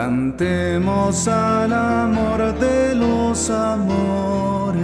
Cantemos 0.00 1.26
al 1.26 1.72
amor 1.72 2.56
de 2.60 2.94
los 2.94 3.50
amores. 3.50 4.78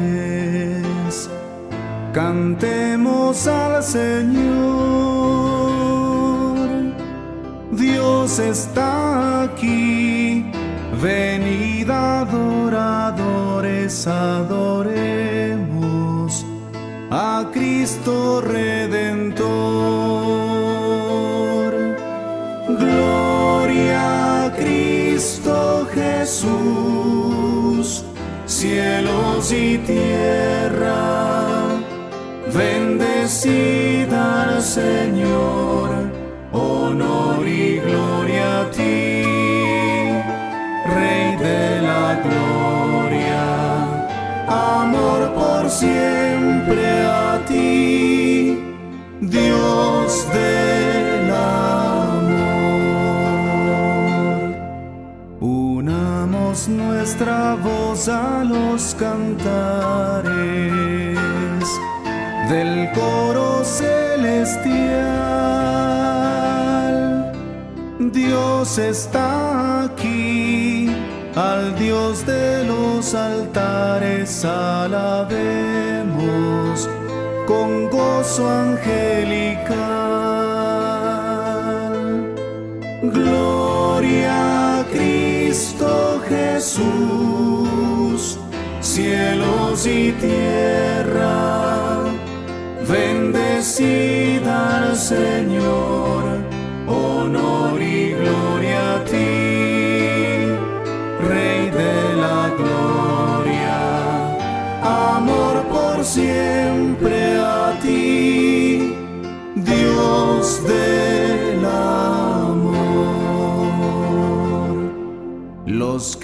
Cantemos 2.13 3.47
al 3.47 3.81
Señor. 3.81 4.35
Dios 7.71 8.41
está 8.41 9.43
aquí. 9.43 10.51
Venid 11.01 11.89
adoradores, 11.89 12.89
adoremos 14.09 15.55
a 17.13 17.49
Cristo 17.53 18.41
Redentor. 18.41 19.94
Jesús, 26.35 28.05
cielos 28.45 29.53
y 29.53 29.79
tierra, 29.79 31.47
bendecida 32.53 34.43
al 34.43 34.61
Señor, 34.61 35.91
honor 36.51 37.47
y 37.47 37.79
gloria 37.79 38.63
a 38.63 38.71
ti, 38.73 39.23
Rey 40.93 41.37
de 41.37 41.83
la 41.83 42.21
gloria, 42.25 43.45
amor 44.49 45.33
por 45.35 45.71
siempre 45.71 46.24
a 58.09 58.45
los 58.45 58.95
cantares 58.97 60.35
del 62.51 62.91
coro 62.93 63.65
celestial. 63.65 64.93
Dios 67.99 68.79
está 68.79 69.85
aquí, 69.85 70.91
al 71.35 71.75
Dios 71.77 72.27
de 72.27 72.65
los 72.65 73.15
altares 73.15 74.45
alabemos 74.45 75.35
con 77.47 77.89
gozo 77.91 78.51
angelical. 78.51 79.75
Gloria 83.03 84.81
a 84.81 84.85
Cristo 84.93 86.21
Jesús, 86.29 87.54
cielos 88.95 89.87
y 89.89 90.13
tierra, 90.13 92.05
bendecida 92.89 94.55
al 94.85 94.97
Señor, 94.97 96.34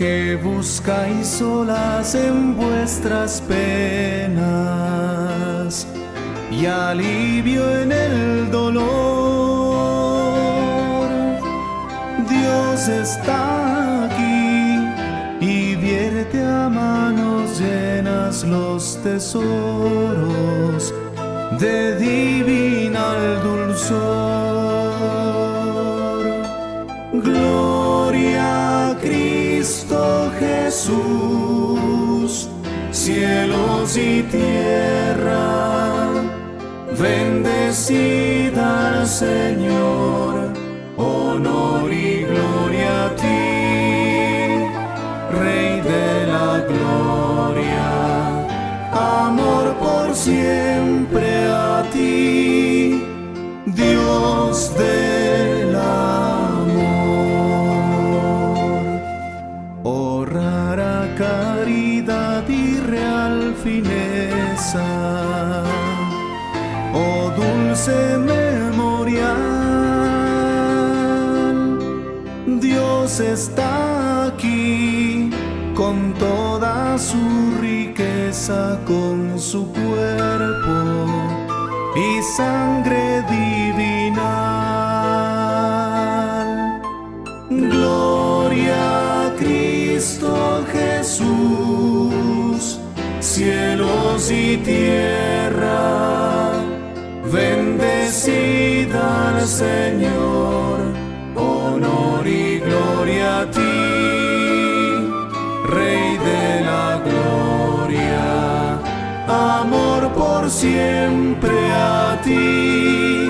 que 0.00 0.34
buscáis 0.42 1.26
solas 1.26 2.14
en 2.14 2.56
vuestras 2.56 3.42
penas 3.42 4.40
y 6.50 6.64
alivio 6.64 7.82
en 7.82 7.92
el 7.92 8.50
dolor, 8.50 8.80
Dios 12.30 12.88
está 12.88 14.06
aquí 14.06 14.78
y 15.38 15.76
vierte 15.76 16.42
a 16.46 16.70
manos 16.70 17.60
llenas 17.60 18.42
los 18.44 19.02
tesoros 19.02 20.94
de 21.58 21.96
divinal 21.98 23.42
dulzor. 23.42 24.19
Jesús, 30.90 32.48
cielos 32.90 33.96
y 33.96 34.22
tierra, 34.24 36.08
bendecida 36.98 38.64
al 39.00 39.06
Señor, 39.06 40.52
honor 40.96 41.92
y 41.92 42.24
gloria 42.24 43.06
a 43.06 43.16
ti, 43.16 43.28
Rey 45.38 45.80
de 45.80 46.26
la 46.26 46.64
gloria, 46.68 47.86
amor 48.92 49.74
por 49.78 50.14
siempre 50.14 51.39
con 75.80 76.12
toda 76.12 76.98
su 76.98 77.16
riqueza, 77.58 78.78
con 78.86 79.41
su 79.41 79.66
cuerpo 79.72 81.06
y 81.96 82.22
sangre 82.36 83.22
divinal. 83.22 84.20
Gloria 87.48 89.28
a 89.28 89.34
Cristo 89.38 90.62
Jesús, 90.70 92.78
cielos 93.20 94.30
y 94.30 94.58
tierra, 94.58 96.52
bendecida 97.32 99.30
al 99.30 99.48
Señor, 99.48 100.29
siempre 110.50 111.50
a 111.72 112.20
ti, 112.24 113.28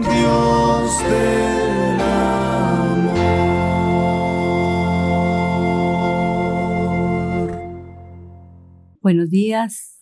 Dios 0.00 1.02
del 1.04 2.00
amor. 2.00 3.20
Buenos 9.02 9.28
días. 9.28 10.00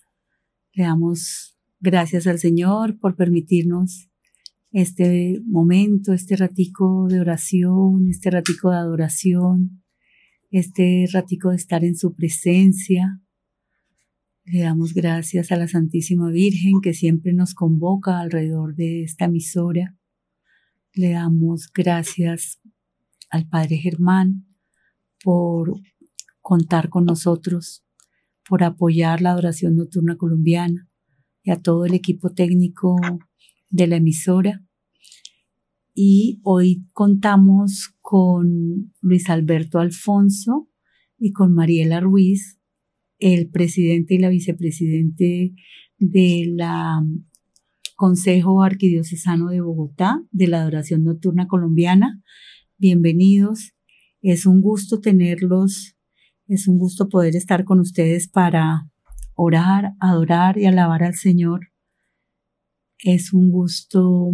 Le 0.75 0.85
damos 0.85 1.59
gracias 1.81 2.29
al 2.29 2.39
Señor 2.39 3.01
por 3.01 3.17
permitirnos 3.17 4.09
este 4.71 5.41
momento, 5.45 6.13
este 6.13 6.37
ratico 6.37 7.09
de 7.09 7.19
oración, 7.21 8.09
este 8.09 8.31
ratico 8.31 8.71
de 8.71 8.77
adoración, 8.77 9.83
este 10.53 11.07
ratico 11.13 11.51
de 11.51 11.57
estar 11.57 11.85
en 11.85 11.97
su 11.97 12.15
presencia. 12.15 13.21
Le 14.51 14.61
damos 14.61 14.95
gracias 14.95 15.53
a 15.53 15.57
la 15.57 15.69
Santísima 15.69 16.31
Virgen 16.31 16.81
que 16.83 16.95
siempre 16.95 17.35
nos 17.35 17.53
convoca 17.53 18.19
alrededor 18.19 18.75
de 18.75 19.03
esta 19.03 19.27
emisora. 19.27 19.99
Le 20.95 21.11
damos 21.11 21.71
gracias 21.71 22.59
al 23.29 23.47
Padre 23.47 23.77
Germán 23.77 24.47
por 25.23 25.79
contar 26.41 26.89
con 26.89 27.05
nosotros, 27.05 27.85
por 28.49 28.65
apoyar 28.65 29.21
la 29.21 29.33
adoración 29.33 29.77
nocturna 29.77 30.17
colombiana 30.17 30.89
y 31.43 31.51
a 31.51 31.61
todo 31.61 31.85
el 31.85 31.93
equipo 31.93 32.31
técnico 32.31 32.97
de 33.69 33.87
la 33.87 33.97
emisora. 33.97 34.65
Y 35.93 36.41
hoy 36.43 36.87
contamos 36.95 37.91
con 38.01 38.95
Luis 39.03 39.29
Alberto 39.29 39.79
Alfonso 39.79 40.71
y 41.19 41.33
con 41.33 41.53
Mariela 41.53 42.01
Ruiz, 42.01 42.58
el 43.19 43.51
presidente 43.51 44.15
y 44.15 44.19
la 44.19 44.29
vicepresidente 44.29 45.53
de 45.99 46.45
la 46.55 47.03
Consejo 47.97 48.63
Arquidiocesano 48.63 49.49
de 49.49 49.61
Bogotá 49.61 50.23
de 50.31 50.47
la 50.47 50.61
Adoración 50.61 51.03
Nocturna 51.03 51.49
Colombiana. 51.49 52.23
Bienvenidos 52.77 53.73
Es 54.23 54.47
un 54.47 54.61
gusto 54.61 55.01
tenerlos, 55.01 55.97
es 56.47 56.69
un 56.69 56.79
gusto 56.79 57.09
poder 57.09 57.35
estar 57.35 57.65
con 57.65 57.81
ustedes 57.81 58.29
para 58.29 58.89
orar, 59.35 59.95
adorar 59.99 60.59
y 60.59 60.67
alabar 60.67 61.03
al 61.03 61.15
Señor. 61.15 61.73
Es 63.03 63.33
un 63.33 63.51
gusto 63.51 64.33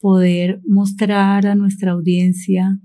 poder 0.00 0.60
mostrar 0.66 1.46
a 1.46 1.54
nuestra 1.54 1.92
audiencia 1.92 2.80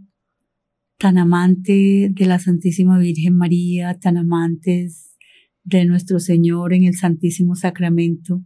tan 1.01 1.17
amante 1.17 2.09
de 2.11 2.25
la 2.27 2.37
Santísima 2.37 2.99
Virgen 2.99 3.35
María, 3.35 3.97
tan 3.99 4.17
amantes 4.17 5.17
de 5.63 5.83
nuestro 5.85 6.19
Señor 6.19 6.75
en 6.75 6.83
el 6.83 6.93
Santísimo 6.93 7.55
Sacramento, 7.55 8.45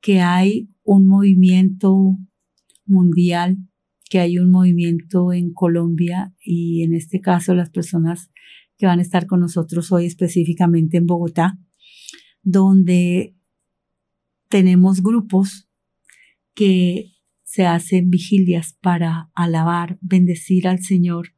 que 0.00 0.18
hay 0.20 0.70
un 0.82 1.06
movimiento 1.06 2.18
mundial, 2.84 3.58
que 4.10 4.18
hay 4.18 4.40
un 4.40 4.50
movimiento 4.50 5.32
en 5.32 5.52
Colombia 5.52 6.34
y 6.40 6.82
en 6.82 6.94
este 6.94 7.20
caso 7.20 7.54
las 7.54 7.70
personas 7.70 8.32
que 8.76 8.86
van 8.86 8.98
a 8.98 9.02
estar 9.02 9.28
con 9.28 9.38
nosotros 9.38 9.92
hoy 9.92 10.06
específicamente 10.06 10.96
en 10.96 11.06
Bogotá, 11.06 11.60
donde 12.42 13.36
tenemos 14.48 15.00
grupos 15.00 15.68
que 16.54 17.12
se 17.44 17.66
hacen 17.66 18.10
vigilias 18.10 18.76
para 18.80 19.30
alabar, 19.36 19.96
bendecir 20.00 20.66
al 20.66 20.82
Señor 20.82 21.37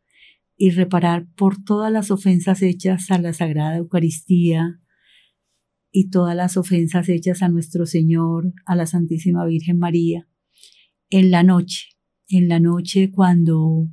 y 0.62 0.72
reparar 0.72 1.26
por 1.36 1.64
todas 1.64 1.90
las 1.90 2.10
ofensas 2.10 2.60
hechas 2.60 3.10
a 3.10 3.16
la 3.16 3.32
Sagrada 3.32 3.78
Eucaristía 3.78 4.78
y 5.90 6.10
todas 6.10 6.36
las 6.36 6.58
ofensas 6.58 7.08
hechas 7.08 7.40
a 7.40 7.48
nuestro 7.48 7.86
Señor, 7.86 8.52
a 8.66 8.76
la 8.76 8.84
Santísima 8.84 9.46
Virgen 9.46 9.78
María, 9.78 10.28
en 11.08 11.30
la 11.30 11.42
noche, 11.42 11.86
en 12.28 12.48
la 12.48 12.60
noche 12.60 13.10
cuando 13.10 13.88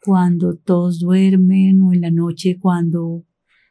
cuando 0.00 0.56
todos 0.56 1.00
duermen 1.00 1.82
o 1.82 1.92
en 1.92 2.00
la 2.02 2.12
noche 2.12 2.60
cuando 2.60 3.26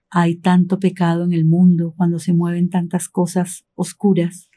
hay 0.10 0.36
tanto 0.36 0.82
pecado 0.82 1.24
en 1.24 1.32
el 1.32 1.46
mundo, 1.46 1.94
cuando 1.96 2.20
se 2.20 2.34
mueven 2.34 2.70
tantas 2.70 3.08
cosas 3.08 3.66
oscuras, 3.74 4.50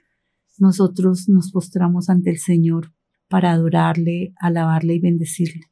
nosotros 0.59 1.29
nos 1.29 1.53
postramos 1.53 2.11
ante 2.11 2.31
el 2.31 2.39
Señor 2.39 2.93
para 3.29 3.53
adorarle, 3.53 4.33
alabarle 4.41 4.95
y 4.95 4.99
bendecirle. 4.99 5.70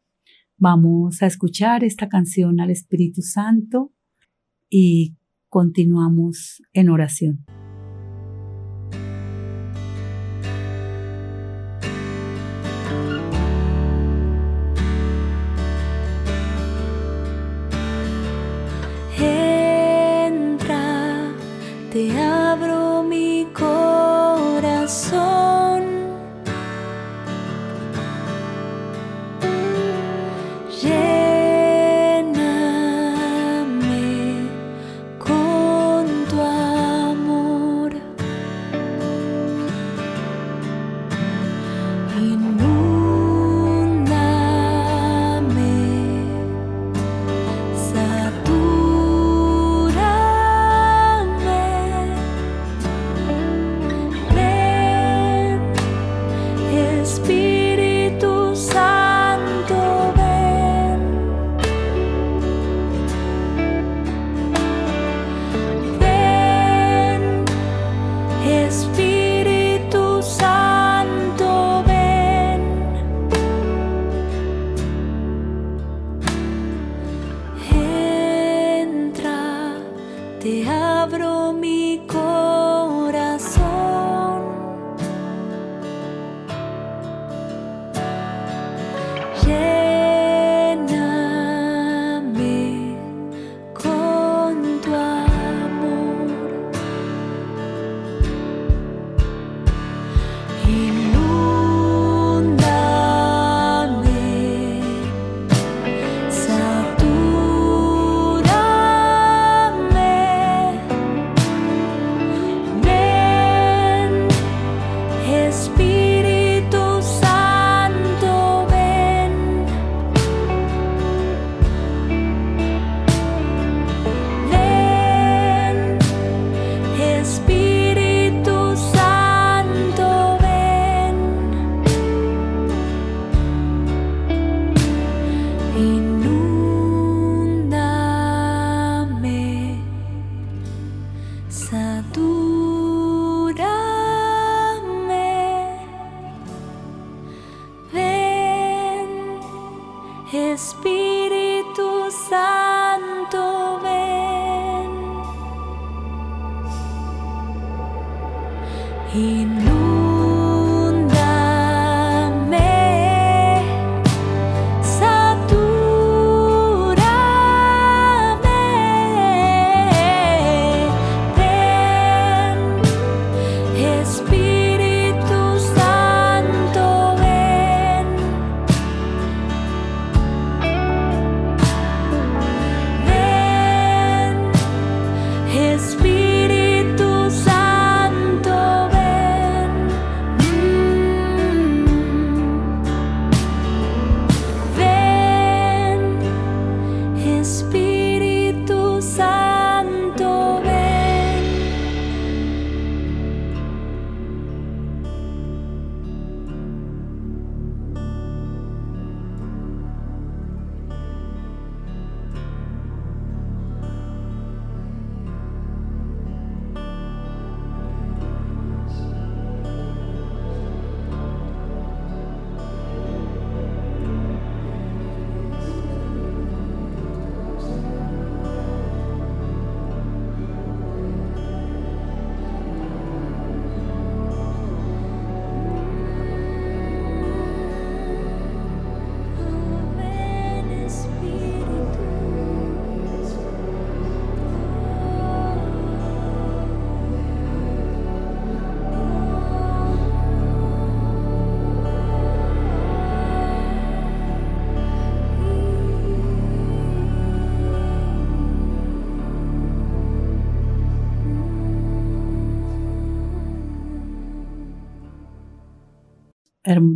Vamos 0.61 1.23
a 1.23 1.27
escuchar 1.27 1.85
esta 1.85 2.09
canción 2.09 2.61
al 2.61 2.71
Espíritu 2.71 3.23
Santo 3.23 3.93
y 4.69 5.17
continuamos 5.49 6.61
en 6.73 6.91
oración. 6.91 7.45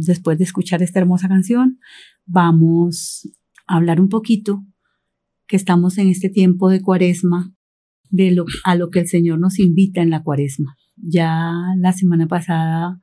Después 0.00 0.38
de 0.38 0.44
escuchar 0.44 0.82
esta 0.82 1.00
hermosa 1.00 1.28
canción, 1.28 1.78
vamos 2.26 3.28
a 3.66 3.76
hablar 3.76 4.00
un 4.00 4.08
poquito 4.08 4.64
que 5.46 5.56
estamos 5.56 5.98
en 5.98 6.08
este 6.08 6.28
tiempo 6.28 6.70
de 6.70 6.80
cuaresma, 6.80 7.54
de 8.10 8.30
lo, 8.30 8.44
a 8.64 8.74
lo 8.74 8.90
que 8.90 9.00
el 9.00 9.08
Señor 9.08 9.38
nos 9.38 9.58
invita 9.58 10.00
en 10.02 10.10
la 10.10 10.22
cuaresma. 10.22 10.76
Ya 10.96 11.52
la 11.78 11.92
semana 11.92 12.26
pasada 12.26 13.00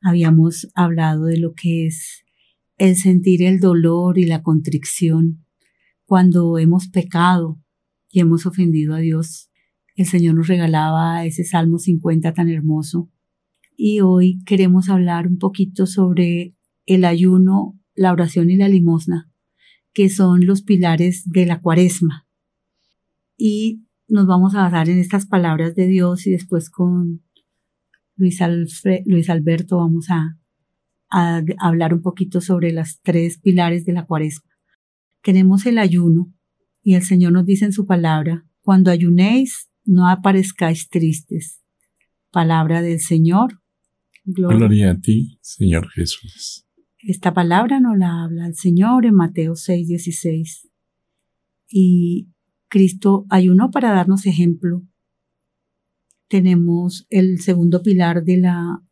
habíamos 0.00 0.68
hablado 0.74 1.26
de 1.26 1.38
lo 1.38 1.52
que 1.54 1.86
es 1.86 2.24
el 2.78 2.96
sentir 2.96 3.42
el 3.42 3.60
dolor 3.60 4.18
y 4.18 4.26
la 4.26 4.42
contrición 4.42 5.44
cuando 6.04 6.58
hemos 6.58 6.88
pecado 6.88 7.60
y 8.10 8.20
hemos 8.20 8.46
ofendido 8.46 8.94
a 8.94 8.98
Dios. 8.98 9.50
El 9.94 10.06
Señor 10.06 10.34
nos 10.34 10.48
regalaba 10.48 11.24
ese 11.24 11.44
Salmo 11.44 11.78
50 11.78 12.32
tan 12.34 12.48
hermoso. 12.48 13.11
Y 13.76 14.00
hoy 14.00 14.42
queremos 14.44 14.88
hablar 14.88 15.26
un 15.26 15.38
poquito 15.38 15.86
sobre 15.86 16.54
el 16.86 17.04
ayuno, 17.04 17.78
la 17.94 18.12
oración 18.12 18.50
y 18.50 18.56
la 18.56 18.68
limosna, 18.68 19.30
que 19.92 20.08
son 20.08 20.46
los 20.46 20.62
pilares 20.62 21.24
de 21.26 21.46
la 21.46 21.60
cuaresma. 21.60 22.26
Y 23.36 23.84
nos 24.08 24.26
vamos 24.26 24.54
a 24.54 24.62
basar 24.62 24.88
en 24.88 24.98
estas 24.98 25.26
palabras 25.26 25.74
de 25.74 25.86
Dios 25.86 26.26
y 26.26 26.30
después 26.30 26.70
con 26.70 27.22
Luis, 28.16 28.40
Alberto 29.30 29.78
vamos 29.78 30.10
a, 30.10 30.38
a 31.10 31.42
hablar 31.58 31.94
un 31.94 32.02
poquito 32.02 32.40
sobre 32.40 32.72
las 32.72 33.00
tres 33.02 33.38
pilares 33.38 33.84
de 33.84 33.92
la 33.94 34.06
cuaresma. 34.06 34.50
Tenemos 35.22 35.66
el 35.66 35.78
ayuno 35.78 36.32
y 36.82 36.94
el 36.94 37.02
Señor 37.02 37.32
nos 37.32 37.46
dice 37.46 37.64
en 37.64 37.72
su 37.72 37.86
palabra, 37.86 38.46
cuando 38.60 38.90
ayunéis, 38.90 39.70
no 39.84 40.08
aparezcáis 40.08 40.88
tristes. 40.88 41.60
Palabra 42.30 42.82
del 42.82 43.00
Señor. 43.00 43.61
Gloria, 44.24 44.92
a 44.92 45.00
ti, 45.00 45.38
Señor 45.40 45.88
Jesús. 45.90 46.64
Esta 46.98 47.34
palabra 47.34 47.80
nos 47.80 47.98
la 47.98 48.22
habla 48.22 48.46
el 48.46 48.54
Señor 48.54 49.04
en 49.04 49.14
Mateo 49.14 49.56
6, 49.56 49.88
16. 49.88 50.68
Y 51.68 52.28
Cristo 52.68 53.26
ayunó 53.28 53.70
para 53.72 53.90
darnos 53.90 54.26
ejemplo. 54.26 54.86
Tenemos 56.28 57.06
el 57.10 57.40
segundo 57.40 57.82
pilar 57.82 58.22
de 58.22 58.36
la, 58.36 58.82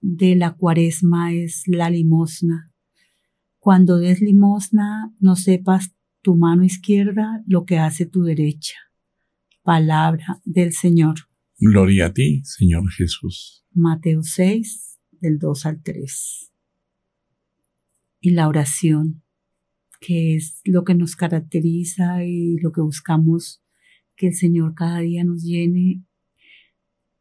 de 0.00 0.34
la 0.34 0.56
cuaresma 0.56 1.32
es 1.32 1.62
la 1.66 1.88
limosna. 1.88 2.72
Cuando 3.60 3.98
des 3.98 4.20
limosna, 4.20 5.14
no 5.20 5.36
sepas 5.36 5.94
tu 6.22 6.34
mano 6.34 6.64
izquierda 6.64 7.44
lo 7.46 7.64
que 7.64 7.78
hace 7.78 8.04
tu 8.04 8.24
derecha. 8.24 8.74
Palabra 9.62 10.40
del 10.44 10.72
Señor. 10.72 11.14
Gloria 11.58 12.06
a 12.06 12.12
ti, 12.12 12.42
Señor 12.44 12.90
Jesús. 12.90 13.64
Mateo 13.72 14.22
6, 14.22 15.00
del 15.20 15.38
2 15.38 15.66
al 15.66 15.82
3. 15.82 16.52
Y 18.20 18.30
la 18.30 18.48
oración 18.48 19.22
que 20.00 20.36
es 20.36 20.60
lo 20.64 20.84
que 20.84 20.94
nos 20.94 21.16
caracteriza 21.16 22.24
y 22.24 22.58
lo 22.58 22.72
que 22.72 22.80
buscamos 22.80 23.62
que 24.14 24.28
el 24.28 24.34
Señor 24.34 24.74
cada 24.74 25.00
día 25.00 25.24
nos 25.24 25.42
llene 25.42 26.04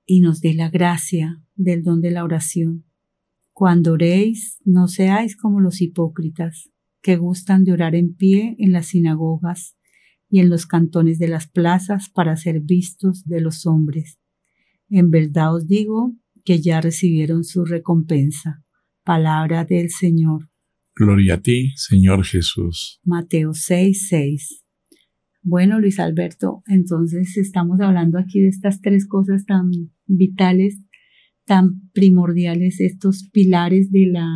y 0.05 0.21
nos 0.21 0.41
dé 0.41 0.53
la 0.53 0.69
gracia 0.69 1.41
del 1.55 1.83
don 1.83 2.01
de 2.01 2.11
la 2.11 2.23
oración. 2.23 2.85
Cuando 3.53 3.93
oréis, 3.93 4.59
no 4.65 4.87
seáis 4.87 5.35
como 5.35 5.61
los 5.61 5.81
hipócritas, 5.81 6.71
que 7.01 7.17
gustan 7.17 7.63
de 7.63 7.71
orar 7.71 7.95
en 7.95 8.13
pie 8.13 8.55
en 8.59 8.71
las 8.71 8.87
sinagogas 8.87 9.77
y 10.29 10.39
en 10.39 10.49
los 10.49 10.65
cantones 10.65 11.19
de 11.19 11.27
las 11.27 11.47
plazas 11.47 12.09
para 12.09 12.35
ser 12.35 12.59
vistos 12.59 13.25
de 13.25 13.41
los 13.41 13.65
hombres. 13.65 14.19
En 14.89 15.09
verdad 15.09 15.55
os 15.55 15.67
digo 15.67 16.15
que 16.43 16.61
ya 16.61 16.81
recibieron 16.81 17.43
su 17.43 17.65
recompensa. 17.65 18.63
Palabra 19.03 19.65
del 19.65 19.89
Señor. 19.89 20.49
Gloria 20.95 21.35
a 21.35 21.41
ti, 21.41 21.73
Señor 21.75 22.23
Jesús. 22.23 22.99
Mateo 23.03 23.53
6, 23.53 24.07
6. 24.09 24.63
Bueno, 25.41 25.79
Luis 25.79 25.99
Alberto, 25.99 26.63
entonces 26.67 27.37
estamos 27.37 27.79
hablando 27.79 28.17
aquí 28.17 28.39
de 28.39 28.47
estas 28.47 28.81
tres 28.81 29.07
cosas 29.07 29.45
tan 29.45 29.69
vitales, 30.07 30.79
tan 31.45 31.89
primordiales, 31.91 32.79
estos 32.79 33.29
pilares 33.31 33.91
de 33.91 34.07
la, 34.07 34.27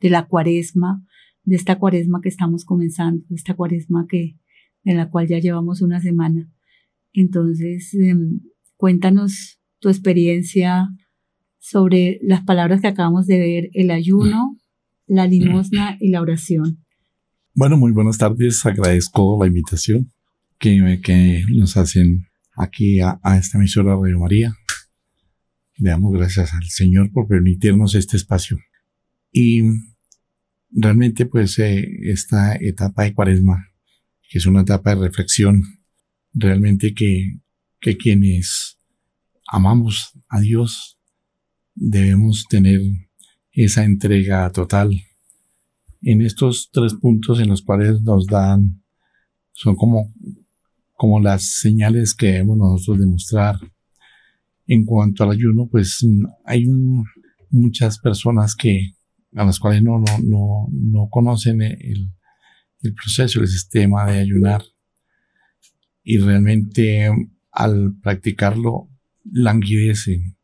de 0.00 0.10
la 0.10 0.26
cuaresma, 0.26 1.04
de 1.42 1.56
esta 1.56 1.78
cuaresma 1.78 2.20
que 2.22 2.30
estamos 2.30 2.64
comenzando, 2.64 3.22
de 3.28 3.34
esta 3.34 3.54
cuaresma 3.54 4.06
que, 4.08 4.38
en 4.84 4.96
la 4.96 5.10
cual 5.10 5.28
ya 5.28 5.38
llevamos 5.40 5.82
una 5.82 6.00
semana. 6.00 6.50
Entonces, 7.12 7.92
em, 7.94 8.40
cuéntanos 8.76 9.55
tu 9.78 9.88
experiencia 9.88 10.88
sobre 11.58 12.18
las 12.22 12.44
palabras 12.44 12.80
que 12.80 12.86
acabamos 12.86 13.26
de 13.26 13.38
ver, 13.38 13.70
el 13.72 13.90
ayuno, 13.90 14.56
la 15.06 15.26
limosna 15.26 15.96
y 16.00 16.10
la 16.10 16.20
oración. 16.20 16.84
Bueno, 17.54 17.76
muy 17.76 17.92
buenas 17.92 18.18
tardes. 18.18 18.64
Agradezco 18.66 19.38
la 19.40 19.48
invitación 19.48 20.12
que, 20.58 21.00
que 21.02 21.42
nos 21.54 21.76
hacen 21.76 22.26
aquí 22.56 23.00
a, 23.00 23.18
esta 23.38 23.58
emisora 23.58 23.96
Radio 23.96 24.18
María. 24.18 24.54
Le 25.78 25.90
damos 25.90 26.12
gracias 26.12 26.54
al 26.54 26.64
Señor 26.64 27.10
por 27.12 27.28
permitirnos 27.28 27.94
este 27.94 28.16
espacio. 28.16 28.58
Y 29.32 29.62
realmente, 30.70 31.26
pues, 31.26 31.58
eh, 31.58 31.86
esta 32.04 32.54
etapa 32.56 33.04
de 33.04 33.14
cuaresma, 33.14 33.68
que 34.30 34.38
es 34.38 34.46
una 34.46 34.62
etapa 34.62 34.94
de 34.94 35.02
reflexión, 35.02 35.62
realmente 36.32 36.94
que, 36.94 37.38
que 37.80 37.96
quienes 37.96 38.75
amamos 39.48 40.12
a 40.28 40.40
Dios 40.40 40.96
debemos 41.76 42.46
tener 42.48 42.80
esa 43.52 43.84
entrega 43.84 44.50
total. 44.50 44.90
En 46.02 46.22
estos 46.22 46.70
tres 46.72 46.94
puntos 46.94 47.40
en 47.40 47.48
los 47.48 47.62
cuales 47.62 48.02
nos 48.02 48.26
dan, 48.26 48.82
son 49.52 49.76
como, 49.76 50.12
como 50.94 51.20
las 51.20 51.44
señales 51.60 52.14
que 52.14 52.26
debemos 52.26 52.58
nosotros 52.58 53.00
demostrar. 53.00 53.56
En 54.66 54.84
cuanto 54.84 55.24
al 55.24 55.30
ayuno, 55.30 55.68
pues 55.68 56.04
hay 56.44 56.66
muchas 57.50 57.98
personas 57.98 58.56
que, 58.56 58.94
a 59.34 59.44
las 59.44 59.60
cuales 59.60 59.82
no, 59.82 59.98
no, 59.98 60.18
no, 60.22 60.68
no 60.72 61.08
conocen 61.08 61.62
el, 61.62 62.10
el 62.82 62.94
proceso, 62.94 63.40
el 63.40 63.48
sistema 63.48 64.06
de 64.06 64.20
ayunar. 64.20 64.62
Y 66.02 66.18
realmente 66.18 67.10
al 67.50 67.94
practicarlo 68.02 68.88
languidecen 69.32 70.36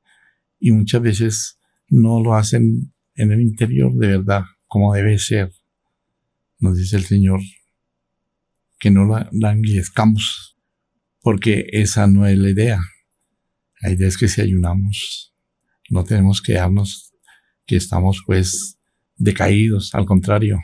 y 0.58 0.72
muchas 0.72 1.02
veces 1.02 1.58
no 1.88 2.22
lo 2.22 2.34
hacen 2.34 2.92
en 3.14 3.32
el 3.32 3.40
interior 3.40 3.92
de 3.94 4.08
verdad, 4.08 4.44
como 4.66 4.94
debe 4.94 5.18
ser. 5.18 5.52
Nos 6.58 6.76
dice 6.76 6.96
el 6.96 7.04
Señor 7.04 7.40
que 8.78 8.90
no 8.90 9.04
la 9.04 9.28
languidezcamos, 9.32 10.56
porque 11.20 11.66
esa 11.72 12.06
no 12.06 12.26
es 12.26 12.38
la 12.38 12.50
idea. 12.50 12.80
La 13.80 13.90
idea 13.90 14.08
es 14.08 14.16
que 14.16 14.28
si 14.28 14.40
ayunamos, 14.40 15.34
no 15.90 16.04
tenemos 16.04 16.40
que 16.40 16.54
darnos 16.54 17.12
que 17.66 17.76
estamos 17.76 18.22
pues 18.26 18.78
decaídos, 19.16 19.94
al 19.94 20.04
contrario, 20.04 20.58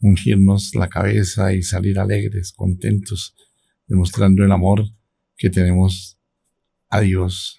ungirnos 0.00 0.74
la 0.74 0.88
cabeza 0.88 1.52
y 1.52 1.62
salir 1.62 1.98
alegres, 1.98 2.52
contentos, 2.52 3.34
demostrando 3.86 4.44
el 4.44 4.52
amor 4.52 4.84
que 5.36 5.50
tenemos 5.50 6.19
a 6.90 7.00
Dios. 7.00 7.58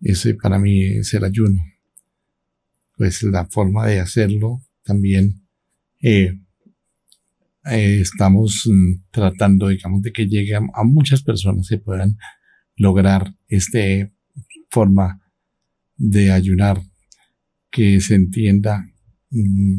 Ese 0.00 0.34
para 0.34 0.58
mí 0.58 0.84
es 0.84 1.12
el 1.14 1.24
ayuno 1.24 1.60
pues 2.98 3.22
la 3.22 3.46
forma 3.46 3.86
de 3.86 4.00
hacerlo 4.00 4.60
también 4.82 5.46
eh, 6.02 6.36
eh, 7.64 8.00
estamos 8.00 8.64
mm, 8.66 9.04
tratando, 9.10 9.68
digamos, 9.68 10.02
de 10.02 10.12
que 10.12 10.26
llegue 10.26 10.56
a, 10.56 10.84
muchas 10.84 11.22
personas 11.22 11.68
que 11.68 11.78
puedan 11.78 12.16
lograr 12.76 13.34
esta 13.46 13.78
forma 14.70 15.20
de 15.96 16.32
ayunar, 16.32 16.82
que 17.70 18.00
se 18.00 18.16
entienda 18.16 18.84
mm, 19.30 19.78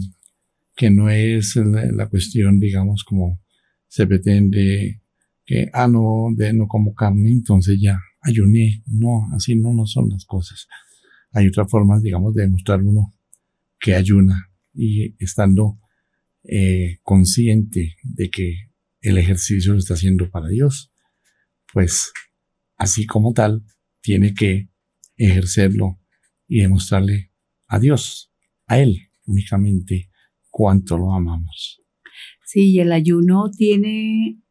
que 0.75 0.89
no 0.89 1.09
es 1.09 1.55
la, 1.57 2.07
cuestión, 2.07 2.59
digamos, 2.59 3.03
como 3.03 3.41
se 3.87 4.07
pretende 4.07 5.01
que, 5.45 5.69
ah, 5.73 5.87
no, 5.87 6.27
de 6.35 6.53
no 6.53 6.67
como 6.67 6.93
carne, 6.93 7.31
entonces 7.31 7.79
ya 7.81 7.99
ayuné. 8.29 8.83
No, 8.87 9.27
así 9.35 9.55
no, 9.55 9.73
no 9.73 9.85
son 9.85 10.09
las 10.09 10.25
cosas 10.25 10.67
hay 11.31 11.47
otras 11.47 11.69
formas, 11.69 12.01
digamos, 12.01 12.33
de 12.33 12.43
demostrar 12.43 12.81
uno 12.81 13.13
que 13.79 13.95
ayuna 13.95 14.51
y 14.73 15.15
estando 15.23 15.79
eh, 16.43 16.99
consciente 17.03 17.95
de 18.03 18.29
que 18.29 18.55
el 19.01 19.17
ejercicio 19.17 19.73
lo 19.73 19.79
está 19.79 19.93
haciendo 19.93 20.29
para 20.29 20.49
Dios, 20.49 20.91
pues 21.71 22.11
así 22.77 23.05
como 23.05 23.33
tal, 23.33 23.63
tiene 24.01 24.33
que 24.33 24.69
ejercerlo 25.17 25.99
y 26.47 26.61
demostrarle 26.61 27.31
a 27.67 27.79
Dios, 27.79 28.31
a 28.67 28.79
Él 28.79 29.11
únicamente, 29.25 30.09
cuánto 30.49 30.97
lo 30.97 31.13
amamos. 31.13 31.81
Sí, 32.45 32.79
el 32.79 32.91
ayuno 32.91 33.51
tiene 33.55 34.41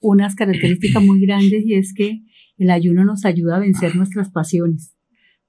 unas 0.00 0.34
características 0.34 1.02
muy 1.02 1.20
grandes 1.20 1.64
y 1.64 1.74
es 1.74 1.94
que 1.94 2.20
el 2.56 2.70
ayuno 2.70 3.04
nos 3.04 3.24
ayuda 3.24 3.56
a 3.56 3.60
vencer 3.60 3.96
nuestras 3.96 4.30
pasiones 4.30 4.94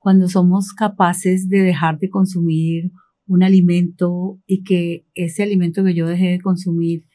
cuando 0.05 0.27
somos 0.27 0.71
capaces 0.71 1.49
de 1.49 1.61
dejar 1.61 1.97
de 1.97 2.11
consumir 2.11 2.91
un 3.25 3.41
alimento 3.41 4.39
y 4.45 4.63
que 4.63 5.07
ese 5.15 5.41
alimento 5.41 5.83
que 5.83 5.95
yo 5.95 6.05
dejé 6.05 6.27
de 6.27 6.41
consumir, 6.41 7.07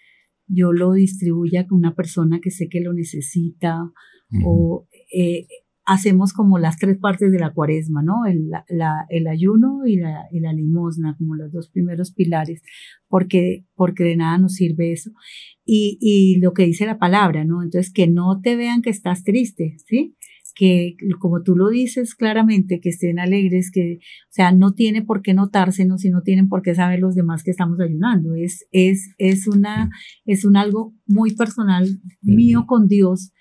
yo 0.49 0.73
lo 0.73 0.95
distribuya 0.95 1.69
con 1.69 1.79
una 1.79 1.95
persona 1.95 2.41
que 2.43 2.51
sé 2.51 2.69
que 2.69 2.81
lo 2.81 2.93
necesita 2.93 3.93
o 4.45 4.89
eh, 5.17 5.47
hacemos 5.85 6.33
como 6.33 6.59
las 6.59 6.79
tres 6.79 6.99
partes 6.99 7.31
de 7.31 7.39
la 7.39 7.53
cuaresma, 7.53 8.03
¿no? 8.03 8.27
El, 8.27 8.51
la, 8.51 9.07
el 9.09 9.29
ayuno 9.29 9.87
y 9.87 9.97
la, 9.97 10.27
y 10.33 10.41
la, 10.41 10.53
limosna, 10.53 11.17
como 11.17 11.37
los 11.37 11.53
dos 11.53 11.69
primeros 11.69 12.13
pilares, 12.13 12.61
porque, 13.07 13.67
porque 13.77 14.03
de 14.03 14.17
nada 14.17 14.37
nos 14.39 14.55
sirve 14.55 14.91
eso. 14.91 15.13
Y, 15.73 15.99
y 16.01 16.41
lo 16.41 16.53
que 16.53 16.65
dice 16.65 16.85
la 16.85 16.99
palabra, 16.99 17.45
¿no? 17.45 17.63
Entonces, 17.63 17.93
que 17.93 18.09
no 18.09 18.41
te 18.41 18.57
vean 18.57 18.83
que 18.83 18.91
estás 18.91 19.23
triste, 19.23 19.77
¿sí? 19.87 20.17
que 20.55 20.97
como 21.19 21.43
tú 21.43 21.57
lo 21.57 21.69
dices 21.69 22.15
claramente, 22.15 22.81
que 22.81 22.91
estén 22.91 23.19
alegres, 23.19 23.71
que, 23.71 23.99
o 24.01 24.33
sea, 24.33 24.53
no 24.53 24.75
tiene 24.75 25.03
por 25.03 25.23
qué 25.23 25.33
notársenos 25.33 26.05
y 26.05 26.11
no 26.11 26.23
tienen 26.23 26.49
por 26.49 26.63
qué 26.63 26.75
saber 26.75 27.01
los 27.01 27.15
demás 27.15 27.43
que 27.43 27.51
estamos 27.51 27.81
ayunando. 27.81 28.35
Es, 28.35 28.67
es, 28.73 29.15
es 29.19 29.47
una, 29.47 29.91
es 30.25 30.45
un 30.45 30.57
algo 30.57 30.95
muy 31.07 31.35
personal 31.35 31.89
mío 32.21 32.65
con 32.67 32.89
Dios, 32.89 33.33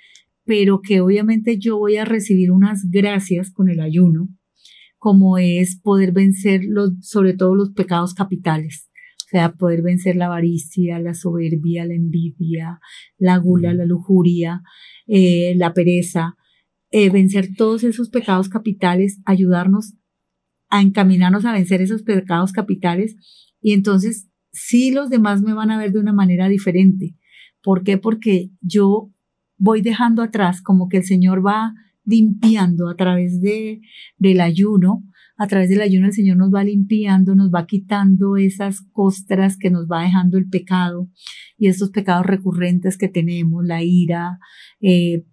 pero 0.45 0.81
que 0.81 1.01
obviamente 1.01 1.57
yo 1.57 1.77
voy 1.77 1.97
a 1.97 2.05
recibir 2.05 2.51
unas 2.51 2.89
gracias 2.89 3.51
con 3.51 3.69
el 3.69 3.81
ayuno, 3.81 4.29
como 4.97 5.37
es 5.37 5.79
poder 5.81 6.11
vencer 6.11 6.61
los, 6.63 6.91
sobre 7.01 7.33
todo 7.33 7.55
los 7.55 7.71
pecados 7.71 8.13
capitales. 8.13 8.88
O 9.29 9.31
sea, 9.31 9.51
poder 9.51 9.83
vencer 9.83 10.15
la 10.15 10.25
avaricia, 10.25 10.97
la 10.97 11.13
soberbia, 11.13 11.85
la 11.85 11.93
envidia, 11.93 12.79
la 13.19 13.37
gula, 13.37 13.75
la 13.75 13.85
lujuria, 13.85 14.63
eh, 15.05 15.53
la 15.55 15.71
pereza, 15.75 16.35
eh, 16.89 17.11
vencer 17.11 17.49
todos 17.55 17.83
esos 17.83 18.09
pecados 18.09 18.49
capitales, 18.49 19.21
ayudarnos 19.25 19.93
a 20.69 20.81
encaminarnos 20.81 21.45
a 21.45 21.53
vencer 21.53 21.79
esos 21.79 22.01
pecados 22.01 22.51
capitales 22.53 23.17
y 23.61 23.73
entonces 23.73 24.29
sí 24.51 24.89
los 24.89 25.11
demás 25.11 25.43
me 25.43 25.53
van 25.53 25.69
a 25.69 25.77
ver 25.77 25.91
de 25.91 25.99
una 25.99 26.13
manera 26.13 26.47
diferente. 26.47 27.15
¿Por 27.61 27.83
qué? 27.83 27.99
Porque 27.99 28.49
yo 28.61 29.11
voy 29.57 29.81
dejando 29.81 30.23
atrás, 30.23 30.63
como 30.63 30.89
que 30.89 30.97
el 30.97 31.03
Señor 31.03 31.45
va 31.45 31.75
limpiando 32.03 32.89
a 32.89 32.95
través 32.95 33.41
de, 33.41 33.81
del 34.17 34.41
ayuno, 34.41 35.03
a 35.39 35.47
través 35.47 35.69
del 35.69 35.81
ayuno 35.81 36.07
el 36.07 36.13
Señor 36.13 36.35
nos 36.35 36.53
va 36.53 36.65
limpiando, 36.65 37.33
nos 37.33 37.49
va 37.49 37.65
quitando 37.65 38.35
esas 38.35 38.81
costras 38.91 39.57
que 39.57 39.69
nos 39.69 39.87
va 39.87 40.03
dejando 40.03 40.37
el 40.37 40.49
pecado 40.49 41.09
y 41.57 41.67
esos 41.67 41.91
pecados 41.91 42.25
recurrentes 42.25 42.97
que 42.97 43.07
tenemos, 43.07 43.65
la 43.65 43.81
ira, 43.81 44.37
eh, 44.81 45.25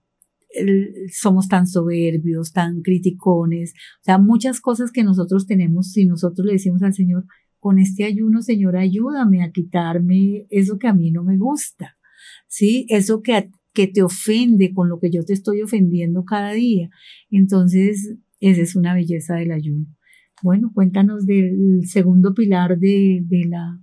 somos 1.12 1.48
tan 1.48 1.66
soberbios, 1.66 2.52
tan 2.52 2.82
criticones, 2.82 3.74
o 4.00 4.04
sea, 4.04 4.18
muchas 4.18 4.60
cosas 4.60 4.92
que 4.92 5.02
nosotros 5.02 5.44
tenemos 5.44 5.90
si 5.90 6.06
nosotros 6.06 6.46
le 6.46 6.52
decimos 6.52 6.82
al 6.84 6.94
Señor, 6.94 7.26
con 7.58 7.80
este 7.80 8.04
ayuno, 8.04 8.42
Señor, 8.42 8.76
ayúdame 8.76 9.42
a 9.42 9.50
quitarme 9.50 10.46
eso 10.50 10.78
que 10.78 10.86
a 10.86 10.94
mí 10.94 11.10
no 11.10 11.24
me 11.24 11.36
gusta, 11.36 11.98
¿sí? 12.46 12.86
Eso 12.90 13.22
que, 13.22 13.50
que 13.74 13.88
te 13.88 14.04
ofende 14.04 14.72
con 14.72 14.88
lo 14.88 15.00
que 15.00 15.10
yo 15.10 15.24
te 15.24 15.32
estoy 15.32 15.62
ofendiendo 15.62 16.24
cada 16.24 16.52
día. 16.52 16.90
Entonces, 17.28 18.18
esa 18.38 18.62
es 18.62 18.76
una 18.76 18.94
belleza 18.94 19.34
del 19.34 19.50
ayuno. 19.50 19.95
Bueno, 20.42 20.70
cuéntanos 20.74 21.24
del 21.26 21.86
segundo 21.86 22.34
pilar 22.34 22.78
de, 22.78 23.20
de 23.24 23.46
la, 23.48 23.80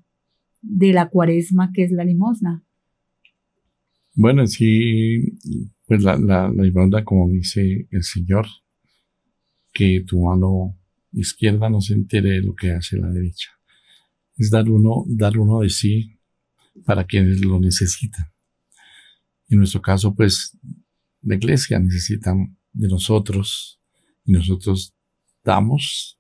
de 0.62 0.94
la 0.94 1.10
cuaresma, 1.10 1.72
que 1.74 1.84
es 1.84 1.92
la 1.92 2.04
limosna. 2.04 2.64
Bueno, 4.16 4.46
sí, 4.46 5.38
pues 5.88 6.04
la, 6.04 6.18
la, 6.18 7.04
como 7.04 7.30
dice 7.30 7.88
el 7.90 8.04
Señor, 8.04 8.46
que 9.72 10.04
tu 10.06 10.22
mano 10.22 10.78
izquierda 11.12 11.70
no 11.70 11.82
se 11.82 11.96
entere 11.96 12.30
de 12.30 12.42
lo 12.42 12.54
que 12.54 12.72
hace 12.72 12.98
la 12.98 13.10
derecha. 13.10 13.50
Es 14.38 14.52
dar 14.52 14.70
uno, 14.70 15.06
dar 15.08 15.38
uno 15.38 15.62
de 15.62 15.70
sí 15.70 16.20
para 16.86 17.06
quienes 17.06 17.44
lo 17.44 17.60
necesitan. 17.60 18.26
En 19.50 19.58
nuestro 19.58 19.82
caso, 19.82 20.14
pues, 20.14 20.58
la 21.22 21.36
iglesia 21.36 21.80
necesita 21.80 22.36
de 22.72 22.88
nosotros 22.88 23.80
y 24.26 24.34
nosotros 24.34 24.94
damos 25.44 26.20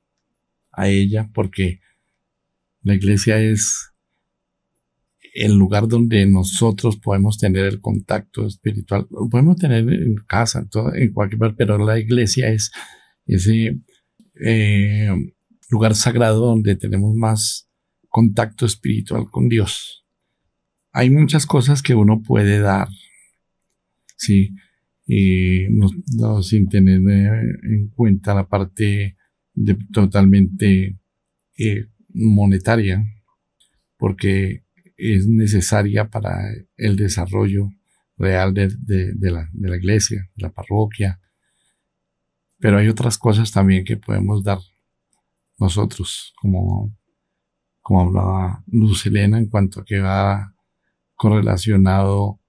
a 0.73 0.89
ella 0.89 1.29
porque 1.33 1.79
la 2.81 2.95
iglesia 2.95 3.39
es 3.39 3.93
el 5.33 5.53
lugar 5.53 5.88
donde 5.88 6.25
nosotros 6.27 6.97
podemos 6.97 7.38
tener 7.38 7.65
el 7.65 7.79
contacto 7.79 8.45
espiritual, 8.45 9.07
lo 9.09 9.27
podemos 9.29 9.57
tener 9.57 9.88
en 9.91 10.15
casa, 10.27 10.59
en, 10.59 10.69
todo, 10.69 10.93
en 10.93 11.12
cualquier 11.12 11.39
lugar, 11.39 11.55
pero 11.57 11.77
la 11.77 11.97
iglesia 11.97 12.49
es 12.49 12.71
ese 13.25 13.79
eh, 14.45 15.09
lugar 15.69 15.95
sagrado 15.95 16.45
donde 16.45 16.75
tenemos 16.75 17.15
más 17.15 17.67
contacto 18.09 18.65
espiritual 18.65 19.25
con 19.31 19.49
Dios. 19.49 20.05
Hay 20.91 21.09
muchas 21.09 21.47
cosas 21.47 21.81
que 21.81 21.95
uno 21.95 22.21
puede 22.21 22.59
dar, 22.59 22.88
sí, 24.15 24.53
y 25.07 25.65
sin 26.43 26.69
tener 26.69 26.99
en 26.99 27.89
cuenta 27.89 28.36
la 28.36 28.47
parte 28.47 29.17
de, 29.54 29.78
totalmente 29.92 30.98
eh, 31.58 31.88
monetaria, 32.10 33.04
porque 33.98 34.63
es 34.98 35.28
necesaria 35.28 36.10
para 36.10 36.38
el 36.78 36.96
desarrollo 36.96 37.72
real 38.18 38.54
de, 38.54 38.70
la, 39.20 39.50
de, 39.52 39.70
la, 39.70 39.78
iglesia, 39.78 40.30
de 40.36 40.44
la 40.44 40.52
parroquia. 40.52 41.20
Pero 42.60 42.78
hay 42.78 42.88
otras 42.88 43.18
cosas 43.18 43.52
también 43.52 43.84
que 43.84 43.98
podemos 43.98 44.44
dar 44.44 44.60
nosotros, 45.58 46.34
como, 46.42 46.96
como 47.82 48.02
hablaba 48.02 48.63
Luz 48.68 49.06
Elena 49.06 49.38
en 49.38 49.48
cuanto 49.48 49.82
a 49.82 49.86
que 49.86 50.00
va 50.00 50.54
correlacionado 51.16 52.39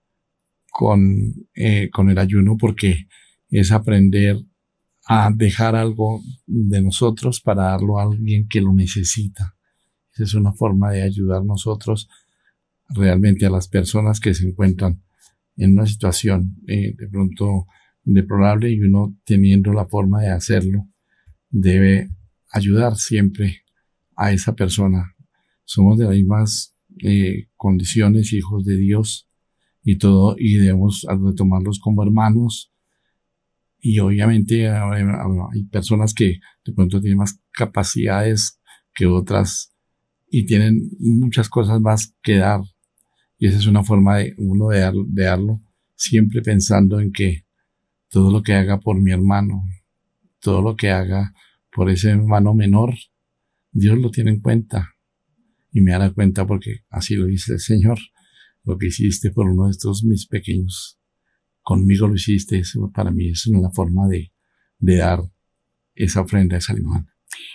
con, 0.70 1.46
eh, 1.54 1.90
con 1.90 2.10
el 2.10 2.18
ayuno, 2.18 2.56
porque 2.56 3.06
es 3.48 3.70
aprender 3.72 4.36
a 5.06 5.30
dejar 5.34 5.76
algo 5.76 6.22
de 6.46 6.80
nosotros 6.80 7.40
para 7.40 7.64
darlo 7.64 7.98
a 7.98 8.04
alguien 8.04 8.48
que 8.48 8.60
lo 8.60 8.72
necesita. 8.72 9.54
Esa 10.14 10.24
es 10.24 10.34
una 10.34 10.52
forma 10.52 10.90
de 10.90 11.02
ayudar 11.02 11.44
nosotros 11.44 12.08
realmente 12.88 13.46
a 13.46 13.50
las 13.50 13.68
personas 13.68 14.20
que 14.20 14.34
se 14.34 14.46
encuentran 14.46 15.02
en 15.56 15.72
una 15.72 15.86
situación 15.86 16.56
eh, 16.66 16.94
de 16.96 17.08
pronto 17.08 17.66
deplorable 18.02 18.70
y 18.70 18.80
uno 18.80 19.16
teniendo 19.24 19.72
la 19.72 19.86
forma 19.86 20.20
de 20.20 20.30
hacerlo 20.30 20.88
debe 21.50 22.10
ayudar 22.50 22.96
siempre 22.96 23.62
a 24.16 24.32
esa 24.32 24.54
persona. 24.54 25.14
Somos 25.64 25.98
de 25.98 26.04
las 26.04 26.14
mismas 26.14 26.76
eh, 27.02 27.48
condiciones, 27.56 28.32
hijos 28.32 28.64
de 28.64 28.76
Dios 28.76 29.28
y 29.82 29.98
todo, 29.98 30.36
y 30.38 30.54
debemos 30.56 31.06
tomarlos 31.36 31.78
como 31.78 32.02
hermanos. 32.02 32.72
Y 33.86 33.98
obviamente 33.98 34.68
hay 34.68 35.64
personas 35.70 36.14
que 36.14 36.38
de 36.64 36.72
pronto 36.72 37.00
tienen 37.00 37.18
más 37.18 37.38
capacidades 37.52 38.58
que 38.94 39.06
otras 39.06 39.74
y 40.30 40.46
tienen 40.46 40.90
muchas 40.98 41.48
cosas 41.48 41.80
más 41.80 42.14
que 42.22 42.36
dar 42.36 42.60
y 43.38 43.46
esa 43.46 43.58
es 43.58 43.66
una 43.66 43.82
forma 43.82 44.18
de 44.18 44.34
uno 44.38 44.68
de, 44.68 44.80
darlo, 45.22 45.60
siempre 45.96 46.40
pensando 46.40 47.00
en 47.00 47.12
que 47.12 47.44
todo 48.08 48.30
lo 48.32 48.42
que 48.42 48.54
haga 48.54 48.80
por 48.80 49.00
mi 49.00 49.12
hermano, 49.12 49.64
todo 50.40 50.62
lo 50.62 50.76
que 50.76 50.90
haga 50.90 51.34
por 51.70 51.90
ese 51.90 52.10
hermano 52.10 52.54
menor, 52.54 52.94
Dios 53.70 53.98
lo 53.98 54.10
tiene 54.10 54.30
en 54.30 54.40
cuenta. 54.40 54.94
Y 55.72 55.80
me 55.80 55.90
dará 55.90 56.10
cuenta 56.10 56.46
porque 56.46 56.84
así 56.88 57.16
lo 57.16 57.26
dice 57.26 57.54
el 57.54 57.60
Señor. 57.60 57.98
Lo 58.62 58.78
que 58.78 58.86
hiciste 58.86 59.30
por 59.30 59.46
uno 59.46 59.66
de 59.66 59.72
estos 59.72 60.04
mis 60.04 60.26
pequeños, 60.26 60.98
conmigo 61.64 62.06
lo 62.06 62.14
hiciste. 62.14 62.58
Eso 62.58 62.92
para 62.94 63.10
mí 63.10 63.30
es 63.30 63.48
una 63.48 63.70
forma 63.70 64.06
de, 64.06 64.32
de 64.78 64.96
dar 64.98 65.20
esa 65.96 66.20
ofrenda, 66.20 66.58
esa 66.58 66.74
limón. 66.74 67.08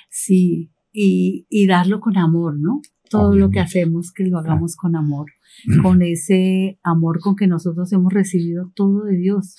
Sí, 0.09 0.73
y, 0.91 1.45
y 1.49 1.67
darlo 1.67 2.01
con 2.01 2.17
amor, 2.17 2.59
¿no? 2.59 2.81
Todo 3.09 3.35
lo 3.35 3.49
que 3.49 3.61
hacemos, 3.61 4.11
que 4.11 4.25
lo 4.25 4.37
hagamos 4.37 4.75
con 4.75 4.95
amor 4.95 5.31
con 5.81 6.01
ese 6.01 6.79
amor 6.83 7.19
con 7.19 7.35
que 7.35 7.47
nosotros 7.47 7.91
hemos 7.93 8.13
recibido 8.13 8.71
todo 8.75 9.03
de 9.05 9.17
Dios, 9.17 9.55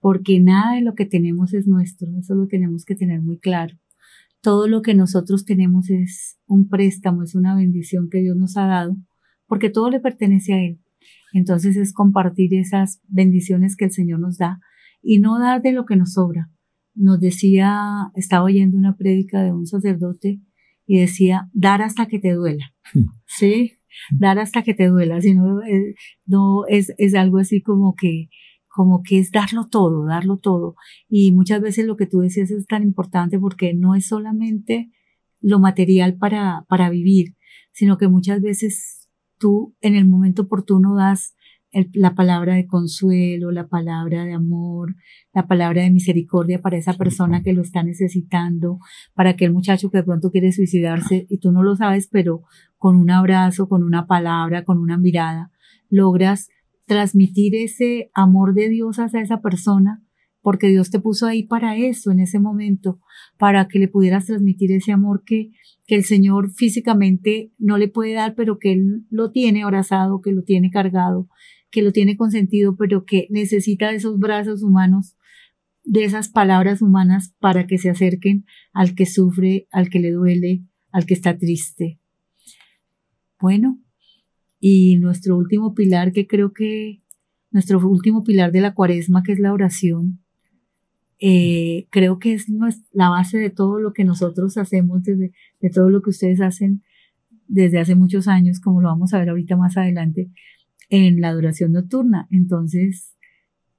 porque 0.00 0.40
nada 0.40 0.74
de 0.74 0.82
lo 0.82 0.94
que 0.94 1.06
tenemos 1.06 1.54
es 1.54 1.66
nuestro, 1.66 2.08
eso 2.18 2.34
lo 2.34 2.46
tenemos 2.46 2.84
que 2.84 2.94
tener 2.94 3.22
muy 3.22 3.38
claro. 3.38 3.76
Todo 4.40 4.66
lo 4.66 4.82
que 4.82 4.94
nosotros 4.94 5.44
tenemos 5.44 5.88
es 5.88 6.38
un 6.46 6.68
préstamo, 6.68 7.22
es 7.22 7.34
una 7.34 7.54
bendición 7.54 8.08
que 8.10 8.20
Dios 8.20 8.36
nos 8.36 8.56
ha 8.56 8.66
dado, 8.66 8.96
porque 9.46 9.70
todo 9.70 9.90
le 9.90 10.00
pertenece 10.00 10.52
a 10.54 10.64
Él. 10.64 10.80
Entonces 11.32 11.76
es 11.76 11.92
compartir 11.92 12.54
esas 12.54 13.00
bendiciones 13.08 13.76
que 13.76 13.86
el 13.86 13.92
Señor 13.92 14.20
nos 14.20 14.38
da 14.38 14.60
y 15.02 15.18
no 15.18 15.38
dar 15.38 15.62
de 15.62 15.72
lo 15.72 15.84
que 15.86 15.96
nos 15.96 16.14
sobra. 16.14 16.50
Nos 16.94 17.20
decía, 17.20 18.10
estaba 18.14 18.44
oyendo 18.44 18.76
una 18.76 18.96
prédica 18.96 19.42
de 19.42 19.52
un 19.52 19.66
sacerdote 19.66 20.40
y 20.86 21.00
decía, 21.00 21.48
dar 21.52 21.82
hasta 21.82 22.06
que 22.06 22.18
te 22.18 22.32
duela. 22.32 22.72
Hmm. 22.92 23.06
¿Sí? 23.26 23.72
dar 24.10 24.38
hasta 24.38 24.62
que 24.62 24.74
te 24.74 24.88
duela, 24.88 25.20
sino 25.20 25.62
eh, 25.62 25.94
no 26.26 26.66
es, 26.66 26.92
es 26.98 27.14
algo 27.14 27.38
así 27.38 27.62
como 27.62 27.94
que, 27.94 28.28
como 28.68 29.02
que 29.02 29.18
es 29.18 29.30
darlo 29.30 29.68
todo, 29.68 30.06
darlo 30.06 30.38
todo. 30.38 30.76
Y 31.08 31.32
muchas 31.32 31.60
veces 31.60 31.86
lo 31.86 31.96
que 31.96 32.06
tú 32.06 32.20
decías 32.20 32.50
es 32.50 32.66
tan 32.66 32.82
importante 32.82 33.38
porque 33.38 33.74
no 33.74 33.94
es 33.94 34.06
solamente 34.06 34.90
lo 35.40 35.58
material 35.58 36.16
para, 36.16 36.64
para 36.68 36.90
vivir, 36.90 37.36
sino 37.72 37.98
que 37.98 38.08
muchas 38.08 38.40
veces 38.40 39.01
tú 39.42 39.74
en 39.80 39.96
el 39.96 40.06
momento 40.06 40.42
oportuno 40.42 40.94
das 40.94 41.34
la 41.94 42.14
palabra 42.14 42.54
de 42.54 42.66
consuelo, 42.66 43.50
la 43.50 43.66
palabra 43.66 44.24
de 44.24 44.34
amor, 44.34 44.94
la 45.32 45.46
palabra 45.46 45.82
de 45.82 45.90
misericordia 45.90 46.60
para 46.60 46.76
esa 46.76 46.92
persona 46.92 47.42
que 47.42 47.54
lo 47.54 47.62
está 47.62 47.82
necesitando, 47.82 48.78
para 49.14 49.30
aquel 49.30 49.52
muchacho 49.52 49.90
que 49.90 49.98
de 49.98 50.04
pronto 50.04 50.30
quiere 50.30 50.52
suicidarse 50.52 51.26
y 51.28 51.38
tú 51.38 51.50
no 51.50 51.62
lo 51.62 51.74
sabes, 51.74 52.08
pero 52.08 52.42
con 52.76 52.96
un 52.96 53.10
abrazo, 53.10 53.68
con 53.68 53.82
una 53.82 54.06
palabra, 54.06 54.64
con 54.64 54.78
una 54.78 54.98
mirada, 54.98 55.50
logras 55.88 56.50
transmitir 56.86 57.56
ese 57.56 58.10
amor 58.14 58.54
de 58.54 58.68
Dios 58.68 58.98
hacia 58.98 59.22
esa 59.22 59.40
persona, 59.40 60.02
porque 60.42 60.68
Dios 60.68 60.90
te 60.90 61.00
puso 61.00 61.26
ahí 61.26 61.44
para 61.44 61.76
eso 61.76 62.10
en 62.10 62.20
ese 62.20 62.38
momento, 62.38 63.00
para 63.38 63.68
que 63.68 63.78
le 63.78 63.88
pudieras 63.88 64.26
transmitir 64.26 64.72
ese 64.72 64.92
amor 64.92 65.22
que, 65.24 65.52
que 65.86 65.94
el 65.94 66.04
Señor 66.04 66.50
físicamente 66.50 67.52
no 67.58 67.78
le 67.78 67.88
puede 67.88 68.14
dar, 68.14 68.34
pero 68.34 68.58
que 68.58 68.72
Él 68.72 69.06
lo 69.08 69.30
tiene 69.30 69.62
abrazado, 69.62 70.20
que 70.20 70.32
lo 70.32 70.42
tiene 70.42 70.70
cargado, 70.70 71.28
que 71.70 71.82
lo 71.82 71.92
tiene 71.92 72.16
consentido, 72.16 72.76
pero 72.76 73.04
que 73.04 73.28
necesita 73.30 73.90
de 73.90 73.96
esos 73.96 74.18
brazos 74.18 74.62
humanos, 74.62 75.16
de 75.84 76.04
esas 76.04 76.28
palabras 76.28 76.82
humanas 76.82 77.34
para 77.40 77.66
que 77.66 77.78
se 77.78 77.90
acerquen 77.90 78.44
al 78.72 78.94
que 78.94 79.06
sufre, 79.06 79.68
al 79.70 79.88
que 79.88 80.00
le 80.00 80.10
duele, 80.10 80.64
al 80.90 81.06
que 81.06 81.14
está 81.14 81.38
triste. 81.38 81.98
Bueno, 83.40 83.80
y 84.60 84.96
nuestro 84.98 85.36
último 85.36 85.74
pilar, 85.74 86.12
que 86.12 86.26
creo 86.26 86.52
que 86.52 87.02
nuestro 87.50 87.78
último 87.86 88.22
pilar 88.22 88.52
de 88.52 88.60
la 88.60 88.74
cuaresma, 88.74 89.22
que 89.22 89.32
es 89.32 89.40
la 89.40 89.52
oración, 89.52 90.21
eh, 91.24 91.86
creo 91.90 92.18
que 92.18 92.32
es 92.32 92.46
la 92.90 93.08
base 93.08 93.38
de 93.38 93.48
todo 93.48 93.78
lo 93.78 93.92
que 93.92 94.02
nosotros 94.02 94.56
hacemos, 94.56 95.04
desde, 95.04 95.30
de 95.60 95.70
todo 95.70 95.88
lo 95.88 96.02
que 96.02 96.10
ustedes 96.10 96.40
hacen 96.40 96.82
desde 97.46 97.78
hace 97.78 97.94
muchos 97.94 98.26
años, 98.26 98.58
como 98.58 98.82
lo 98.82 98.88
vamos 98.88 99.14
a 99.14 99.20
ver 99.20 99.28
ahorita 99.28 99.56
más 99.56 99.76
adelante, 99.76 100.32
en 100.90 101.20
la 101.20 101.28
adoración 101.28 101.70
nocturna. 101.70 102.26
Entonces, 102.32 103.14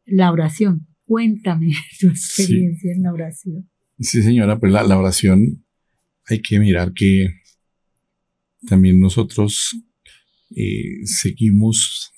la 0.06 0.32
oración, 0.32 0.88
cuéntame 1.06 1.74
tu 2.00 2.08
experiencia 2.08 2.94
en 2.94 3.04
la 3.04 3.12
oración. 3.12 3.70
Sí, 4.00 4.24
señora, 4.24 4.58
pues 4.58 4.72
la, 4.72 4.84
la 4.84 4.98
oración 4.98 5.66
hay 6.30 6.42
que 6.42 6.62
mirar 6.62 6.94
que 6.94 7.28
también 8.70 9.02
nosotros 9.02 9.76
eh, 10.56 11.06
seguimos, 11.06 12.14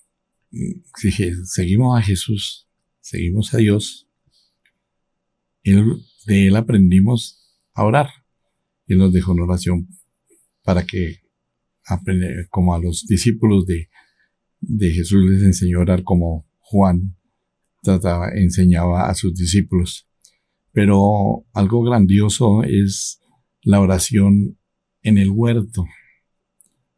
seguimos 1.47 1.97
a 1.97 2.03
Jesús, 2.03 2.67
seguimos 3.01 3.55
a 3.55 3.57
Dios. 3.57 4.04
De 5.65 6.47
Él 6.47 6.55
aprendimos 6.55 7.57
a 7.73 7.83
orar. 7.83 8.09
Él 8.87 8.99
nos 8.99 9.11
dejó 9.11 9.31
una 9.31 9.43
oración 9.43 9.87
para 10.63 10.85
que, 10.85 11.21
como 12.49 12.73
a 12.73 12.79
los 12.79 13.05
discípulos 13.07 13.65
de, 13.65 13.89
de 14.59 14.91
Jesús 14.91 15.23
les 15.29 15.43
enseñó 15.43 15.79
a 15.79 15.81
orar 15.81 16.03
como 16.03 16.47
Juan 16.59 17.17
trataba, 17.81 18.29
enseñaba 18.35 19.09
a 19.09 19.15
sus 19.15 19.35
discípulos. 19.35 20.07
Pero 20.71 21.45
algo 21.53 21.83
grandioso 21.83 22.63
es 22.63 23.19
la 23.61 23.79
oración 23.79 24.57
en 25.01 25.17
el 25.17 25.29
huerto 25.29 25.85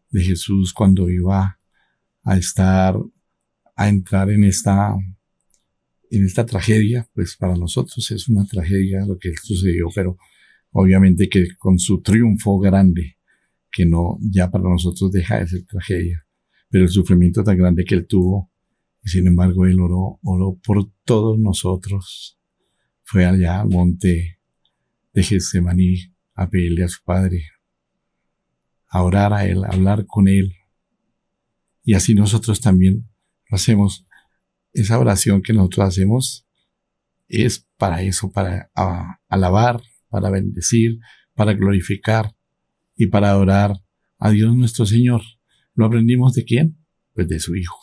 de 0.10 0.23
Jesús 0.23 0.73
cuando 0.73 1.10
iba 1.10 1.60
a 2.23 2.38
estar, 2.38 2.95
a 3.75 3.89
entrar 3.89 4.32
en 4.32 4.43
esta, 4.43 4.95
en 6.12 6.26
esta 6.26 6.46
tragedia, 6.46 7.10
pues 7.13 7.36
para 7.38 7.56
nosotros 7.56 8.10
es 8.12 8.30
una 8.30 8.46
tragedia 8.46 9.06
lo 9.06 9.17
que 9.17 9.34
sucedió, 9.41 9.88
pero 9.93 10.17
obviamente 10.72 11.30
que 11.30 11.56
con 11.58 11.80
su 11.80 12.02
triunfo 12.02 12.60
grande, 12.60 13.17
que 13.72 13.86
no, 13.86 14.17
ya 14.22 14.50
para 14.50 14.63
nosotros 14.63 15.12
deja 15.12 15.39
de 15.39 15.48
ser 15.48 15.65
tragedia, 15.65 16.26
pero 16.70 16.86
el 16.86 16.89
sufrimiento 16.89 17.43
tan 17.43 17.58
grande 17.58 17.84
que 17.86 17.96
él 17.96 18.08
tuvo, 18.08 18.52
y 19.04 19.10
sin 19.10 19.28
embargo 19.28 19.65
él 19.65 19.80
oró, 19.80 20.20
oró 20.24 20.60
por 20.63 20.91
todos 21.04 21.38
nosotros, 21.38 22.38
fue 23.04 23.26
allá 23.26 23.62
al 23.62 23.70
monte 23.70 24.39
de 25.13 25.24
Getsemaní 25.24 26.13
a 26.36 26.50
pedirle 26.50 26.84
a 26.84 26.88
su 26.88 27.04
padre, 27.04 27.43
a 28.89 29.04
orar 29.04 29.34
a 29.34 29.46
Él, 29.46 29.63
a 29.63 29.70
hablar 29.70 30.06
con 30.06 30.28
Él. 30.28 30.54
Y 31.84 31.93
así 31.93 32.13
nosotros 32.13 32.62
también 32.62 33.08
hacemos. 33.50 34.06
Esa 34.78 35.00
oración 35.00 35.42
que 35.42 35.54
nosotros 35.54 35.88
hacemos 35.88 36.48
es 37.28 37.68
para 37.78 38.04
eso, 38.04 38.32
para 38.32 38.70
alabar, 39.28 39.82
para 40.08 40.30
bendecir, 40.30 41.00
para 41.34 41.54
glorificar 41.54 42.36
y 42.96 43.08
para 43.08 43.32
adorar 43.32 43.74
a 44.20 44.30
Dios 44.30 44.56
nuestro 44.56 44.86
Señor. 44.86 45.22
¿Lo 45.74 45.86
aprendimos 45.86 46.34
de 46.34 46.46
quién? 46.46 46.78
Pues 47.13 47.28
de 47.28 47.40
su 47.40 47.56
Hijo, 47.56 47.76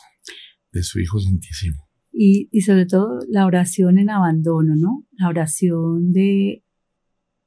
de 0.73 0.85
su 0.85 1.01
Hijo 1.01 1.19
Santísimo. 1.19 1.89
Y, 2.13 2.49
y 2.53 2.61
sobre 2.61 2.87
todo 2.87 3.19
la 3.29 3.45
oración 3.45 3.99
en 3.99 4.11
abandono, 4.11 4.77
¿no? 4.77 5.05
La 5.19 5.29
oración 5.29 6.13
de 6.13 6.63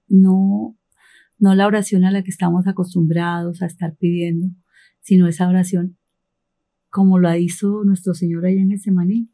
no 0.10 0.78
no 1.40 1.56
la 1.56 1.68
oración 1.68 2.04
a 2.04 2.12
la 2.12 2.22
que 2.22 2.32
estamos 2.32 2.68
acostumbrados 2.68 3.62
a 3.62 3.68
estar 3.68 3.96
pidiendo, 3.96 4.48
sino 5.00 5.28
esa 5.28 5.48
oración 5.48 5.97
como 6.89 7.19
lo 7.19 7.36
hizo 7.36 7.84
nuestro 7.84 8.13
Señor 8.13 8.45
allá 8.45 8.62
en 8.62 8.69
Getsemaní. 8.69 9.30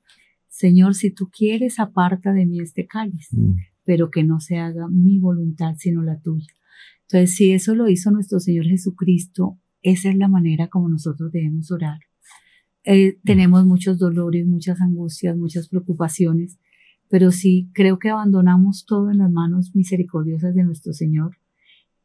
Señor, 0.48 0.96
si 0.96 1.12
tú 1.12 1.30
quieres, 1.32 1.80
aparta 1.80 2.34
de 2.34 2.46
mí 2.46 2.60
este 2.60 2.86
cáliz, 2.86 3.30
mm. 3.32 3.56
pero 3.84 4.12
que 4.12 4.24
no 4.24 4.40
se 4.40 4.58
haga 4.58 4.88
mi 4.88 5.20
voluntad, 5.20 5.76
sino 5.78 6.04
la 6.04 6.20
tuya. 6.20 6.54
Entonces, 7.04 7.36
si 7.36 7.52
eso 7.52 7.76
lo 7.76 7.90
hizo 7.90 8.12
nuestro 8.12 8.40
Señor 8.40 8.66
Jesucristo, 8.66 9.60
esa 9.82 10.10
es 10.10 10.18
la 10.18 10.28
manera 10.28 10.68
como 10.68 10.90
nosotros 10.90 11.32
debemos 11.32 11.72
orar. 11.72 12.00
Eh, 12.86 13.18
tenemos 13.24 13.66
muchos 13.66 13.98
dolores, 13.98 14.46
muchas 14.46 14.82
angustias, 14.82 15.38
muchas 15.38 15.70
preocupaciones, 15.70 16.58
pero 17.10 17.32
si 17.32 17.70
creo 17.74 18.00
que 18.00 18.10
abandonamos 18.10 18.86
todo 18.86 19.12
en 19.12 19.20
las 19.20 19.32
manos 19.32 19.76
misericordiosas 19.76 20.56
de 20.56 20.64
nuestro 20.64 20.94
Señor, 20.94 21.38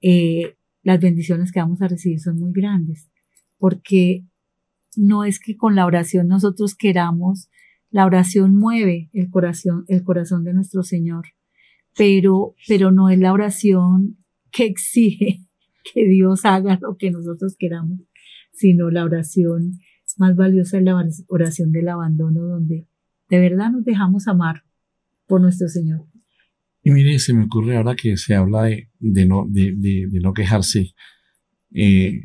eh, 0.00 0.56
las 0.82 1.00
bendiciones 1.00 1.50
que 1.50 1.60
vamos 1.60 1.82
a 1.82 1.88
recibir 1.88 2.20
son 2.20 2.38
muy 2.38 2.52
grandes, 2.52 3.10
porque 3.58 4.24
no 4.98 5.24
es 5.24 5.38
que 5.38 5.56
con 5.56 5.74
la 5.74 5.86
oración 5.86 6.28
nosotros 6.28 6.74
queramos, 6.74 7.48
la 7.90 8.04
oración 8.04 8.54
mueve 8.54 9.10
el 9.12 9.30
corazón, 9.30 9.84
el 9.88 10.02
corazón 10.02 10.44
de 10.44 10.52
nuestro 10.52 10.82
Señor, 10.82 11.26
pero, 11.96 12.54
pero 12.66 12.90
no 12.90 13.08
es 13.08 13.18
la 13.18 13.32
oración 13.32 14.18
que 14.50 14.66
exige 14.66 15.40
que 15.94 16.06
Dios 16.06 16.44
haga 16.44 16.78
lo 16.80 16.96
que 16.96 17.10
nosotros 17.10 17.56
queramos, 17.58 18.00
sino 18.52 18.90
la 18.90 19.04
oración 19.04 19.78
más 20.16 20.34
valiosa 20.34 20.80
la 20.80 21.00
oración 21.28 21.70
del 21.70 21.88
abandono, 21.88 22.42
donde 22.42 22.88
de 23.28 23.38
verdad 23.38 23.70
nos 23.70 23.84
dejamos 23.84 24.26
amar 24.26 24.64
por 25.26 25.40
nuestro 25.40 25.68
Señor. 25.68 26.06
Y 26.82 26.90
mire, 26.90 27.18
se 27.18 27.34
me 27.34 27.44
ocurre 27.44 27.76
ahora 27.76 27.94
que 27.94 28.16
se 28.16 28.34
habla 28.34 28.64
de, 28.64 28.90
de, 28.98 29.26
no, 29.26 29.46
de, 29.48 30.08
no 30.20 30.32
quejarse, 30.32 30.94
eh, 31.72 32.22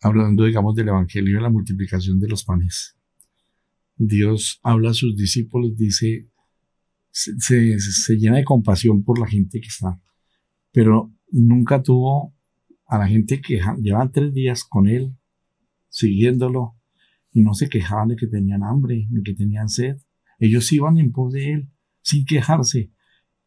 hablando, 0.00 0.44
digamos, 0.44 0.74
del 0.74 0.88
Evangelio 0.88 1.38
y 1.38 1.42
la 1.42 1.50
multiplicación 1.50 2.18
de 2.18 2.28
los 2.28 2.44
panes. 2.44 2.96
Dios 3.96 4.60
habla 4.62 4.90
a 4.90 4.94
sus 4.94 5.16
discípulos, 5.16 5.76
dice, 5.76 6.30
se, 7.10 7.38
se, 7.38 7.78
se, 7.78 8.16
llena 8.16 8.36
de 8.36 8.44
compasión 8.44 9.04
por 9.04 9.18
la 9.18 9.26
gente 9.26 9.60
que 9.60 9.68
está, 9.68 10.00
pero 10.72 11.12
nunca 11.30 11.82
tuvo 11.82 12.34
a 12.86 12.98
la 12.98 13.08
gente 13.08 13.40
que 13.40 13.60
llevan 13.80 14.10
tres 14.10 14.32
días 14.32 14.64
con 14.64 14.88
él, 14.88 15.16
siguiéndolo, 15.88 16.76
y 17.32 17.42
no 17.42 17.54
se 17.54 17.68
quejaban 17.68 18.08
de 18.08 18.16
que 18.16 18.26
tenían 18.26 18.62
hambre, 18.62 19.06
ni 19.10 19.22
que 19.22 19.34
tenían 19.34 19.68
sed. 19.68 19.96
Ellos 20.38 20.72
iban 20.72 20.98
en 20.98 21.12
pos 21.12 21.32
de 21.32 21.52
él, 21.52 21.70
sin 22.02 22.24
quejarse 22.24 22.90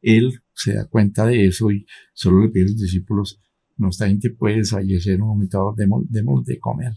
él 0.04 0.42
se 0.54 0.76
da 0.76 0.86
cuenta 0.86 1.26
de 1.26 1.48
eso 1.48 1.72
y 1.72 1.88
solo 2.14 2.42
le 2.42 2.50
pide 2.50 2.66
a 2.66 2.68
sus 2.68 2.80
discípulos, 2.80 3.42
nuestra 3.78 4.08
gente 4.08 4.30
puede 4.30 4.64
fallecer 4.64 5.22
un 5.22 5.30
momento, 5.30 5.74
demos, 5.76 6.04
demos 6.10 6.46
de 6.46 6.60
comer. 6.60 6.94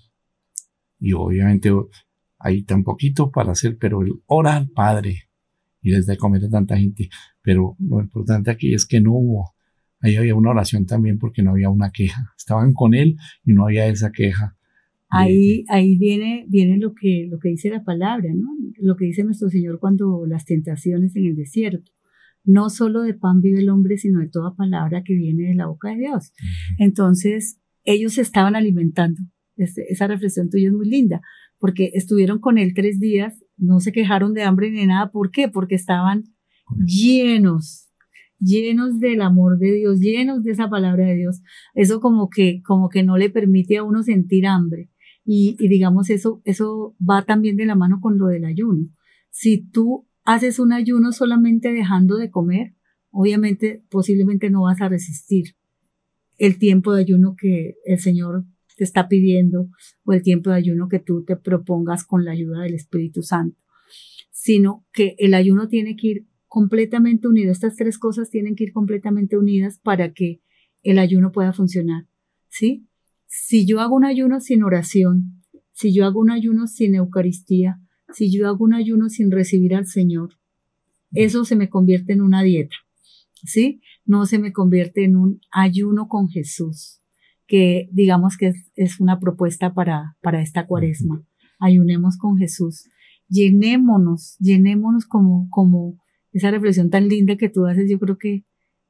Y 0.99 1.13
obviamente 1.13 1.71
hay 2.39 2.63
tan 2.63 2.85
poquito 2.85 3.31
para 3.31 3.53
hacer, 3.53 3.77
pero 3.79 4.03
él 4.03 4.13
ora 4.27 4.57
al 4.57 4.71
Padre 4.71 5.29
y 5.83 5.91
les 5.91 6.07
da 6.07 6.13
de 6.13 6.19
comer 6.19 6.45
a 6.45 6.49
tanta 6.49 6.77
gente. 6.77 7.09
Pero 7.43 7.77
lo 7.79 8.01
importante 8.01 8.51
aquí 8.51 8.75
es 8.75 8.87
que 8.87 9.01
no 9.01 9.13
hubo, 9.13 9.55
ahí 10.01 10.17
había 10.17 10.35
una 10.35 10.51
oración 10.51 10.87
también 10.87 11.19
porque 11.19 11.43
no 11.43 11.53
había 11.53 11.71
una 11.71 11.91
queja. 11.91 12.33
Estaban 12.37 12.73
con 12.73 12.95
él 12.95 13.17
y 13.45 13.53
no 13.53 13.65
había 13.65 13.87
esa 13.87 14.11
queja. 14.13 14.57
Ahí, 15.09 15.65
ahí 15.69 15.97
viene, 15.97 16.47
viene 16.49 16.79
lo 16.79 16.93
que, 16.93 17.29
lo 17.31 17.39
que 17.39 17.51
dice 17.51 17.71
la 17.71 17.85
palabra, 17.85 18.29
¿no? 18.35 18.49
Lo 18.79 18.97
que 18.97 19.05
dice 19.05 19.23
nuestro 19.23 19.49
Señor 19.49 19.79
cuando 19.79 20.27
las 20.27 20.45
tentaciones 20.45 21.15
en 21.15 21.27
el 21.27 21.37
desierto 21.37 21.93
no 22.47 22.71
solo 22.71 23.03
de 23.03 23.15
pan 23.15 23.41
vive 23.43 23.61
el 23.61 23.69
hombre, 23.69 23.99
sino 23.99 24.21
de 24.21 24.29
toda 24.29 24.55
palabra 24.55 25.03
que 25.05 25.15
viene 25.15 25.49
de 25.49 25.55
la 25.55 25.67
boca 25.67 25.91
de 25.91 25.97
Dios. 25.97 26.33
Entonces, 26.79 27.61
ellos 27.85 28.15
se 28.15 28.23
estaban 28.23 28.57
alimentando. 28.57 29.21
Este, 29.57 29.93
esa 29.93 30.07
reflexión 30.07 30.49
tuya 30.49 30.69
es 30.69 30.75
muy 30.75 30.89
linda, 30.89 31.21
porque 31.59 31.91
estuvieron 31.95 32.39
con 32.39 32.57
él 32.57 32.73
tres 32.75 32.99
días 32.99 33.43
no 33.57 33.81
se 33.81 33.93
quejaron 33.93 34.35
de 34.35 34.43
hambre 34.43 34.71
ni 34.71 34.87
nada. 34.87 35.11
¿Por 35.11 35.31
qué? 35.31 35.49
Porque 35.49 35.75
estaban 35.75 36.25
llenos, 36.85 37.89
llenos 38.39 39.01
del 39.01 39.23
amor 39.23 39.59
de 39.59 39.73
Dios, 39.73 40.01
llenos 40.01 40.43
de 40.43 40.53
esa 40.53 40.69
palabra 40.69 41.07
de 41.07 41.15
Dios. 41.15 41.43
Eso 41.75 42.01
como 42.01 42.29
que, 42.29 42.63
como 42.63 42.89
que 42.89 43.03
no 43.03 43.17
le 43.17 43.31
permite 43.31 43.79
a 43.79 43.83
uno 43.83 44.03
sentir 44.03 44.47
hambre. 44.47 44.91
Y, 45.25 45.57
y 45.59 45.69
digamos, 45.69 46.11
eso, 46.11 46.41
eso 46.45 46.95
va 46.99 47.25
también 47.25 47.57
de 47.57 47.67
la 47.67 47.75
mano 47.75 47.99
con 48.01 48.19
lo 48.19 48.27
del 48.27 48.45
ayuno. 48.45 48.89
Si 49.31 49.69
tú 49.71 50.07
haces 50.27 50.59
un 50.59 50.73
ayuno 50.73 51.13
solamente 51.13 51.73
dejando 51.73 52.17
de 52.17 52.31
comer, 52.31 52.75
obviamente 53.11 53.83
posiblemente 53.89 54.51
no 54.51 54.63
vas 54.63 54.81
a 54.81 54.89
resistir 54.89 55.57
el 56.37 56.59
tiempo 56.59 56.93
de 56.93 57.01
ayuno 57.01 57.37
que 57.39 57.77
el 57.87 57.99
Señor 57.99 58.45
te 58.77 58.85
está 58.85 59.09
pidiendo 59.09 59.71
o 60.05 60.13
el 60.13 60.23
tiempo 60.23 60.51
de 60.51 60.57
ayuno 60.57 60.89
que 60.89 60.99
tú 60.99 61.25
te 61.25 61.37
propongas 61.37 62.05
con 62.05 62.25
la 62.25 62.33
ayuda 62.33 62.63
del 62.63 62.75
Espíritu 62.75 63.23
Santo, 63.23 63.57
sino 64.31 64.85
que 64.93 65.15
el 65.19 65.33
ayuno 65.33 65.69
tiene 65.69 65.97
que 65.97 66.07
ir 66.09 66.27
completamente 66.47 67.29
unido. 67.29 67.53
Estas 67.53 67.77
tres 67.77 67.97
cosas 67.99 68.29
tienen 68.29 68.55
que 68.55 68.65
ir 68.65 68.73
completamente 68.73 69.39
unidas 69.39 69.79
para 69.79 70.13
que 70.13 70.43
el 70.83 70.99
ayuno 70.99 71.33
pueda 71.33 71.53
funcionar. 71.53 72.07
¿Sí? 72.49 72.87
Si 73.27 73.67
yo 73.67 73.81
hago 73.81 73.95
un 73.95 74.05
ayuno 74.05 74.41
sin 74.41 74.63
oración, 74.63 75.43
si 75.73 75.95
yo 75.95 76.05
hago 76.05 76.21
un 76.21 76.31
ayuno 76.31 76.67
sin 76.67 76.95
Eucaristía, 76.95 77.81
si 78.13 78.31
yo 78.31 78.49
hago 78.49 78.65
un 78.65 78.75
ayuno 78.75 79.09
sin 79.09 79.31
recibir 79.31 79.75
al 79.75 79.87
Señor, 79.87 80.31
eso 81.13 81.45
se 81.45 81.57
me 81.57 81.69
convierte 81.69 82.13
en 82.13 82.21
una 82.21 82.43
dieta. 82.43 82.77
¿Sí? 83.45 83.81
No 84.05 84.27
se 84.27 84.39
me 84.39 84.53
convierte 84.53 85.05
en 85.05 85.17
un 85.17 85.41
ayuno 85.53 86.09
con 86.09 86.29
Jesús 86.29 87.01
que 87.47 87.89
digamos 87.93 88.37
que 88.37 88.53
es, 88.75 89.01
una 89.01 89.21
propuesta 89.21 89.73
para, 89.73 90.17
para 90.21 90.43
esta 90.43 90.67
cuaresma. 90.67 91.25
Ayunemos 91.59 92.17
con 92.19 92.37
Jesús. 92.37 92.89
Llenémonos, 93.29 94.37
llenémonos 94.39 95.07
como, 95.07 95.49
como 95.51 95.99
esa 96.33 96.51
reflexión 96.51 96.91
tan 96.91 97.09
linda 97.09 97.37
que 97.37 97.49
tú 97.49 97.67
haces. 97.67 97.91
Yo 97.91 97.99
creo 97.99 98.19
que 98.19 98.45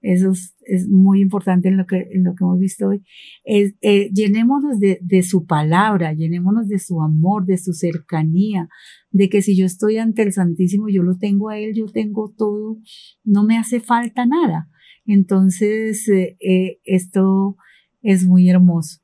eso 0.07 0.31
es, 0.31 0.88
muy 0.88 1.21
importante 1.21 1.69
en 1.69 1.77
lo 1.77 1.85
que, 1.85 2.07
en 2.12 2.23
lo 2.23 2.35
que 2.35 2.45
hemos 2.45 2.61
visto 2.61 2.88
hoy. 2.88 3.03
Es, 3.45 3.75
eh, 3.81 4.09
llenémonos 4.12 4.79
de, 4.79 4.99
de 5.03 5.23
su 5.23 5.47
palabra, 5.47 6.12
llenémonos 6.12 6.69
de 6.69 6.79
su 6.79 7.03
amor, 7.03 7.45
de 7.45 7.59
su 7.59 7.73
cercanía, 7.73 8.69
de 9.11 9.29
que 9.29 9.42
si 9.42 9.57
yo 9.57 9.66
estoy 9.66 9.99
ante 9.99 10.23
el 10.23 10.33
Santísimo, 10.33 10.88
yo 10.88 11.03
lo 11.03 11.19
tengo 11.19 11.49
a 11.49 11.59
Él, 11.59 11.75
yo 11.75 11.87
tengo 11.87 12.33
todo, 12.37 12.79
no 13.25 13.45
me 13.45 13.59
hace 13.59 13.81
falta 13.81 14.27
nada. 14.27 14.69
Entonces, 15.07 16.09
eh, 16.09 16.37
eh, 16.40 16.79
esto 16.85 17.57
es 18.03 18.27
muy 18.27 18.49
hermoso. 18.49 19.01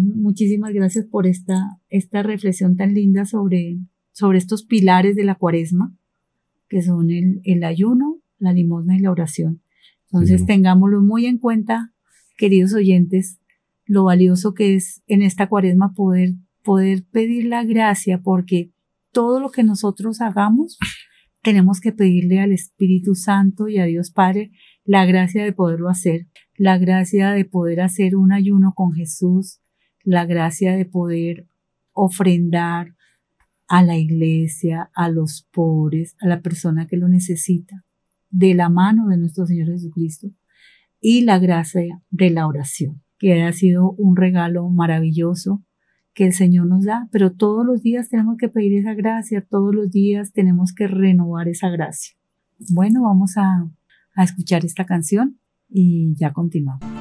Muchísimas 0.00 0.72
gracias 0.72 1.04
por 1.04 1.26
esta, 1.26 1.60
esta 1.90 2.22
reflexión 2.22 2.74
tan 2.76 2.94
linda 2.94 3.26
sobre, 3.26 3.78
sobre 4.12 4.38
estos 4.38 4.64
pilares 4.64 5.14
de 5.14 5.24
la 5.24 5.34
cuaresma, 5.34 5.94
que 6.68 6.80
son 6.80 7.10
el, 7.10 7.42
el 7.44 7.62
ayuno, 7.62 8.22
la 8.38 8.54
limosna 8.54 8.96
y 8.96 9.00
la 9.00 9.10
oración. 9.10 9.60
Entonces, 10.10 10.46
tengámoslo 10.46 11.02
muy 11.02 11.26
en 11.26 11.38
cuenta, 11.38 11.92
queridos 12.36 12.74
oyentes, 12.74 13.38
lo 13.84 14.04
valioso 14.04 14.54
que 14.54 14.74
es 14.74 15.02
en 15.06 15.22
esta 15.22 15.48
cuaresma 15.48 15.92
poder, 15.94 16.34
poder 16.62 17.04
pedir 17.10 17.46
la 17.46 17.64
gracia, 17.64 18.20
porque 18.22 18.72
todo 19.12 19.40
lo 19.40 19.50
que 19.50 19.62
nosotros 19.62 20.20
hagamos, 20.20 20.78
tenemos 21.42 21.80
que 21.80 21.92
pedirle 21.92 22.40
al 22.40 22.52
Espíritu 22.52 23.14
Santo 23.14 23.68
y 23.68 23.78
a 23.78 23.84
Dios 23.84 24.10
Padre 24.10 24.50
la 24.84 25.04
gracia 25.04 25.44
de 25.44 25.52
poderlo 25.52 25.88
hacer 25.88 26.26
la 26.58 26.76
gracia 26.76 27.30
de 27.30 27.44
poder 27.44 27.80
hacer 27.80 28.16
un 28.16 28.32
ayuno 28.32 28.74
con 28.74 28.92
Jesús, 28.92 29.60
la 30.02 30.26
gracia 30.26 30.76
de 30.76 30.84
poder 30.84 31.46
ofrendar 31.92 32.96
a 33.68 33.82
la 33.82 33.96
iglesia, 33.96 34.90
a 34.94 35.08
los 35.08 35.46
pobres, 35.52 36.16
a 36.20 36.26
la 36.26 36.42
persona 36.42 36.86
que 36.88 36.96
lo 36.96 37.08
necesita, 37.08 37.84
de 38.30 38.54
la 38.54 38.68
mano 38.68 39.08
de 39.08 39.16
nuestro 39.16 39.46
Señor 39.46 39.68
Jesucristo, 39.68 40.28
y 41.00 41.22
la 41.22 41.38
gracia 41.38 42.02
de 42.10 42.30
la 42.30 42.46
oración, 42.46 43.02
que 43.18 43.42
ha 43.42 43.52
sido 43.52 43.92
un 43.92 44.16
regalo 44.16 44.68
maravilloso 44.68 45.64
que 46.14 46.26
el 46.26 46.32
Señor 46.32 46.66
nos 46.66 46.84
da, 46.84 47.08
pero 47.12 47.32
todos 47.32 47.64
los 47.64 47.82
días 47.82 48.08
tenemos 48.08 48.36
que 48.38 48.48
pedir 48.48 48.76
esa 48.76 48.94
gracia, 48.94 49.46
todos 49.48 49.72
los 49.74 49.90
días 49.90 50.32
tenemos 50.32 50.72
que 50.74 50.88
renovar 50.88 51.48
esa 51.48 51.68
gracia. 51.68 52.16
Bueno, 52.70 53.02
vamos 53.04 53.36
a, 53.36 53.70
a 54.16 54.24
escuchar 54.24 54.64
esta 54.64 54.84
canción 54.84 55.38
y 55.68 56.16
ya 56.16 56.32
continuamos. 56.32 56.97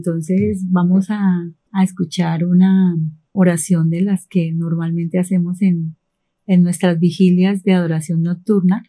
Entonces 0.00 0.64
vamos 0.70 1.10
a, 1.10 1.50
escuchar 1.84 2.44
una 2.44 2.96
oración 3.32 3.90
de 3.90 4.00
las 4.00 4.26
que 4.26 4.50
normalmente 4.50 5.18
hacemos 5.18 5.60
en, 5.62 5.94
en 6.46 6.62
nuestras 6.62 6.98
vigilias 6.98 7.62
de 7.62 7.74
adoración 7.74 8.22
nocturna 8.22 8.82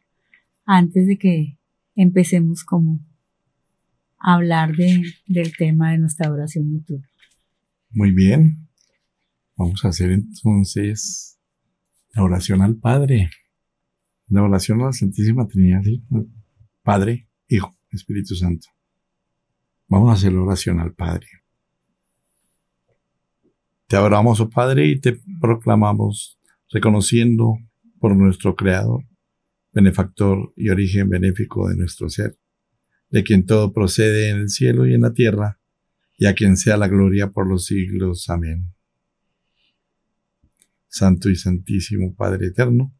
antes 0.65 1.06
de 1.06 1.17
que 1.17 1.58
empecemos 1.95 2.63
como 2.63 3.00
a 4.17 4.36
hablar 4.36 4.76
de, 4.76 5.04
del 5.28 5.56
tema 5.58 5.91
de 5.91 5.97
nuestra 5.97 6.28
adoración 6.28 6.71
nocturna. 6.71 7.08
Muy 7.91 8.12
bien. 8.12 8.67
Vamos 9.58 9.84
a 9.84 9.89
hacer 9.89 10.12
entonces 10.12 11.38
la 12.13 12.24
oración 12.24 12.62
al 12.62 12.78
Padre. 12.78 13.30
La 14.30 14.43
oración 14.43 14.82
a 14.82 14.86
la 14.86 14.93
Santísima 14.93 15.45
Trinidad, 15.45 15.84
Padre, 16.84 17.28
Hijo, 17.50 17.76
Espíritu 17.91 18.34
Santo. 18.34 18.69
Vamos 19.91 20.10
a 20.10 20.13
hacer 20.13 20.32
la 20.32 20.43
oración 20.43 20.80
al 20.80 20.93
Padre. 20.93 21.27
Te 23.88 23.97
adoramos, 23.97 24.39
oh 24.39 24.49
Padre, 24.49 24.88
y 24.88 25.01
te 25.01 25.19
proclamamos, 25.41 26.39
reconociendo 26.69 27.58
por 27.99 28.15
nuestro 28.15 28.56
Creador, 28.56 29.04
benefactor 29.73 30.54
y 30.56 30.69
origen 30.69 31.10
benéfico 31.10 31.67
de 31.67 31.75
nuestro 31.75 32.08
ser, 32.08 32.38
de 33.10 33.21
quien 33.25 33.45
todo 33.45 33.73
procede 33.73 34.30
en 34.30 34.38
el 34.38 34.49
cielo 34.49 34.88
y 34.88 34.93
en 34.93 35.01
la 35.01 35.12
tierra, 35.12 35.60
y 36.17 36.25
a 36.25 36.36
quien 36.36 36.56
sea 36.56 36.77
la 36.77 36.88
gloria 36.88 37.32
por 37.32 37.45
los 37.45 37.65
siglos. 37.65 38.30
Amén. 38.30 38.73
Santo 40.88 41.30
y 41.30 41.36
Santísimo 41.36 42.15
Padre 42.15 42.47
Eterno, 42.47 42.95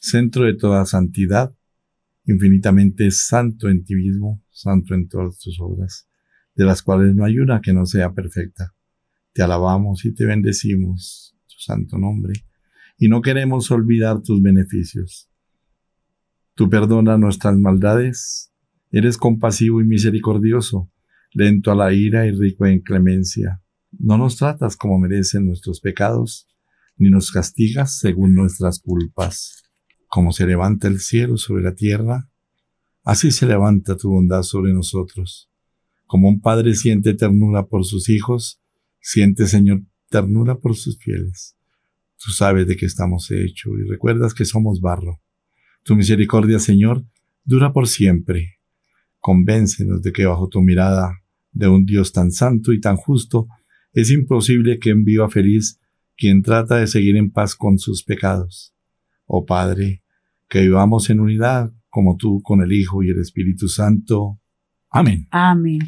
centro 0.00 0.46
de 0.46 0.54
toda 0.54 0.84
santidad, 0.84 1.56
infinitamente 2.24 3.12
santo 3.12 3.68
en 3.68 3.84
ti 3.84 3.94
mismo, 3.94 4.42
santo 4.50 4.94
en 4.94 5.06
todas 5.06 5.38
tus 5.38 5.60
obras, 5.60 6.08
de 6.54 6.64
las 6.64 6.82
cuales 6.82 7.14
no 7.14 7.24
hay 7.24 7.38
una 7.38 7.60
que 7.60 7.72
no 7.72 7.86
sea 7.86 8.12
perfecta. 8.12 8.74
Te 9.32 9.42
alabamos 9.42 10.04
y 10.04 10.14
te 10.14 10.24
bendecimos, 10.24 11.36
tu 11.46 11.56
santo 11.58 11.98
nombre, 11.98 12.34
y 12.98 13.08
no 13.08 13.22
queremos 13.22 13.70
olvidar 13.70 14.22
tus 14.22 14.40
beneficios. 14.40 15.28
Tú 16.54 16.70
perdonas 16.70 17.18
nuestras 17.18 17.56
maldades, 17.58 18.52
eres 18.92 19.18
compasivo 19.18 19.80
y 19.80 19.84
misericordioso, 19.84 20.90
lento 21.32 21.72
a 21.72 21.74
la 21.74 21.92
ira 21.92 22.26
y 22.26 22.30
rico 22.30 22.66
en 22.66 22.80
clemencia. 22.80 23.60
No 23.98 24.16
nos 24.16 24.36
tratas 24.36 24.76
como 24.76 25.00
merecen 25.00 25.46
nuestros 25.46 25.80
pecados, 25.80 26.48
ni 26.96 27.10
nos 27.10 27.32
castigas 27.32 27.98
según 27.98 28.34
nuestras 28.34 28.78
culpas. 28.78 29.64
Como 30.06 30.30
se 30.30 30.46
levanta 30.46 30.86
el 30.86 31.00
cielo 31.00 31.36
sobre 31.36 31.64
la 31.64 31.74
tierra, 31.74 32.30
así 33.02 33.32
se 33.32 33.46
levanta 33.46 33.96
tu 33.96 34.10
bondad 34.10 34.42
sobre 34.42 34.72
nosotros. 34.72 35.50
Como 36.06 36.28
un 36.28 36.40
padre 36.40 36.74
siente 36.74 37.14
ternura 37.14 37.66
por 37.66 37.84
sus 37.84 38.08
hijos, 38.08 38.60
siente, 39.00 39.46
Señor, 39.46 39.82
ternura 40.08 40.58
por 40.58 40.76
sus 40.76 40.98
fieles. 40.98 41.56
Tú 42.22 42.30
sabes 42.30 42.66
de 42.66 42.76
qué 42.76 42.86
estamos 42.86 43.30
hechos 43.30 43.72
y 43.78 43.90
recuerdas 43.90 44.34
que 44.34 44.44
somos 44.44 44.80
barro. 44.80 45.20
Tu 45.82 45.96
misericordia, 45.96 46.58
Señor, 46.58 47.04
dura 47.44 47.72
por 47.72 47.88
siempre. 47.88 48.58
Convéncenos 49.18 50.02
de 50.02 50.12
que 50.12 50.24
bajo 50.24 50.48
tu 50.48 50.62
mirada 50.62 51.20
de 51.52 51.68
un 51.68 51.84
Dios 51.84 52.12
tan 52.12 52.30
santo 52.30 52.72
y 52.72 52.80
tan 52.80 52.96
justo, 52.96 53.46
es 53.92 54.10
imposible 54.10 54.78
que 54.78 54.94
viva 54.94 55.28
feliz 55.30 55.80
quien 56.16 56.42
trata 56.42 56.76
de 56.76 56.86
seguir 56.86 57.16
en 57.16 57.30
paz 57.30 57.54
con 57.54 57.78
sus 57.78 58.04
pecados. 58.04 58.74
Oh 59.26 59.44
Padre, 59.44 60.02
que 60.48 60.60
vivamos 60.60 61.10
en 61.10 61.20
unidad 61.20 61.72
como 61.88 62.16
tú 62.16 62.42
con 62.42 62.60
el 62.60 62.72
Hijo 62.72 63.02
y 63.02 63.10
el 63.10 63.20
Espíritu 63.20 63.68
Santo. 63.68 64.40
Amén. 64.96 65.26
Amén. 65.32 65.80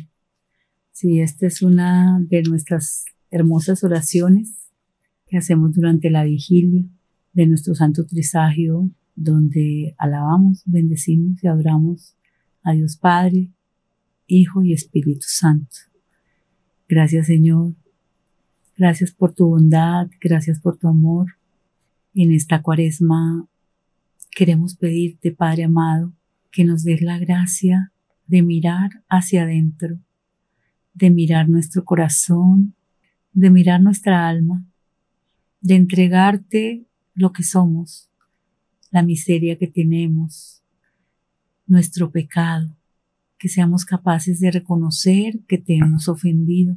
Sí, 0.91 1.21
esta 1.21 1.47
es 1.47 1.63
una 1.63 2.19
de 2.29 2.43
nuestras 2.43 3.05
hermosas 3.31 3.85
oraciones 3.85 4.69
que 5.29 5.37
hacemos 5.37 5.75
durante 5.75 6.11
la 6.11 6.25
vigilia 6.25 6.85
de 7.33 7.47
nuestro 7.47 7.77
Santo 7.77 8.05
Trisagio, 8.05 8.91
donde 9.15 9.95
alabamos, 9.99 10.65
bendecimos 10.67 11.45
y 11.45 11.47
adoramos 11.47 12.17
a 12.65 12.73
Dios 12.73 12.97
Padre, 12.97 13.53
Hijo 14.27 14.65
y 14.65 14.73
Espíritu 14.73 15.27
Santo. 15.29 15.77
Gracias 16.89 17.29
Señor. 17.29 17.77
Gracias 18.77 19.13
por 19.13 19.35
tu 19.35 19.47
bondad, 19.47 20.09
gracias 20.21 20.59
por 20.59 20.79
tu 20.79 20.89
amor. 20.89 21.29
En 22.13 22.33
esta 22.33 22.61
cuaresma 22.61 23.47
queremos 24.33 24.75
pedirte, 24.75 25.31
Padre 25.31 25.63
amado, 25.63 26.13
que 26.51 26.65
nos 26.65 26.83
des 26.83 27.03
la 27.03 27.21
gracia 27.21 27.93
de 28.27 28.43
mirar 28.43 29.03
hacia 29.09 29.43
adentro, 29.43 29.99
de 30.95 31.11
mirar 31.11 31.49
nuestro 31.49 31.85
corazón, 31.85 32.75
de 33.33 33.51
mirar 33.51 33.83
nuestra 33.83 34.29
alma, 34.29 34.65
de 35.61 35.77
entregarte 35.77 36.87
lo 37.15 37.33
que 37.33 37.43
somos, 37.43 38.09
la 38.91 39.03
miseria 39.03 39.59
que 39.59 39.67
tenemos, 39.67 40.63
nuestro 41.67 42.11
pecado, 42.11 42.77
que 43.39 43.49
seamos 43.49 43.85
capaces 43.85 44.41
de 44.41 44.51
reconocer 44.51 45.41
que 45.47 45.59
te 45.59 45.77
hemos 45.77 46.09
ofendido, 46.09 46.77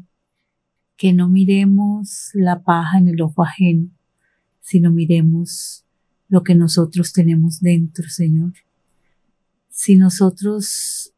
que 0.98 1.14
no 1.14 1.30
miremos 1.30 2.32
la 2.34 2.64
paja 2.64 2.98
en 2.98 3.08
el 3.08 3.22
ojo 3.22 3.44
ajeno, 3.44 3.90
sino 4.60 4.92
miremos 4.92 5.86
lo 6.28 6.44
que 6.44 6.56
nosotros 6.56 7.14
tenemos 7.14 7.62
dentro, 7.62 8.10
Señor. 8.10 8.54
Si 9.70 9.96
nosotros 9.96 11.14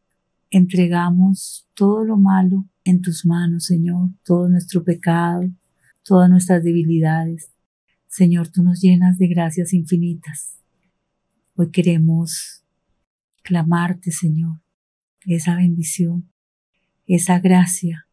entregamos 0.52 1.68
todo 1.74 2.04
lo 2.04 2.18
malo 2.18 2.66
en 2.84 3.02
tus 3.02 3.26
manos, 3.26 3.66
Señor, 3.66 4.12
todo 4.24 4.50
nuestro 4.50 4.84
pecado, 4.84 5.50
todas 6.04 6.30
nuestras 6.30 6.64
debilidades, 6.64 7.52
Señor, 8.08 8.50
tú 8.50 8.62
nos 8.62 8.82
llenas 8.82 9.18
de 9.18 9.28
gracias 9.28 9.74
infinitas. 9.74 10.58
Hoy 11.56 11.72
queremos 11.72 12.62
clamarte, 13.42 14.12
Señor, 14.12 14.60
esa 15.26 15.56
bendición, 15.56 16.30
esa 17.08 17.40
gracia 17.40 18.08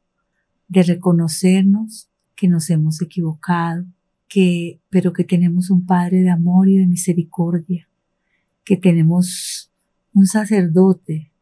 de 0.69 0.85
reconocernos 0.85 2.09
que 2.37 2.47
nos 2.47 2.71
hemos 2.71 3.03
equivocado, 3.03 3.87
que, 4.29 4.81
pero 4.89 5.13
que 5.13 5.25
tenemos 5.25 5.69
un 5.69 5.85
Padre 5.85 6.21
de 6.21 6.31
amor 6.31 6.69
y 6.69 6.79
de 6.79 6.87
misericordia, 6.87 7.89
que 8.65 8.77
tenemos 8.77 9.73
un 10.13 10.27
sacerdote 10.27 11.33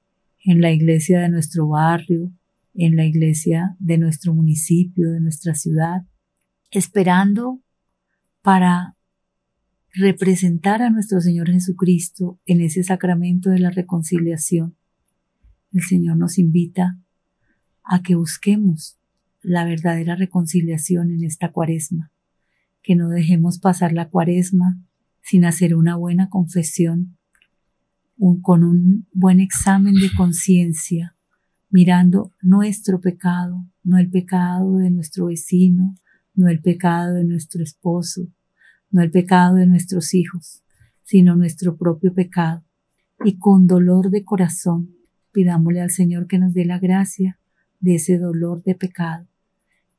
en 0.46 0.60
la 0.60 0.70
iglesia 0.70 1.20
de 1.20 1.28
nuestro 1.28 1.66
barrio, 1.66 2.32
en 2.72 2.94
la 2.94 3.04
iglesia 3.04 3.76
de 3.80 3.98
nuestro 3.98 4.32
municipio, 4.32 5.10
de 5.10 5.20
nuestra 5.20 5.56
ciudad, 5.56 6.06
esperando 6.70 7.60
para 8.42 8.96
representar 9.92 10.82
a 10.82 10.90
nuestro 10.90 11.20
Señor 11.20 11.50
Jesucristo 11.50 12.38
en 12.46 12.60
ese 12.60 12.84
sacramento 12.84 13.50
de 13.50 13.58
la 13.58 13.70
reconciliación. 13.70 14.76
El 15.72 15.82
Señor 15.82 16.16
nos 16.16 16.38
invita 16.38 17.00
a 17.82 18.02
que 18.02 18.14
busquemos 18.14 18.98
la 19.42 19.64
verdadera 19.64 20.14
reconciliación 20.14 21.10
en 21.10 21.24
esta 21.24 21.50
cuaresma, 21.50 22.12
que 22.82 22.94
no 22.94 23.08
dejemos 23.08 23.58
pasar 23.58 23.92
la 23.92 24.10
cuaresma 24.10 24.80
sin 25.22 25.44
hacer 25.44 25.74
una 25.74 25.96
buena 25.96 26.28
confesión, 26.28 27.16
con 28.42 28.64
un 28.64 29.06
buen 29.12 29.40
examen 29.40 29.94
de 29.94 30.10
conciencia, 30.16 31.16
mirando 31.70 32.32
nuestro 32.40 33.00
pecado, 33.00 33.66
no 33.82 33.98
el 33.98 34.10
pecado 34.10 34.78
de 34.78 34.90
nuestro 34.90 35.26
vecino, 35.26 35.94
no 36.34 36.48
el 36.48 36.60
pecado 36.60 37.14
de 37.14 37.24
nuestro 37.24 37.62
esposo, 37.62 38.28
no 38.90 39.02
el 39.02 39.10
pecado 39.10 39.56
de 39.56 39.66
nuestros 39.66 40.14
hijos, 40.14 40.62
sino 41.02 41.36
nuestro 41.36 41.76
propio 41.76 42.14
pecado. 42.14 42.64
Y 43.24 43.38
con 43.38 43.66
dolor 43.66 44.10
de 44.10 44.24
corazón 44.24 44.96
pidámosle 45.32 45.82
al 45.82 45.90
Señor 45.90 46.26
que 46.26 46.38
nos 46.38 46.54
dé 46.54 46.64
la 46.64 46.78
gracia 46.78 47.38
de 47.80 47.96
ese 47.96 48.16
dolor 48.16 48.62
de 48.62 48.74
pecado, 48.74 49.26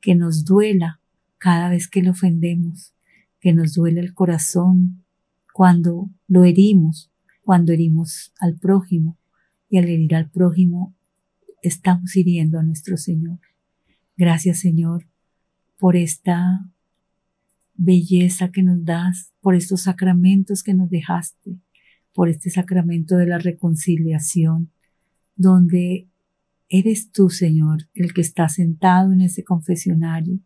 que 0.00 0.16
nos 0.16 0.44
duela 0.44 1.00
cada 1.38 1.68
vez 1.68 1.86
que 1.88 2.02
le 2.02 2.10
ofendemos, 2.10 2.92
que 3.40 3.52
nos 3.52 3.74
duele 3.74 4.00
el 4.00 4.14
corazón 4.14 5.04
cuando 5.52 6.10
lo 6.26 6.42
herimos, 6.42 7.12
cuando 7.48 7.72
herimos 7.72 8.34
al 8.40 8.58
prójimo, 8.58 9.16
y 9.70 9.78
al 9.78 9.88
herir 9.88 10.14
al 10.14 10.28
prójimo 10.28 10.94
estamos 11.62 12.14
hiriendo 12.14 12.58
a 12.58 12.62
nuestro 12.62 12.98
Señor. 12.98 13.38
Gracias 14.18 14.58
Señor 14.58 15.06
por 15.78 15.96
esta 15.96 16.70
belleza 17.72 18.50
que 18.50 18.62
nos 18.62 18.84
das, 18.84 19.32
por 19.40 19.54
estos 19.54 19.84
sacramentos 19.84 20.62
que 20.62 20.74
nos 20.74 20.90
dejaste, 20.90 21.58
por 22.12 22.28
este 22.28 22.50
sacramento 22.50 23.16
de 23.16 23.28
la 23.28 23.38
reconciliación, 23.38 24.70
donde 25.34 26.06
eres 26.68 27.12
tú, 27.12 27.30
Señor, 27.30 27.88
el 27.94 28.12
que 28.12 28.20
está 28.20 28.50
sentado 28.50 29.10
en 29.14 29.22
ese 29.22 29.42
confesionario 29.42 30.38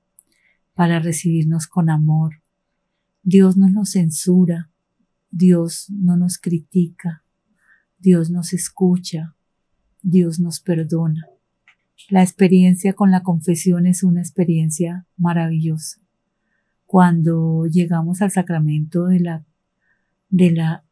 para 0.72 1.00
recibirnos 1.00 1.66
con 1.66 1.90
amor. 1.90 2.42
Dios 3.24 3.56
no 3.56 3.68
nos 3.68 3.90
censura, 3.90 4.70
Dios 5.32 5.88
no 5.90 6.16
nos 6.16 6.38
critica, 6.38 7.24
Dios 7.98 8.30
nos 8.30 8.52
escucha, 8.52 9.34
Dios 10.02 10.38
nos 10.38 10.60
perdona. 10.60 11.26
La 12.10 12.22
experiencia 12.22 12.92
con 12.92 13.10
la 13.10 13.22
confesión 13.22 13.86
es 13.86 14.02
una 14.02 14.20
experiencia 14.20 15.06
maravillosa. 15.16 16.00
Cuando 16.84 17.64
llegamos 17.66 18.20
al 18.20 18.30
sacramento 18.30 19.06
de 19.06 19.20
la, 19.20 19.46
de 20.28 20.50
la 20.50 20.84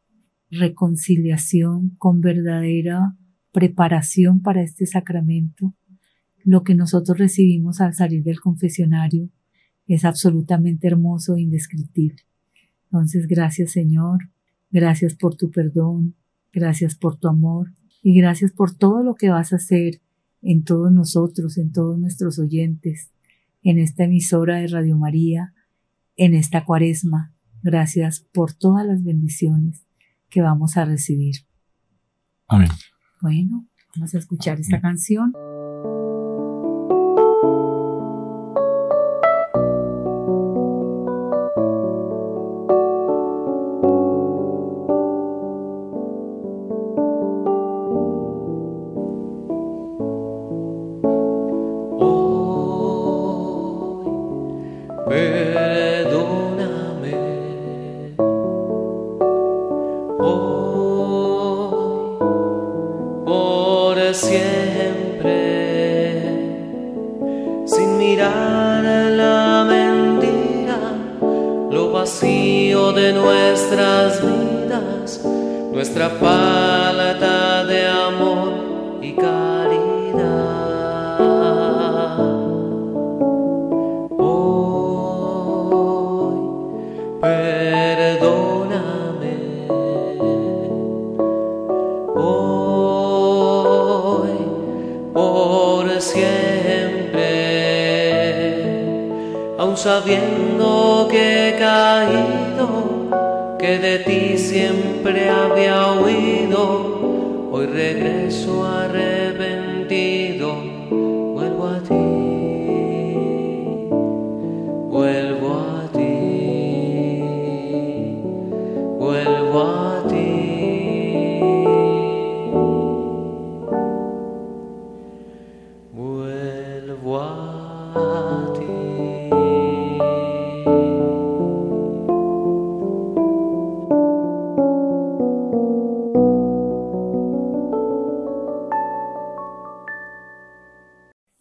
reconciliación 0.49 1.91
con 1.99 2.21
verdadera 2.21 3.15
preparación 3.51 4.41
para 4.41 4.63
este 4.63 4.87
sacramento, 4.87 5.75
lo 6.43 6.63
que 6.63 6.73
nosotros 6.73 7.19
recibimos 7.19 7.79
al 7.79 7.93
salir 7.93 8.23
del 8.23 8.39
confesionario 8.39 9.29
es 9.85 10.03
absolutamente 10.03 10.87
hermoso 10.87 11.35
e 11.35 11.41
indescriptible. 11.41 12.23
Entonces, 12.91 13.27
gracias 13.27 13.71
Señor, 13.71 14.29
gracias 14.69 15.15
por 15.15 15.35
tu 15.35 15.49
perdón, 15.49 16.15
gracias 16.51 16.95
por 16.95 17.17
tu 17.17 17.29
amor 17.29 17.73
y 18.03 18.19
gracias 18.19 18.51
por 18.51 18.75
todo 18.75 19.01
lo 19.01 19.15
que 19.15 19.29
vas 19.29 19.53
a 19.53 19.57
hacer 19.57 20.01
en 20.41 20.63
todos 20.63 20.91
nosotros, 20.91 21.57
en 21.57 21.71
todos 21.71 21.97
nuestros 21.97 22.37
oyentes, 22.39 23.11
en 23.63 23.79
esta 23.79 24.03
emisora 24.05 24.57
de 24.57 24.67
Radio 24.67 24.97
María, 24.97 25.53
en 26.17 26.33
esta 26.33 26.65
cuaresma. 26.65 27.33
Gracias 27.63 28.21
por 28.33 28.53
todas 28.53 28.85
las 28.85 29.03
bendiciones 29.03 29.85
que 30.29 30.41
vamos 30.41 30.77
a 30.77 30.85
recibir. 30.85 31.35
Amén. 32.47 32.69
Bueno, 33.21 33.67
vamos 33.95 34.13
a 34.15 34.17
escuchar 34.17 34.59
esta 34.59 34.81
canción. 34.81 35.31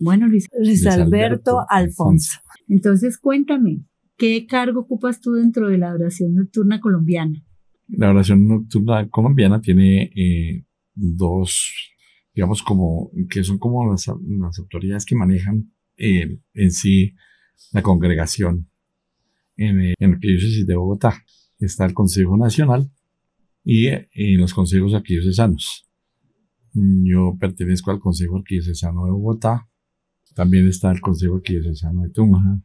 Bueno, 0.00 0.26
Luis, 0.26 0.48
Luis 0.58 0.82
Luis 0.82 0.86
Alberto 0.86 1.60
Alberto 1.60 1.66
Alfonso. 1.68 2.40
Entonces, 2.68 3.18
cuéntame, 3.18 3.84
¿qué 4.16 4.46
cargo 4.46 4.80
ocupas 4.80 5.20
tú 5.20 5.32
dentro 5.32 5.68
de 5.68 5.78
la 5.78 5.90
adoración 5.90 6.34
nocturna 6.34 6.80
colombiana? 6.80 7.44
La 7.88 8.10
oración 8.10 8.48
nocturna 8.48 9.08
colombiana 9.08 9.60
tiene 9.60 10.10
eh, 10.16 10.64
dos, 10.94 11.72
digamos, 12.34 12.62
como 12.62 13.10
que 13.28 13.44
son 13.44 13.58
como 13.58 13.90
las, 13.90 14.06
las 14.06 14.58
autoridades 14.58 15.04
que 15.04 15.16
manejan 15.16 15.72
eh, 15.96 16.40
en 16.54 16.70
sí 16.70 17.14
la 17.72 17.82
congregación 17.82 18.70
en, 19.56 19.80
eh, 19.80 19.94
en 19.98 20.10
la 20.10 20.16
Arquidiócesis 20.16 20.66
de 20.66 20.76
Bogotá. 20.76 21.24
Está 21.58 21.84
el 21.84 21.92
Consejo 21.92 22.36
Nacional 22.36 22.90
y 23.64 23.88
eh, 23.88 24.08
los 24.14 24.54
consejos 24.54 24.94
arquidiocesanos. 24.94 25.86
Yo 26.72 27.36
pertenezco 27.38 27.90
al 27.90 27.98
Consejo 27.98 28.38
Arquidiocesano 28.38 29.04
de 29.04 29.10
Bogotá. 29.10 29.68
También 30.34 30.68
está 30.68 30.90
el 30.90 31.00
Consejo 31.00 31.36
Arquidiocesano 31.36 32.02
de 32.02 32.10
Tunja 32.10 32.60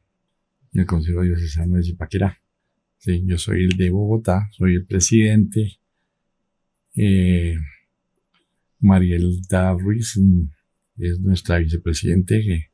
y 0.71 0.79
el 0.79 0.85
Consejo 0.85 1.21
Diocesano 1.21 1.75
de 1.75 1.83
Zipaquirá. 1.83 2.39
Sí, 2.97 3.23
yo 3.25 3.37
soy 3.37 3.65
el 3.65 3.77
de 3.77 3.89
Bogotá, 3.89 4.47
soy 4.51 4.75
el 4.75 4.85
presidente. 4.85 5.79
Eh, 6.95 7.55
Marielda 8.79 9.73
Ruiz 9.73 10.17
mm, 10.17 10.43
es 10.97 11.19
nuestra 11.19 11.59
vicepresidente. 11.59 12.37
eh, 12.39 12.69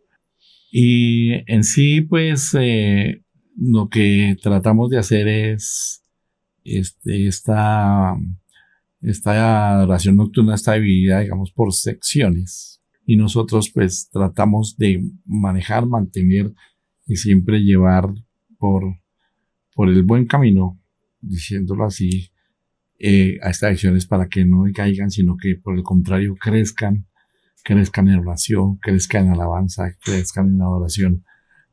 Y 0.71 1.31
en 1.51 1.63
sí, 1.63 2.01
pues, 2.01 2.55
eh, 2.59 3.23
lo 3.57 3.89
que 3.89 4.35
tratamos 4.41 4.89
de 4.89 4.97
hacer 4.99 5.27
es, 5.27 6.03
este, 6.63 7.27
esta, 7.27 8.15
esta 9.01 9.71
adoración 9.79 10.15
nocturna 10.15 10.55
está 10.55 10.73
dividida, 10.73 11.21
digamos, 11.21 11.51
por 11.51 11.73
secciones. 11.73 12.80
Y 13.05 13.15
nosotros, 13.17 13.71
pues, 13.73 14.09
tratamos 14.11 14.77
de 14.77 15.03
manejar, 15.25 15.85
mantener 15.85 16.53
y 17.05 17.15
siempre 17.17 17.59
llevar 17.63 18.09
por 18.57 18.83
por 19.73 19.87
el 19.87 20.03
buen 20.03 20.25
camino, 20.25 20.77
diciéndolo 21.21 21.85
así, 21.85 22.29
eh, 22.99 23.37
a 23.41 23.49
estas 23.51 23.71
acciones 23.71 24.05
para 24.05 24.27
que 24.27 24.43
no 24.43 24.65
caigan, 24.75 25.09
sino 25.09 25.37
que 25.37 25.55
por 25.55 25.75
el 25.77 25.81
contrario 25.81 26.35
crezcan, 26.35 27.07
crezcan 27.63 28.09
en 28.09 28.19
oración, 28.19 28.75
crezcan 28.77 29.27
en 29.27 29.31
alabanza, 29.31 29.95
crezcan 30.03 30.49
en 30.55 30.61
adoración 30.61 31.23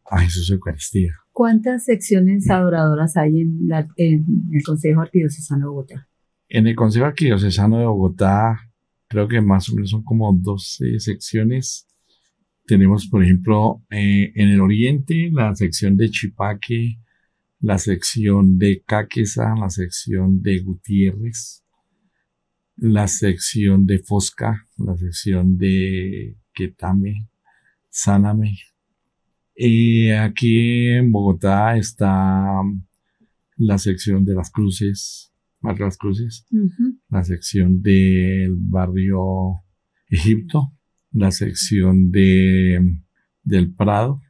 a 0.09 0.21
Jesús 0.21 0.49
Eucaristía. 0.53 1.13
¿Cuántas 1.33 1.85
secciones 1.85 2.49
adoradoras 2.49 3.17
hay 3.17 3.41
en, 3.41 3.67
la- 3.67 3.89
en 3.97 4.25
el 4.53 4.63
Consejo 4.63 5.01
Arquidiocesano 5.01 5.63
de 5.63 5.69
Bogotá? 5.69 6.09
En 6.49 6.67
el 6.69 6.77
Consejo 6.77 7.07
Arquidiocesano 7.07 7.79
de 7.79 7.85
Bogotá, 7.87 8.68
creo 9.09 9.27
que 9.27 9.41
más 9.41 9.69
o 9.69 9.75
menos 9.75 9.91
son 9.91 10.05
como 10.05 10.33
12 10.33 11.01
secciones. 11.01 11.87
Tenemos, 12.67 13.09
por 13.09 13.25
ejemplo, 13.25 13.83
eh, 13.91 14.33
en 14.35 14.51
el 14.51 14.61
oriente 14.61 15.31
la 15.33 15.55
sección 15.55 15.97
de 15.97 16.11
Chipaque, 16.11 16.99
la 17.61 17.79
sección 17.79 18.59
de 18.59 18.83
Caquesa, 18.87 19.55
la 19.59 19.71
sección 19.71 20.43
de 20.43 20.61
Gutiérrez, 20.61 21.65
la 22.77 23.09
sección 23.09 23.87
de 23.87 23.99
Fosca, 23.99 24.67
la 24.77 24.97
sección 24.97 25.59
de 25.59 26.37
Quetame, 26.53 27.29
Sáname. 27.89 28.59
Y 29.57 30.11
aquí 30.11 30.87
en 30.87 31.11
Bogotá 31.11 31.77
está 31.77 32.63
la 33.57 33.79
sección 33.79 34.25
de 34.25 34.35
las 34.35 34.51
cruces, 34.51 35.28
Las 35.63 35.97
Cruces, 35.99 36.47
la 37.09 37.25
sección 37.25 37.83
del 37.83 38.57
barrio 38.59 39.63
Egipto, 40.09 40.73
la 41.13 41.31
sección 41.33 42.11
de, 42.11 42.81
del 43.43 43.75
Prado, 43.75 44.21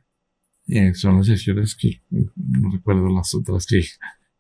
eh, 0.67 0.95
son 0.95 1.17
las 1.17 1.27
secciones 1.27 1.75
que 1.77 2.03
no 2.11 2.71
recuerdo 2.71 3.09
las 3.15 3.35
otras 3.35 3.67
que, 3.67 3.83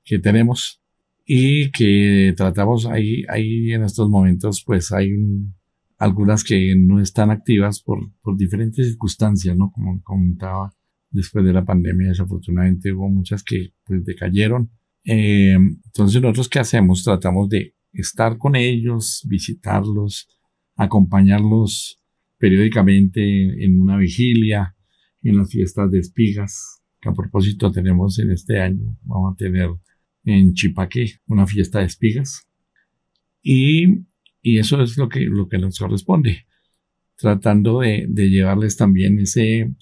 que 0.05 0.19
tenemos 0.19 0.83
y 1.25 1.71
que 1.71 2.35
tratamos 2.37 2.87
ahí, 2.87 3.23
ahí 3.29 3.73
en 3.73 3.83
estos 3.85 4.09
momentos 4.09 4.63
pues 4.67 4.93
hay 4.93 5.13
un- 5.13 5.55
algunas 5.99 6.45
que 6.45 6.75
no 6.77 7.01
están 7.01 7.31
activas 7.31 7.81
por, 7.83 7.99
por 8.23 8.37
diferentes 8.37 8.87
circunstancias, 8.87 9.57
¿no? 9.57 9.71
Como 9.73 10.01
comentaba, 10.03 10.73
después 11.11 11.45
de 11.45 11.53
la 11.53 11.65
pandemia 11.65 12.09
desafortunadamente 12.09 12.93
hubo 12.93 13.09
muchas 13.09 13.43
que 13.43 13.73
pues 13.85 14.05
decayeron. 14.05 14.71
Eh, 15.11 15.55
entonces 15.55 16.21
nosotros 16.21 16.51
qué 16.51 16.59
hacemos? 16.59 17.03
Tratamos 17.03 17.49
de 17.49 17.75
estar 17.95 18.37
con 18.37 18.55
ellos, 18.55 19.25
visitarlos, 19.27 20.29
acompañarlos 20.77 21.99
periódicamente 22.37 23.65
en 23.65 23.81
una 23.81 23.97
vigilia, 23.97 24.77
en 25.23 25.39
las 25.39 25.51
fiestas 25.51 25.91
de 25.91 26.01
espigas, 26.01 26.83
que 27.01 27.09
a 27.09 27.15
propósito 27.15 27.73
tenemos 27.73 28.19
en 28.19 28.33
este 28.33 28.61
año, 28.61 28.99
vamos 29.03 29.33
a 29.33 29.37
tener 29.37 29.71
en 30.25 30.53
Chipaqué 30.53 31.21
una 31.27 31.47
fiesta 31.47 31.79
de 31.79 31.87
espigas. 31.87 32.47
Y, 33.43 34.05
y 34.43 34.59
eso 34.59 34.83
es 34.83 34.99
lo 34.99 35.09
que, 35.09 35.21
lo 35.21 35.49
que 35.49 35.57
nos 35.57 35.79
corresponde, 35.79 36.45
tratando 37.17 37.81
de, 37.81 38.05
de 38.11 38.29
llevarles 38.29 38.77
también 38.77 39.19
ese 39.19 39.75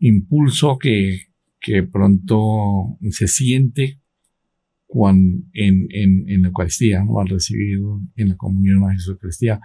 impulso 0.00 0.76
que, 0.78 1.28
que 1.60 1.82
pronto 1.82 2.98
se 3.10 3.26
siente 3.26 4.00
cuando 4.86 5.44
en, 5.52 5.86
en, 5.90 6.28
en 6.28 6.42
la 6.42 6.48
Eucaristía, 6.48 7.04
¿no? 7.04 7.20
al 7.20 7.28
recibir 7.28 7.78
en 8.16 8.28
la 8.28 8.36
comunión 8.36 8.84
a 8.84 8.92
Jesús 8.92 9.14
Eucaristía, 9.14 9.60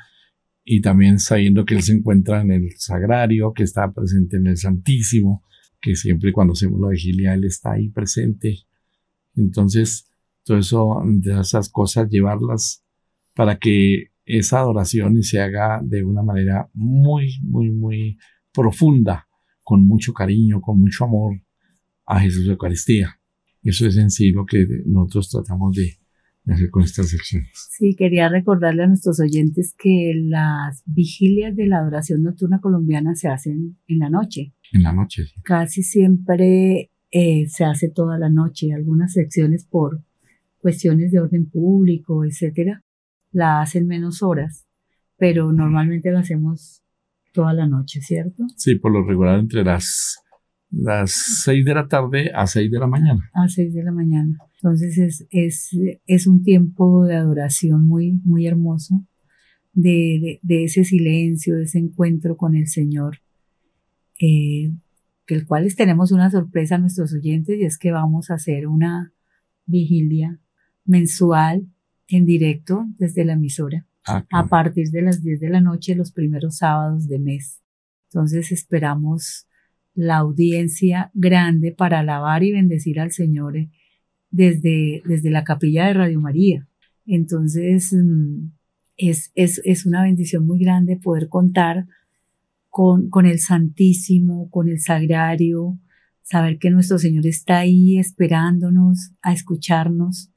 y 0.63 0.81
también 0.81 1.19
sabiendo 1.19 1.65
que 1.65 1.75
Él 1.75 1.83
se 1.83 1.93
encuentra 1.93 2.41
en 2.41 2.51
el 2.51 2.71
sagrario, 2.77 3.53
que 3.53 3.63
está 3.63 3.91
presente 3.91 4.37
en 4.37 4.47
el 4.47 4.57
Santísimo, 4.57 5.43
que 5.79 5.95
siempre 5.95 6.31
cuando 6.31 6.53
hacemos 6.53 6.79
la 6.79 6.89
vigilia 6.89 7.33
Él 7.33 7.45
está 7.45 7.73
ahí 7.73 7.89
presente. 7.89 8.59
Entonces, 9.35 10.07
todo 10.43 10.57
eso, 10.57 11.01
de 11.05 11.39
esas 11.39 11.69
cosas, 11.69 12.09
llevarlas 12.09 12.83
para 13.33 13.57
que 13.57 14.11
esa 14.25 14.59
adoración 14.59 15.21
se 15.23 15.41
haga 15.41 15.81
de 15.83 16.03
una 16.03 16.23
manera 16.23 16.69
muy, 16.73 17.39
muy, 17.41 17.71
muy 17.71 18.17
profunda, 18.53 19.27
con 19.63 19.85
mucho 19.85 20.13
cariño, 20.13 20.61
con 20.61 20.79
mucho 20.79 21.05
amor 21.05 21.41
a 22.05 22.19
Jesús 22.19 22.45
de 22.45 22.51
Eucaristía. 22.51 23.20
Eso 23.63 23.87
es 23.87 23.97
en 23.97 24.09
sí 24.09 24.31
lo 24.31 24.45
que 24.45 24.65
nosotros 24.85 25.29
tratamos 25.29 25.75
de, 25.75 25.97
de 26.43 26.53
hacer 26.53 26.69
con 26.69 26.83
estas 26.83 27.09
secciones. 27.09 27.49
Sí, 27.71 27.95
quería 27.95 28.29
recordarle 28.29 28.83
a 28.83 28.87
nuestros 28.87 29.19
oyentes 29.19 29.75
que 29.77 30.13
las 30.15 30.81
vigilias 30.85 31.55
de 31.55 31.67
la 31.67 31.77
adoración 31.79 32.23
nocturna 32.23 32.59
colombiana 32.59 33.15
se 33.15 33.27
hacen 33.27 33.77
en 33.87 33.99
la 33.99 34.09
noche. 34.09 34.53
En 34.71 34.83
la 34.83 34.93
noche. 34.93 35.25
sí. 35.25 35.41
Casi 35.43 35.83
siempre 35.83 36.91
eh, 37.11 37.45
se 37.47 37.65
hace 37.65 37.89
toda 37.89 38.17
la 38.17 38.29
noche. 38.29 38.73
Algunas 38.73 39.13
secciones 39.13 39.65
por 39.65 40.03
cuestiones 40.57 41.11
de 41.11 41.19
orden 41.19 41.49
público, 41.49 42.23
etcétera, 42.23 42.83
la 43.31 43.61
hacen 43.61 43.87
menos 43.87 44.21
horas. 44.23 44.67
pero 45.17 45.53
normalmente 45.53 46.09
lo 46.11 46.17
hacemos 46.17 46.81
toda 47.31 47.53
la 47.53 47.67
noche, 47.67 48.01
¿cierto? 48.01 48.43
Sí, 48.57 48.75
por 48.75 48.91
lo 48.91 49.05
regular 49.05 49.39
entre 49.39 49.63
las, 49.63 50.17
las 50.71 51.11
6 51.43 51.65
de 51.65 51.73
la 51.73 51.87
tarde 51.87 52.31
a 52.33 52.47
6 52.47 52.71
de 52.71 52.79
la 52.79 52.87
mañana. 52.87 53.29
A 53.33 53.47
6 53.47 53.73
de 53.73 53.83
la 53.83 53.91
mañana. 53.91 54.37
Entonces 54.55 54.97
es, 54.97 55.27
es, 55.29 55.77
es 56.07 56.27
un 56.27 56.43
tiempo 56.43 57.05
de 57.05 57.15
adoración 57.15 57.85
muy, 57.85 58.13
muy 58.23 58.47
hermoso, 58.47 59.05
de, 59.73 60.19
de, 60.21 60.39
de 60.41 60.63
ese 60.65 60.83
silencio, 60.83 61.57
de 61.57 61.63
ese 61.63 61.79
encuentro 61.79 62.37
con 62.37 62.55
el 62.55 62.67
Señor, 62.67 63.19
eh, 64.19 64.71
el 65.27 65.45
cual 65.45 65.63
les 65.63 65.75
tenemos 65.75 66.11
una 66.11 66.29
sorpresa 66.29 66.75
a 66.75 66.79
nuestros 66.79 67.13
oyentes 67.13 67.57
y 67.59 67.63
es 67.63 67.77
que 67.77 67.91
vamos 67.91 68.29
a 68.29 68.35
hacer 68.35 68.67
una 68.67 69.13
vigilia 69.65 70.39
mensual 70.85 71.67
en 72.07 72.25
directo 72.25 72.85
desde 72.97 73.23
la 73.23 73.33
emisora 73.33 73.87
Ah, 74.07 74.25
a 74.31 74.47
partir 74.47 74.89
de 74.89 75.03
las 75.03 75.21
10 75.21 75.39
de 75.39 75.49
la 75.49 75.61
noche 75.61 75.95
los 75.95 76.11
primeros 76.11 76.57
sábados 76.57 77.07
de 77.07 77.19
mes. 77.19 77.61
Entonces 78.09 78.51
esperamos 78.51 79.47
la 79.93 80.17
audiencia 80.17 81.11
grande 81.13 81.71
para 81.71 81.99
alabar 81.99 82.43
y 82.43 82.51
bendecir 82.51 82.99
al 82.99 83.11
Señor 83.11 83.57
eh, 83.57 83.69
desde, 84.29 85.01
desde 85.05 85.31
la 85.31 85.43
capilla 85.43 85.87
de 85.87 85.93
Radio 85.93 86.19
María. 86.19 86.67
Entonces 87.05 87.93
mm, 87.93 88.51
es, 88.97 89.31
es, 89.35 89.61
es 89.65 89.85
una 89.85 90.03
bendición 90.03 90.45
muy 90.45 90.59
grande 90.59 90.97
poder 90.97 91.27
contar 91.27 91.87
con, 92.69 93.09
con 93.09 93.25
el 93.25 93.39
Santísimo, 93.39 94.49
con 94.49 94.69
el 94.69 94.79
Sagrario, 94.79 95.77
saber 96.23 96.57
que 96.57 96.69
nuestro 96.69 96.97
Señor 96.97 97.27
está 97.27 97.59
ahí 97.59 97.97
esperándonos 97.97 99.11
a 99.21 99.33
escucharnos 99.33 100.29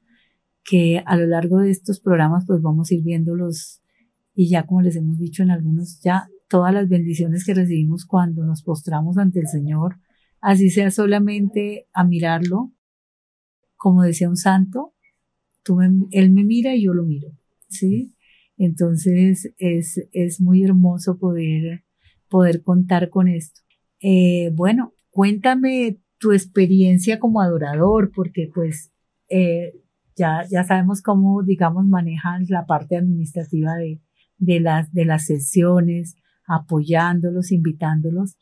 que 0.65 1.01
a 1.05 1.15
lo 1.15 1.27
largo 1.27 1.59
de 1.59 1.71
estos 1.71 1.99
programas 1.99 2.43
pues 2.45 2.61
vamos 2.61 2.91
a 2.91 2.95
ir 2.95 3.03
viéndolos 3.03 3.81
y 4.33 4.49
ya 4.49 4.65
como 4.65 4.81
les 4.81 4.97
hemos 4.97 5.17
dicho 5.17 5.43
en 5.43 5.51
algunos, 5.51 6.01
ya 6.01 6.27
todas 6.47 6.73
las 6.73 6.89
bendiciones 6.89 7.45
que 7.45 7.53
recibimos 7.53 8.05
cuando 8.05 8.45
nos 8.45 8.63
postramos 8.63 9.17
ante 9.17 9.39
el 9.39 9.47
Señor, 9.47 9.97
así 10.41 10.69
sea 10.69 10.91
solamente 10.91 11.87
a 11.93 12.03
mirarlo, 12.03 12.71
como 13.75 14.03
decía 14.03 14.29
un 14.29 14.37
santo, 14.37 14.93
tú 15.63 15.75
me- 15.75 16.07
Él 16.11 16.31
me 16.31 16.43
mira 16.43 16.75
y 16.75 16.83
yo 16.85 16.93
lo 16.93 17.03
miro, 17.05 17.29
¿sí? 17.69 18.13
Entonces 18.57 19.53
es, 19.57 20.07
es 20.11 20.41
muy 20.41 20.63
hermoso 20.63 21.17
poder, 21.17 21.83
poder 22.29 22.61
contar 22.63 23.09
con 23.09 23.27
esto. 23.27 23.61
Eh, 24.01 24.51
bueno, 24.55 24.93
cuéntame 25.09 25.99
tu 26.19 26.31
experiencia 26.31 27.19
como 27.19 27.41
adorador, 27.41 28.11
porque 28.15 28.49
pues 28.53 28.91
eh, 29.29 29.73
ya, 30.15 30.45
ya 30.49 30.63
sabemos 30.63 31.01
cómo, 31.01 31.43
digamos, 31.43 31.85
manejan 31.87 32.45
la 32.49 32.65
parte 32.65 32.97
administrativa 32.97 33.75
de, 33.75 34.01
de, 34.37 34.59
las, 34.61 34.93
de 34.93 35.05
las 35.05 35.25
sesiones, 35.25 36.15
apoyándolos, 36.47 37.51
invitándolos. 37.51 38.37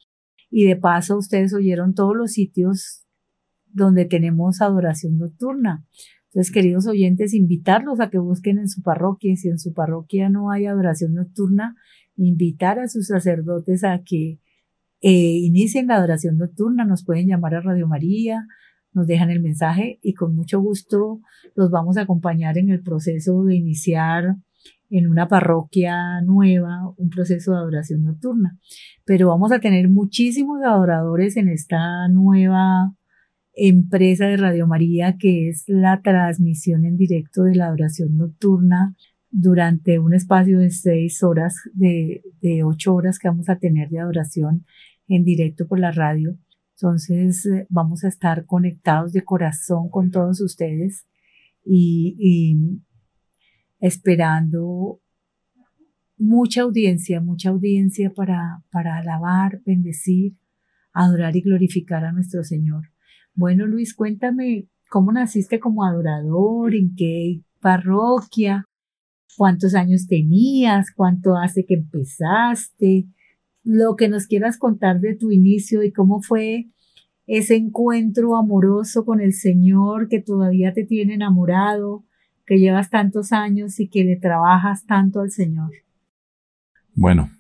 Y 0.50 0.66
de 0.66 0.76
paso, 0.76 1.18
ustedes 1.18 1.54
oyeron 1.54 1.94
todos 1.94 2.16
los 2.16 2.32
sitios 2.32 3.06
donde 3.68 4.06
tenemos 4.06 4.62
adoración 4.62 5.18
nocturna. 5.18 5.86
Entonces, 6.28 6.54
queridos 6.54 6.88
oyentes, 6.88 7.34
invitarlos 7.34 8.00
a 8.00 8.10
que 8.10 8.18
busquen 8.18 8.58
en 8.60 8.68
su 8.68 8.82
parroquia. 8.82 9.36
Si 9.36 9.50
en 9.50 9.60
su 9.60 9.74
parroquia 9.74 10.30
no 10.30 10.52
hay 10.52 10.66
adoración 10.66 11.14
nocturna, 11.14 11.76
invitar 12.16 12.80
a 12.80 12.88
sus 12.88 13.08
sacerdotes 13.08 13.84
a 13.84 14.02
que 14.04 14.40
eh, 15.02 15.12
inicien 15.12 15.88
la 15.88 15.98
adoración 15.98 16.38
nocturna. 16.38 16.86
Nos 16.86 17.04
pueden 17.04 17.28
llamar 17.28 17.56
a 17.56 17.62
Radio 17.62 17.88
María, 17.88 18.48
nos 18.94 19.06
dejan 19.06 19.30
el 19.30 19.42
mensaje 19.42 20.00
y 20.02 20.14
con 20.14 20.36
mucho 20.36 20.60
gusto 20.60 21.20
los 21.56 21.70
vamos 21.72 21.98
a 21.98 22.02
acompañar 22.02 22.58
en 22.58 22.70
el 22.70 22.82
proceso 22.82 23.44
de 23.44 23.56
iniciar 23.56 24.36
en 24.94 25.08
una 25.08 25.28
parroquia 25.28 26.22
nueva 26.22 26.94
un 26.98 27.10
proceso 27.10 27.52
de 27.52 27.58
adoración 27.58 28.04
nocturna. 28.04 28.60
Pero 29.06 29.30
vamos 29.30 29.52
a 29.52 29.60
tener 29.60 29.90
muchísimos 29.90 30.62
adoradores 30.64 31.36
en 31.36 31.50
esta 31.50 32.08
nueva 32.10 32.96
empresa 33.56 34.28
de 34.28 34.38
Radio 34.38 34.68
María 34.68 35.18
que 35.18 35.50
es 35.50 35.64
la 35.68 36.02
transmisión 36.02 36.86
en 36.86 36.96
directo 36.96 37.44
de 37.44 37.56
la 37.56 37.68
adoración 37.68 38.18
nocturna 38.18 38.96
durante 39.32 39.98
un 39.98 40.14
espacio 40.14 40.60
de 40.60 40.70
seis 40.70 41.24
horas, 41.24 41.56
de, 41.74 42.22
de 42.42 42.64
ocho 42.64 42.94
horas 42.94 43.18
que 43.18 43.28
vamos 43.28 43.50
a 43.50 43.58
tener 43.58 43.90
de 43.90 44.00
adoración 44.00 44.64
en 45.08 45.24
directo 45.24 45.68
por 45.68 45.80
la 45.80 45.92
radio. 45.92 46.38
Entonces 46.78 47.48
eh, 47.48 47.66
vamos 47.70 48.04
a 48.04 48.10
estar 48.10 48.46
conectados 48.46 49.12
de 49.12 49.24
corazón 49.24 49.90
con 49.90 50.12
todos 50.12 50.40
ustedes 50.40 51.08
y, 51.66 52.58
esperando 53.84 55.02
mucha 56.18 56.62
audiencia, 56.62 57.20
mucha 57.20 57.50
audiencia 57.50 58.14
para, 58.14 58.64
para 58.72 58.96
alabar, 58.96 59.62
bendecir, 59.66 60.38
adorar 60.94 61.36
y 61.36 61.42
glorificar 61.42 62.06
a 62.06 62.14
nuestro 62.14 62.46
Señor. 62.46 62.84
Bueno, 63.36 63.68
Luis, 63.68 63.94
cuéntame 63.94 64.70
cómo 64.90 65.12
naciste 65.12 65.60
como 65.60 65.84
adorador, 65.84 66.74
en 66.74 66.96
qué 66.96 67.42
parroquia, 67.60 68.70
cuántos 69.36 69.76
años 69.76 70.08
tenías, 70.08 70.92
cuánto 70.96 71.36
hace 71.36 71.66
que 71.66 71.74
empezaste, 71.74 73.08
lo 73.66 73.98
que 73.98 74.08
nos 74.08 74.28
quieras 74.28 74.58
contar 74.58 75.02
de 75.02 75.16
tu 75.16 75.30
inicio 75.30 75.84
y 75.84 75.92
cómo 75.92 76.22
fue 76.22 76.70
ese 77.28 77.58
encuentro 77.58 78.38
amoroso 78.38 79.04
con 79.04 79.20
el 79.20 79.34
Señor 79.34 80.08
que 80.08 80.22
todavía 80.22 80.72
te 80.72 80.86
tiene 80.86 81.16
enamorado, 81.16 82.06
que 82.46 82.60
llevas 82.60 82.90
tantos 82.90 83.32
años 83.32 83.80
y 83.80 83.88
que 83.88 84.04
le 84.04 84.16
trabajas 84.18 84.86
tanto 84.86 85.22
al 85.22 85.32
Señor. 85.32 85.72
Bueno, 86.96 87.32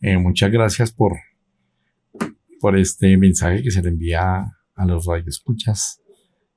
eh, 0.00 0.16
muchas 0.16 0.50
gracias 0.50 0.92
por, 0.92 1.12
por 2.60 2.76
este 2.76 3.16
mensaje 3.16 3.62
que 3.62 3.70
se 3.70 3.82
le 3.82 3.88
envía 3.88 4.56
a 4.74 4.86
los 4.86 5.06
radioescuchas 5.06 6.00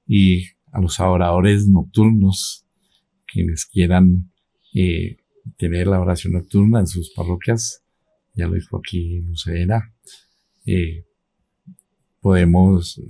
y 0.06 0.46
a 0.72 0.82
los 0.82 1.00
adoradores 1.00 1.68
nocturnos, 1.68 2.66
quienes 3.26 3.66
quieran 3.66 4.32
eh, 4.74 5.18
tener 5.58 5.88
la 5.88 6.00
oración 6.00 6.34
nocturna 6.34 6.80
en 6.80 6.88
sus 6.88 7.12
parroquias. 7.12 7.84
Ya 8.34 8.48
lo 8.48 8.56
dijo 8.56 8.78
aquí 8.78 9.22
Lucena. 9.22 9.94
Eh, 10.66 11.06
podemos, 12.22 13.02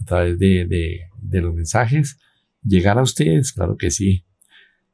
a 0.00 0.04
través 0.04 0.38
de, 0.38 0.66
de, 0.66 1.00
de, 1.20 1.40
los 1.40 1.54
mensajes, 1.54 2.18
llegar 2.62 2.98
a 2.98 3.02
ustedes, 3.02 3.52
claro 3.52 3.76
que 3.76 3.90
sí. 3.90 4.24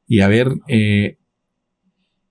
Y 0.07 0.21
a 0.21 0.27
ver, 0.27 0.49
eh, 0.67 1.17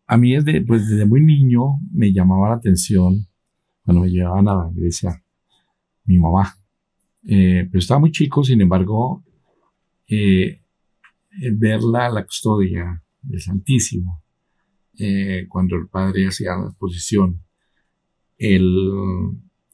a 0.07 0.17
mí 0.17 0.35
desde, 0.35 0.63
pues 0.63 0.89
desde 0.89 1.07
muy 1.07 1.21
niño 1.21 1.79
me 1.93 2.13
llamaba 2.13 2.51
la 2.51 2.57
atención 2.57 3.27
cuando 3.85 4.03
me 4.03 4.11
llevaban 4.11 4.49
a 4.49 4.55
la 4.55 4.71
iglesia 4.73 5.23
mi 6.05 6.19
mamá. 6.19 6.57
Eh, 7.29 7.67
pero 7.71 7.79
estaba 7.79 8.01
muy 8.01 8.13
chico, 8.13 8.45
sin 8.45 8.61
embargo, 8.61 9.25
eh, 10.09 10.63
ver 11.53 11.83
la, 11.83 12.09
la 12.09 12.25
custodia 12.25 13.03
del 13.23 13.41
Santísimo, 13.41 14.23
eh, 14.99 15.47
cuando 15.49 15.77
el 15.77 15.89
Padre 15.89 16.29
hacía 16.29 16.57
la 16.57 16.69
exposición, 16.69 17.43
el, 18.39 18.91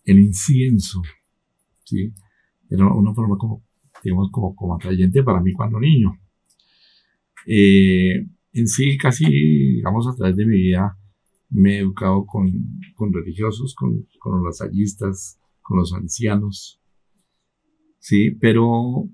el 0.04 0.18
incienso, 0.18 1.02
¿sí? 1.84 2.12
Era 2.70 2.86
una 2.86 3.12
forma 3.12 3.36
como, 3.36 3.62
digamos, 4.02 4.30
como, 4.30 4.54
como 4.54 4.74
atrayente 4.74 5.22
para 5.22 5.40
mí 5.40 5.52
cuando 5.52 5.80
niño. 5.80 6.18
Eh, 7.46 8.26
en 8.52 8.66
sí, 8.66 8.96
casi, 8.98 9.24
digamos, 9.76 10.06
a 10.08 10.14
través 10.14 10.36
de 10.36 10.46
mi 10.46 10.56
vida, 10.56 10.98
me 11.50 11.76
he 11.76 11.78
educado 11.78 12.24
con, 12.26 12.50
con 12.94 13.12
religiosos, 13.12 13.74
con, 13.74 14.06
con 14.18 14.36
los 14.36 14.44
lasallistas, 14.44 15.38
con 15.60 15.78
los 15.78 15.92
ancianos, 15.92 16.80
sí, 17.98 18.32
pero, 18.32 19.08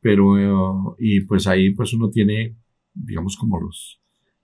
pero, 0.00 0.32
uh, 0.32 0.96
y 0.98 1.20
pues 1.22 1.46
ahí 1.46 1.74
pues 1.74 1.92
uno 1.94 2.10
tiene, 2.10 2.56
digamos, 2.94 3.36
como 3.36 3.60
los, 3.60 4.00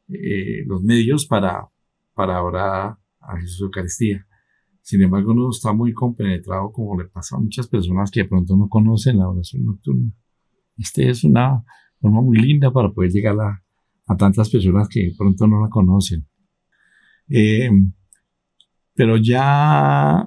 eh, 0.09 0.65
los 0.67 0.83
medios 0.83 1.27
para, 1.27 1.69
para 2.15 2.43
orar 2.43 2.99
a 3.21 3.41
Jesús 3.41 3.63
Eucaristía. 3.63 4.28
Sin 4.89 5.03
embargo, 5.03 5.35
no 5.35 5.51
está 5.51 5.75
muy 5.75 5.93
compenetrado 5.93 6.73
como 6.73 6.99
le 6.99 7.07
pasa 7.09 7.37
a 7.37 7.39
muchas 7.39 7.69
personas 7.69 8.11
que 8.11 8.23
de 8.23 8.29
pronto 8.31 8.57
no 8.57 8.71
conocen 8.71 9.19
la 9.19 9.29
oración 9.29 9.67
nocturna. 9.67 10.11
Este 10.79 11.11
es 11.11 11.25
una 11.25 11.63
forma 12.01 12.23
muy 12.23 12.39
linda 12.39 12.73
para 12.73 12.91
poder 12.91 13.11
llegar 13.11 13.37
a, 13.39 14.17
tantas 14.17 14.49
personas 14.49 14.89
que 14.89 15.01
de 15.01 15.15
pronto 15.15 15.47
no 15.47 15.61
la 15.61 15.69
conocen. 15.69 16.27
Eh, 17.29 17.69
pero 18.95 19.19
ya 19.19 20.27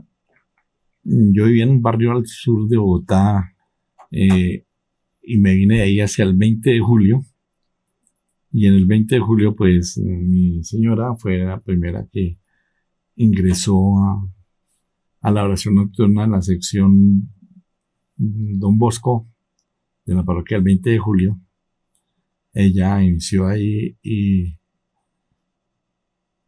yo 1.03 1.45
vivía 1.45 1.63
en 1.63 1.71
un 1.71 1.81
barrio 1.81 2.11
al 2.11 2.27
sur 2.27 2.67
de 2.67 2.77
Bogotá 2.77 3.55
eh, 4.11 4.67
y 5.23 5.37
me 5.39 5.55
vine 5.55 5.77
de 5.77 5.81
ahí 5.81 5.99
hacia 6.01 6.23
el 6.23 6.37
20 6.37 6.69
de 6.69 6.79
julio. 6.81 7.25
Y 8.51 8.67
en 8.67 8.75
el 8.75 8.85
20 8.85 9.15
de 9.15 9.21
julio, 9.21 9.55
pues 9.55 9.97
mi 9.97 10.63
señora 10.63 11.15
fue 11.15 11.39
la 11.39 11.59
primera 11.61 12.07
que 12.11 12.37
ingresó 13.15 13.97
a, 13.97 14.21
a 15.21 15.31
la 15.31 15.43
oración 15.43 15.75
nocturna 15.75 16.25
en 16.25 16.31
la 16.31 16.41
sección 16.41 17.29
Don 18.15 18.77
Bosco 18.77 19.27
de 20.05 20.15
la 20.15 20.23
parroquia 20.23 20.57
del 20.57 20.65
20 20.65 20.89
de 20.89 20.97
julio. 20.97 21.39
Ella 22.53 23.01
inició 23.01 23.47
ahí 23.47 23.97
y, 24.01 24.57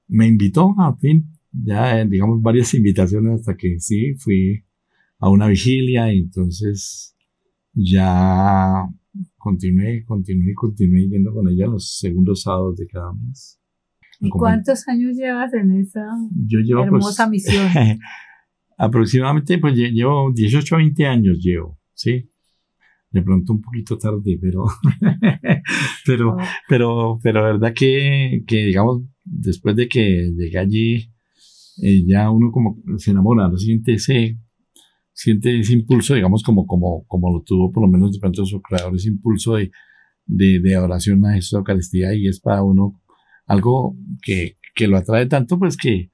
me 0.08 0.28
invitó, 0.28 0.76
a 0.78 0.96
fin, 0.96 1.32
ya 1.52 2.00
eh, 2.00 2.08
digamos 2.08 2.42
varias 2.42 2.74
invitaciones 2.74 3.40
hasta 3.40 3.56
que 3.56 3.80
sí, 3.80 4.14
fui 4.16 4.64
a 5.20 5.30
una 5.30 5.48
vigilia 5.48 6.14
y 6.14 6.20
entonces 6.20 7.16
ya 7.74 8.88
continué, 9.38 10.04
continué, 10.04 10.54
continué 10.54 11.08
yendo 11.08 11.34
con 11.34 11.48
ella 11.48 11.68
los 11.68 11.98
segundos 11.98 12.42
sábados 12.42 12.78
de 12.78 12.88
cada 12.88 13.14
mes. 13.14 13.60
¿Y 14.20 14.30
cuántos 14.30 14.88
años 14.88 15.18
llevas 15.18 15.54
en 15.54 15.72
esa 15.72 16.06
Yo 16.48 16.60
llevo 16.60 16.82
pues, 16.82 16.88
hermosa 16.88 17.30
misión? 17.30 17.68
aproximadamente, 18.78 19.58
pues 19.60 19.76
lle- 19.76 19.92
llevo 19.92 20.32
18 20.34 20.76
a 20.76 20.80
20 20.80 21.06
años 21.06 21.40
llevo, 21.40 21.80
¿sí? 21.94 22.30
De 23.12 23.22
pronto 23.22 23.54
un 23.54 23.62
poquito 23.62 23.98
tarde, 23.98 24.38
pero, 24.42 24.66
pero, 26.06 26.32
Oh, 26.32 26.38
pero, 26.68 27.20
pero 27.22 27.44
verdad 27.44 27.74
que, 27.76 28.44
que 28.48 28.66
digamos, 28.66 29.04
después 29.24 29.76
de 29.76 29.88
que 29.88 30.32
llegué 30.38 30.58
allí, 30.60 30.96
eh, 31.82 32.04
ya 32.08 32.30
uno 32.32 32.52
como 32.52 32.78
se 32.98 33.12
enamora, 33.12 33.50
siente 33.58 33.94
ese, 33.96 34.38
siente 35.14 35.60
ese 35.60 35.74
impulso, 35.74 36.16
digamos, 36.16 36.44
como, 36.44 36.66
como, 36.68 37.06
como 37.08 37.32
lo 37.34 37.44
tuvo 37.44 37.72
por 37.72 37.84
lo 37.84 37.90
menos 37.90 38.14
de 38.14 38.20
pronto 38.20 38.46
su 38.46 38.62
creador, 38.62 38.96
ese 38.96 39.10
impulso 39.10 39.56
de, 39.56 39.72
de, 40.26 40.60
de 40.60 40.76
adoración 40.76 41.26
a 41.26 41.34
Jesús 41.34 41.54
Eucaristía 41.54 42.14
y 42.16 42.28
es 42.28 42.40
para 42.40 42.64
uno 42.64 43.02
algo 43.46 43.98
que, 44.24 44.58
que 44.76 44.88
lo 44.88 44.98
atrae 44.98 45.26
tanto, 45.28 45.60
pues 45.60 45.78
que, 45.78 46.10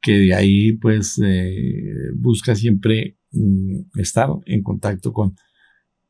que 0.00 0.12
de 0.12 0.34
ahí 0.34 0.72
pues 0.72 1.20
eh, 1.24 2.10
busca 2.16 2.54
siempre 2.54 3.18
mm, 3.32 3.98
estar 3.98 4.28
en 4.46 4.62
contacto 4.62 5.12
con, 5.12 5.34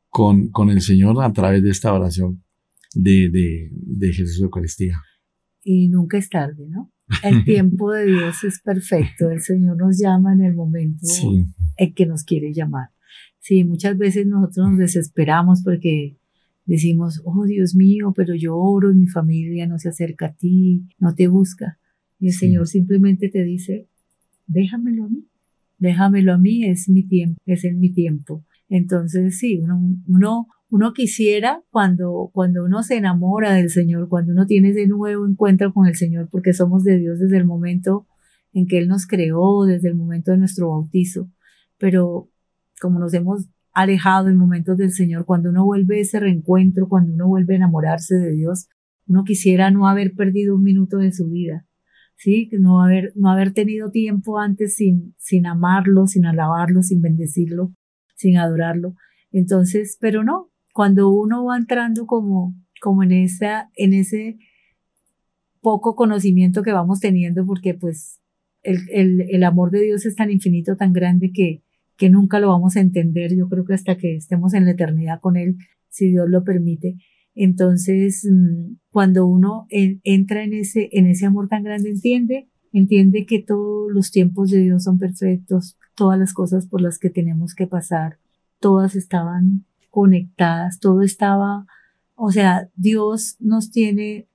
con, 0.09 0.49
con 0.49 0.69
el 0.69 0.81
Señor 0.81 1.21
a 1.23 1.31
través 1.33 1.63
de 1.63 1.69
esta 1.69 1.93
oración 1.93 2.43
de, 2.95 3.29
de, 3.29 3.69
de 3.71 4.13
Jesús 4.13 4.41
Eucaristía. 4.41 5.01
y 5.63 5.89
nunca 5.89 6.17
es 6.17 6.29
tarde, 6.29 6.67
¿no? 6.69 6.91
El 7.23 7.43
tiempo 7.45 7.91
de 7.91 8.05
Dios 8.05 8.43
es 8.43 8.61
perfecto. 8.61 9.29
El 9.29 9.41
Señor 9.41 9.77
nos 9.77 9.99
llama 9.99 10.33
en 10.33 10.41
el 10.43 10.53
momento 10.55 11.05
Sí, 11.05 11.45
en 11.77 11.93
que 11.93 12.05
nos 12.05 12.23
quiere 12.23 12.53
llamar. 12.53 12.89
Sí, 13.39 13.63
muchas 13.63 13.97
veces 13.97 14.27
nosotros 14.27 14.69
nos 14.69 14.79
desesperamos 14.79 15.61
porque 15.63 16.17
decimos, 16.65 17.21
oh 17.25 17.43
Dios 17.45 17.75
mío, 17.75 18.13
pero 18.15 18.33
yo 18.35 18.55
oro 18.55 18.91
y 18.91 18.95
mi 18.95 19.07
familia 19.07 19.67
no 19.67 19.77
se 19.79 19.89
acerca 19.89 20.27
a 20.27 20.33
ti, 20.35 20.87
no 20.99 21.13
te 21.15 21.27
busca. 21.27 21.79
Y 22.21 22.27
el 22.27 22.33
Sí. 22.33 22.45
Señor 22.45 22.67
simplemente 22.67 23.27
te 23.29 23.43
dice, 23.43 23.89
déjamelo 24.45 25.05
a 25.05 25.09
mí, 25.09 25.27
déjamelo 25.79 26.33
a 26.33 26.37
mí, 26.37 26.63
es 26.65 26.87
mi 26.87 27.03
tiempo, 27.03 27.41
es 27.45 27.65
en 27.65 27.79
mi 27.79 27.91
tiempo. 27.91 28.45
Entonces, 28.69 29.39
sí, 29.39 29.57
uno, 29.57 29.81
uno, 30.07 30.47
uno 30.69 30.93
quisiera 30.93 31.63
cuando, 31.71 32.29
cuando 32.31 32.63
uno 32.63 32.83
se 32.83 32.95
enamora 32.95 33.53
del 33.53 33.71
Señor, 33.71 34.07
cuando 34.07 34.33
uno 34.33 34.45
tiene 34.45 34.69
ese 34.69 34.87
nuevo 34.87 35.27
encuentro 35.27 35.73
con 35.73 35.87
el 35.87 35.95
Señor, 35.95 36.29
porque 36.31 36.53
somos 36.53 36.83
de 36.83 36.99
Dios 36.99 37.19
desde 37.19 37.37
el 37.37 37.45
momento 37.45 38.05
en 38.53 38.67
que 38.67 38.77
Él 38.77 38.87
nos 38.87 39.07
creó, 39.07 39.65
desde 39.65 39.89
el 39.89 39.95
momento 39.95 40.31
de 40.31 40.37
nuestro 40.37 40.69
bautizo. 40.69 41.27
Pero 41.79 42.29
como 42.79 42.99
nos 42.99 43.13
hemos 43.15 43.49
alejado 43.73 44.29
en 44.29 44.37
momentos 44.37 44.77
del 44.77 44.91
Señor, 44.91 45.25
cuando 45.25 45.49
uno 45.49 45.65
vuelve 45.65 45.97
a 45.97 46.01
ese 46.01 46.19
reencuentro, 46.19 46.87
cuando 46.87 47.13
uno 47.13 47.27
vuelve 47.27 47.55
a 47.55 47.57
enamorarse 47.57 48.15
de 48.15 48.31
Dios, 48.31 48.67
uno 49.07 49.23
quisiera 49.23 49.71
no 49.71 49.87
haber 49.87 50.13
perdido 50.13 50.55
un 50.55 50.63
minuto 50.63 50.97
de 50.97 51.11
su 51.11 51.29
vida, 51.29 51.65
¿sí? 52.21 52.49
No 52.51 52.83
haber, 52.83 53.13
no 53.15 53.31
haber 53.31 53.51
tenido 53.51 53.89
tiempo 53.89 54.37
antes 54.37 54.75
sin, 54.75 55.15
sin 55.17 55.47
amarlo, 55.47 56.05
sin 56.05 56.27
alabarlo, 56.27 56.83
sin 56.83 57.01
bendecirlo, 57.01 57.73
sin 58.15 58.37
adorarlo. 58.37 58.93
Entonces, 59.31 59.97
pero 59.99 60.23
no, 60.23 60.51
cuando 60.71 61.09
uno 61.09 61.45
va 61.45 61.57
entrando 61.57 62.05
como, 62.05 62.53
como 62.79 63.01
en 63.01 63.11
esa, 63.11 63.71
en 63.75 63.93
ese 63.93 64.37
poco 65.61 65.95
conocimiento 65.95 66.61
que 66.61 66.73
vamos 66.73 66.99
teniendo, 66.99 67.43
porque 67.43 67.73
pues 67.73 68.19
el, 68.61 68.77
el, 68.91 69.21
el 69.21 69.43
amor 69.43 69.71
de 69.71 69.81
Dios 69.81 70.05
es 70.05 70.15
tan 70.15 70.29
infinito, 70.29 70.75
tan 70.75 70.93
grande 70.93 71.31
que, 71.33 71.63
que 71.97 72.11
nunca 72.11 72.39
lo 72.39 72.49
vamos 72.49 72.77
a 72.77 72.81
entender, 72.81 73.35
yo 73.35 73.49
creo 73.49 73.65
que 73.65 73.73
hasta 73.73 73.97
que 73.97 74.15
estemos 74.15 74.53
en 74.53 74.65
la 74.65 74.71
eternidad 74.71 75.19
con 75.19 75.37
Él, 75.37 75.57
si 75.89 76.09
Dios 76.09 76.29
lo 76.29 76.43
permite. 76.43 76.97
Entonces, 77.35 78.27
mm, 78.29 78.75
cuando 78.91 79.25
uno 79.25 79.67
en- 79.69 80.01
entra 80.03 80.43
en 80.43 80.53
ese, 80.53 80.89
en 80.91 81.07
ese 81.07 81.25
amor 81.25 81.47
tan 81.47 81.63
grande, 81.63 81.89
entiende, 81.89 82.47
entiende 82.73 83.25
que 83.25 83.39
todos 83.41 83.91
los 83.91 84.11
tiempos 84.11 84.49
de 84.51 84.59
Dios 84.59 84.83
son 84.83 84.97
perfectos, 84.97 85.77
todas 85.95 86.19
las 86.19 86.33
cosas 86.33 86.67
por 86.67 86.81
las 86.81 86.99
que 86.99 87.09
tenemos 87.09 87.55
que 87.55 87.67
pasar, 87.67 88.17
todas 88.59 88.95
estaban 88.95 89.65
conectadas, 89.89 90.79
todo 90.79 91.01
estaba, 91.01 91.65
o 92.15 92.31
sea, 92.31 92.69
Dios 92.75 93.35
nos 93.39 93.71
tiene 93.71 94.27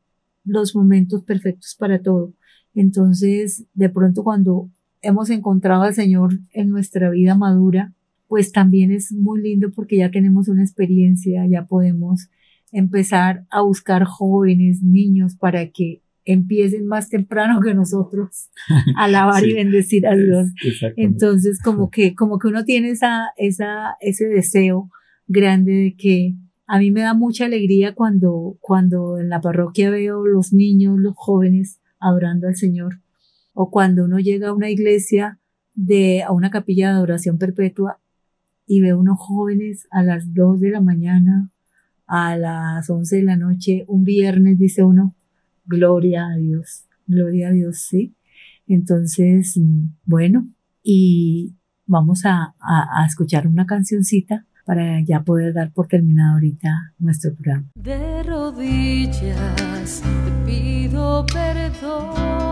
los 0.45 0.75
momentos 0.75 1.23
perfectos 1.25 1.77
para 1.79 2.01
todo. 2.03 2.33
Entonces, 2.75 3.65
de 3.75 3.89
pronto 3.89 4.23
cuando 4.23 4.71
hemos 5.03 5.31
encontrado 5.31 5.83
al 5.83 5.95
Señor 5.95 6.39
en 6.53 6.69
nuestra 6.71 7.11
vida 7.11 7.35
madura, 7.35 7.93
pues 8.29 8.53
también 8.53 8.91
es 8.91 9.13
muy 9.13 9.41
lindo 9.41 9.71
porque 9.73 9.97
ya 9.99 10.11
tenemos 10.11 10.49
una 10.49 10.63
experiencia, 10.63 11.47
ya 11.47 11.65
podemos 11.67 12.29
empezar 12.77 13.47
a 13.51 13.63
buscar 13.63 14.05
jóvenes, 14.05 14.83
niños, 14.83 15.35
para 15.35 15.71
que 15.71 16.03
empiecen 16.27 16.87
más 16.87 17.09
temprano 17.09 17.61
que 17.61 17.73
nosotros 17.73 18.51
a 18.97 19.05
alabar 19.05 19.45
y 19.47 19.55
bendecir 19.55 20.07
a 20.07 20.15
Dios. 20.15 20.53
Entonces, 20.97 21.61
como 21.63 21.89
que, 21.91 22.15
como 22.15 22.39
que 22.39 22.49
uno 22.49 22.65
tiene 22.65 22.91
esa, 22.91 23.31
esa, 23.39 23.97
ese 24.01 24.27
deseo 24.27 24.91
grande 25.27 25.73
de 25.73 25.97
que 25.97 26.35
a 26.67 26.79
mí 26.79 26.91
me 26.91 27.01
da 27.01 27.15
mucha 27.15 27.47
alegría 27.47 27.95
cuando, 27.95 28.59
cuando 28.61 29.19
en 29.19 29.31
la 29.31 29.41
parroquia 29.41 29.89
veo 29.89 30.27
los 30.27 30.53
niños, 30.53 30.99
los 30.99 31.15
jóvenes 31.17 31.81
adorando 31.99 32.49
al 32.49 32.57
Señor, 32.57 33.01
o 33.55 33.71
cuando 33.71 34.05
uno 34.05 34.19
llega 34.19 34.49
a 34.49 34.53
una 34.53 34.69
iglesia 34.69 35.39
de, 35.75 36.23
a 36.23 36.33
una 36.33 36.51
capilla 36.51 36.89
de 36.89 36.97
adoración 36.97 37.39
perpetua 37.39 38.01
y 38.67 38.81
ve 38.81 38.93
unos 38.93 39.19
jóvenes 39.19 39.87
a 39.91 40.03
las 40.03 40.35
2 40.35 40.61
de 40.61 40.71
la 40.71 40.81
mañana, 40.81 41.51
a 42.07 42.37
las 42.37 42.89
11 42.89 43.17
de 43.17 43.23
la 43.23 43.37
noche, 43.37 43.85
un 43.89 44.05
viernes, 44.05 44.59
dice 44.59 44.83
uno, 44.83 45.15
gloria 45.65 46.27
a 46.27 46.37
Dios, 46.37 46.85
gloria 47.07 47.49
a 47.49 47.53
Dios, 47.53 47.79
sí. 47.79 48.15
Entonces, 48.67 49.57
mm, 49.57 49.89
bueno, 50.05 50.49
y 50.83 51.55
vamos 51.87 52.25
a, 52.25 52.55
a, 52.61 53.07
escuchar 53.07 53.47
una 53.47 53.67
cancioncita 53.67 54.47
para 54.65 55.01
ya 55.05 55.23
poder 55.23 55.55
dar 55.55 55.73
por 55.73 55.87
terminado 55.87 56.35
ahorita 56.35 56.95
nuestro 56.99 57.35
programa. 57.35 57.71
De 57.75 58.23
rodillas 58.25 60.03
te 60.03 60.45
pido 60.45 61.25
perdón. 61.27 62.46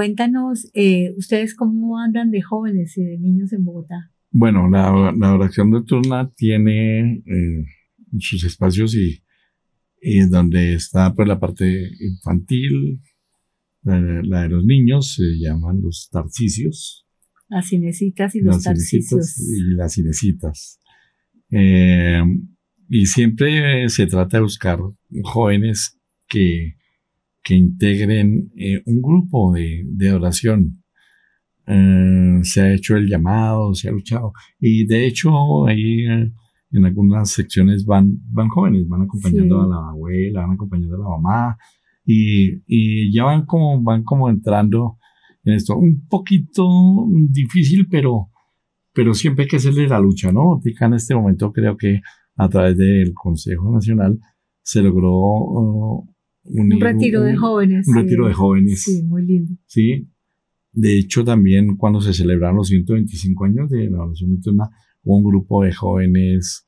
Cuéntanos, 0.00 0.70
eh, 0.72 1.12
¿ustedes 1.18 1.54
cómo 1.54 1.98
andan 1.98 2.30
de 2.30 2.40
jóvenes 2.40 2.96
y 2.96 3.04
de 3.04 3.18
niños 3.18 3.52
en 3.52 3.64
Bogotá? 3.64 4.10
Bueno, 4.30 4.66
la, 4.70 5.12
la 5.14 5.34
oración 5.34 5.68
nocturna 5.68 6.30
tiene 6.34 7.16
eh, 7.26 7.64
sus 8.18 8.42
espacios 8.44 8.94
y, 8.94 9.22
y 10.00 10.20
donde 10.20 10.72
está 10.72 11.12
pues 11.12 11.28
la 11.28 11.38
parte 11.38 11.90
infantil, 12.00 13.02
la, 13.82 14.00
la 14.22 14.42
de 14.44 14.48
los 14.48 14.64
niños, 14.64 15.16
se 15.16 15.38
llaman 15.38 15.82
los 15.82 16.08
tarcicios, 16.10 17.06
Las 17.50 17.68
cinecitas 17.68 18.34
y 18.34 18.40
los 18.40 18.62
tarcicios. 18.62 19.36
y 19.38 19.74
las 19.74 19.92
cinecitas. 19.92 20.80
Eh, 21.50 22.22
y 22.88 23.04
siempre 23.04 23.86
se 23.90 24.06
trata 24.06 24.38
de 24.38 24.44
buscar 24.44 24.78
jóvenes 25.24 26.00
que, 26.26 26.79
que 27.42 27.54
integren 27.54 28.50
eh, 28.56 28.82
un 28.86 29.00
grupo 29.00 29.52
de, 29.52 29.84
de 29.86 30.12
oración. 30.12 30.82
Eh, 31.66 32.40
se 32.42 32.60
ha 32.62 32.74
hecho 32.74 32.96
el 32.96 33.08
llamado, 33.08 33.74
se 33.74 33.88
ha 33.88 33.92
luchado. 33.92 34.32
Y 34.58 34.86
de 34.86 35.06
hecho, 35.06 35.66
ahí 35.66 36.06
eh, 36.06 36.32
en 36.72 36.84
algunas 36.84 37.30
secciones 37.30 37.84
van, 37.84 38.18
van 38.32 38.48
jóvenes, 38.48 38.86
van 38.88 39.02
acompañando 39.02 39.60
Sí. 39.60 39.64
a 39.64 39.68
la 39.68 39.88
abuela, 39.90 40.40
van 40.42 40.52
acompañando 40.52 40.96
a 40.96 40.98
la 40.98 41.08
mamá. 41.08 41.56
Y, 42.04 42.62
y 42.66 43.12
ya 43.14 43.24
van 43.24 43.44
como, 43.46 43.82
van 43.82 44.02
como 44.04 44.28
entrando 44.28 44.98
en 45.44 45.54
esto. 45.54 45.76
Un 45.76 46.06
poquito 46.08 46.66
difícil, 47.28 47.86
pero, 47.88 48.30
pero 48.92 49.14
siempre 49.14 49.44
hay 49.44 49.48
que 49.48 49.56
hacerle 49.56 49.86
la 49.88 50.00
lucha, 50.00 50.32
¿no? 50.32 50.60
En 50.64 50.94
este 50.94 51.14
momento 51.14 51.52
creo 51.52 51.76
que 51.76 52.00
a 52.36 52.48
través 52.48 52.76
del 52.76 53.12
Consejo 53.14 53.70
Nacional 53.72 54.18
se 54.62 54.82
logró 54.82 55.12
uh, 55.12 56.08
Un 56.44 56.80
retiro 56.80 57.22
de 57.22 57.36
jóvenes. 57.36 57.86
un 57.88 57.94
sí. 57.94 58.00
retiro 58.00 58.26
de 58.26 58.32
jóvenes. 58.34 58.82
Sí, 58.82 59.02
muy 59.02 59.24
lindo. 59.26 59.54
Sí. 59.66 60.08
De 60.72 60.98
hecho, 60.98 61.24
también 61.24 61.76
cuando 61.76 62.00
se 62.00 62.12
celebraron 62.14 62.56
los 62.56 62.68
125 62.68 63.44
años 63.44 63.70
de 63.70 63.90
la 63.90 64.02
oración 64.04 64.30
nocturna, 64.30 64.70
hubo 65.02 65.18
un 65.18 65.24
grupo 65.24 65.64
de 65.64 65.72
jóvenes 65.72 66.64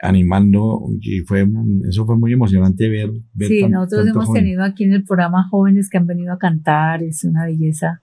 animando 0.00 0.80
y 1.00 1.20
fue, 1.20 1.46
eso 1.88 2.06
fue 2.06 2.16
muy 2.16 2.32
emocionante 2.32 2.88
ver. 2.88 3.10
ver 3.34 3.48
Sí, 3.48 3.62
tan- 3.62 3.72
nosotros 3.72 4.06
hemos 4.08 4.26
joven. 4.26 4.42
tenido 4.44 4.62
aquí 4.62 4.84
en 4.84 4.92
el 4.92 5.04
programa 5.04 5.48
jóvenes 5.48 5.88
que 5.90 5.98
han 5.98 6.06
venido 6.06 6.32
a 6.32 6.38
cantar, 6.38 7.02
es 7.02 7.24
una 7.24 7.44
belleza 7.46 8.02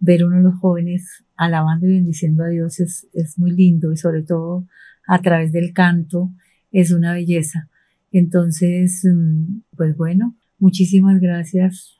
ver 0.00 0.24
uno 0.24 0.36
de 0.36 0.42
los 0.44 0.54
jóvenes 0.60 1.24
alabando 1.36 1.86
y 1.86 1.90
bendiciendo 1.90 2.44
a 2.44 2.48
Dios, 2.48 2.78
es, 2.80 3.08
es 3.12 3.38
muy 3.38 3.50
lindo 3.52 3.92
y 3.92 3.96
sobre 3.96 4.22
todo 4.22 4.66
a 5.06 5.20
través 5.22 5.52
del 5.52 5.72
canto 5.72 6.30
es 6.70 6.92
una 6.92 7.12
belleza. 7.12 7.68
Entonces, 8.12 9.02
mm, 9.04 9.60
pues 9.76 9.96
bueno, 9.96 10.36
muchísimas 10.58 11.20
gracias. 11.20 11.96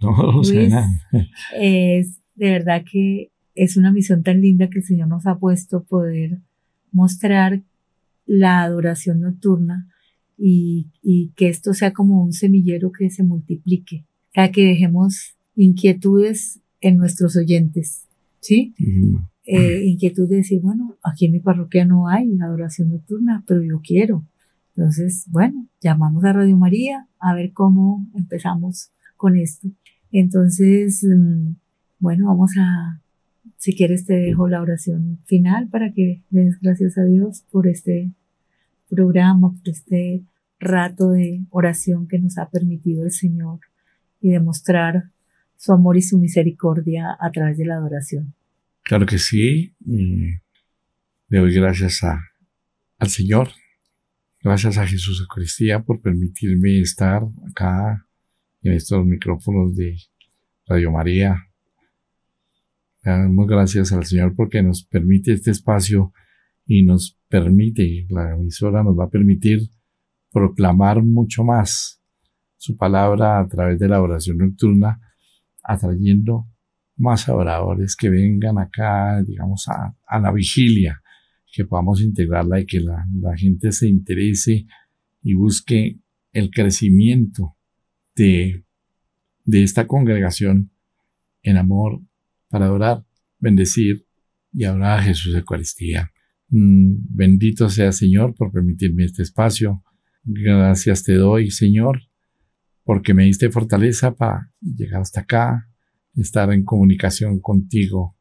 No, 0.00 0.32
Luis. 0.32 0.70
nada. 0.70 0.88
Es 1.56 2.20
de 2.34 2.50
verdad 2.50 2.84
que 2.90 3.30
es 3.54 3.76
una 3.76 3.92
misión 3.92 4.22
tan 4.22 4.40
linda 4.40 4.70
que 4.70 4.78
el 4.78 4.84
Señor 4.84 5.08
nos 5.08 5.26
ha 5.26 5.38
puesto 5.38 5.84
poder 5.84 6.38
mostrar 6.92 7.62
la 8.26 8.62
adoración 8.62 9.20
nocturna 9.20 9.88
y, 10.38 10.86
y 11.02 11.32
que 11.36 11.48
esto 11.48 11.74
sea 11.74 11.92
como 11.92 12.22
un 12.22 12.32
semillero 12.32 12.92
que 12.92 13.10
se 13.10 13.22
multiplique, 13.24 14.06
o 14.30 14.32
sea, 14.34 14.50
que 14.50 14.64
dejemos 14.64 15.36
inquietudes 15.56 16.60
en 16.80 16.96
nuestros 16.96 17.36
oyentes, 17.36 18.06
¿sí? 18.40 18.74
Mm, 18.78 19.16
Eh, 19.52 19.82
inquietud 19.84 20.28
de 20.28 20.36
decir, 20.36 20.60
bueno, 20.60 20.96
aquí 21.02 21.26
en 21.26 21.32
mi 21.32 21.40
parroquia 21.40 21.84
no 21.84 22.06
hay 22.08 22.38
adoración 22.40 22.90
nocturna, 22.90 23.42
pero 23.48 23.62
yo 23.62 23.80
quiero. 23.82 24.24
Entonces, 24.76 25.24
bueno, 25.28 25.66
llamamos 25.80 26.24
a 26.24 26.32
Radio 26.32 26.56
María 26.56 27.06
a 27.18 27.34
ver 27.34 27.52
cómo 27.52 28.06
empezamos 28.14 28.90
con 29.16 29.36
esto. 29.36 29.68
Entonces, 30.12 31.04
mm, 31.04 31.54
bueno, 31.98 32.26
vamos 32.26 32.52
a, 32.58 33.00
si 33.56 33.74
quieres 33.74 34.06
te 34.06 34.14
dejo 34.14 34.48
la 34.48 34.62
oración 34.62 35.18
final 35.26 35.68
para 35.68 35.92
que 35.92 36.22
des 36.30 36.58
gracias 36.60 36.96
a 36.98 37.04
Dios 37.04 37.44
por 37.50 37.68
este 37.68 38.10
programa, 38.88 39.52
por 39.52 39.68
este 39.68 40.24
rato 40.58 41.10
de 41.10 41.44
oración 41.50 42.06
que 42.06 42.18
nos 42.18 42.38
ha 42.38 42.50
permitido 42.50 43.04
el 43.04 43.10
Señor 43.10 43.60
y 44.20 44.30
demostrar 44.30 45.10
su 45.56 45.72
amor 45.72 45.96
y 45.96 46.02
su 46.02 46.18
misericordia 46.18 47.16
a 47.20 47.30
través 47.30 47.58
de 47.58 47.66
la 47.66 47.74
adoración. 47.74 48.34
Claro 48.82 49.06
que 49.06 49.18
sí. 49.18 49.74
le 49.86 51.38
doy 51.38 51.54
gracias 51.54 52.02
a, 52.02 52.18
al 52.98 53.08
Señor. 53.08 53.50
Gracias 54.42 54.78
a 54.78 54.86
Jesús 54.86 55.20
Eucaristía 55.20 55.80
por 55.82 56.00
permitirme 56.00 56.80
estar 56.80 57.22
acá 57.50 58.06
en 58.62 58.72
estos 58.72 59.04
micrófonos 59.04 59.76
de 59.76 59.98
Radio 60.66 60.90
María. 60.90 61.44
Damos 63.04 63.46
gracias 63.46 63.92
al 63.92 64.06
Señor 64.06 64.34
porque 64.34 64.62
nos 64.62 64.82
permite 64.82 65.34
este 65.34 65.50
espacio 65.50 66.14
y 66.64 66.84
nos 66.84 67.18
permite, 67.28 68.06
la 68.08 68.32
emisora 68.32 68.82
nos 68.82 68.98
va 68.98 69.04
a 69.04 69.10
permitir 69.10 69.68
proclamar 70.32 71.02
mucho 71.02 71.44
más 71.44 72.00
su 72.56 72.78
palabra 72.78 73.40
a 73.40 73.46
través 73.46 73.78
de 73.78 73.88
la 73.88 74.00
oración 74.00 74.38
nocturna, 74.38 75.02
atrayendo 75.62 76.46
más 76.96 77.28
adoradores 77.28 77.94
que 77.94 78.08
vengan 78.08 78.56
acá, 78.56 79.22
digamos, 79.22 79.68
a 79.68 80.18
la 80.18 80.32
vigilia, 80.32 80.99
que 81.52 81.64
podamos 81.64 82.00
integrarla 82.00 82.60
y 82.60 82.66
que 82.66 82.80
la, 82.80 83.06
la 83.20 83.36
gente 83.36 83.72
se 83.72 83.88
interese 83.88 84.66
y 85.22 85.34
busque 85.34 85.98
el 86.32 86.50
crecimiento 86.50 87.56
de, 88.14 88.64
de 89.44 89.62
esta 89.62 89.86
congregación 89.86 90.70
en 91.42 91.56
amor 91.56 92.00
para 92.48 92.66
adorar, 92.66 93.04
bendecir 93.38 94.06
y 94.52 94.64
adorar 94.64 95.00
a 95.00 95.02
Jesús 95.02 95.32
de 95.32 95.40
Eucaristía. 95.40 96.10
Mm, 96.48 96.96
bendito 97.10 97.68
sea 97.68 97.92
Señor 97.92 98.34
por 98.34 98.52
permitirme 98.52 99.04
este 99.04 99.22
espacio. 99.22 99.82
Gracias 100.24 101.04
te 101.04 101.14
doy, 101.14 101.50
Señor, 101.50 102.02
porque 102.84 103.14
me 103.14 103.24
diste 103.24 103.50
fortaleza 103.50 104.14
para 104.14 104.52
llegar 104.60 105.00
hasta 105.00 105.20
acá, 105.20 105.68
estar 106.14 106.52
en 106.52 106.64
comunicación 106.64 107.40
contigo 107.40 108.16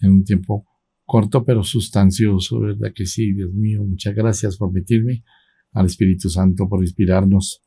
en 0.00 0.10
un 0.12 0.24
tiempo 0.24 0.66
corto 1.10 1.44
pero 1.44 1.64
sustancioso, 1.64 2.60
¿verdad 2.60 2.92
que 2.94 3.04
sí, 3.04 3.32
Dios 3.32 3.52
mío? 3.52 3.82
Muchas 3.82 4.14
gracias 4.14 4.56
por 4.56 4.70
permitirme, 4.70 5.24
al 5.72 5.86
Espíritu 5.86 6.30
Santo 6.30 6.68
por 6.68 6.84
inspirarnos 6.84 7.64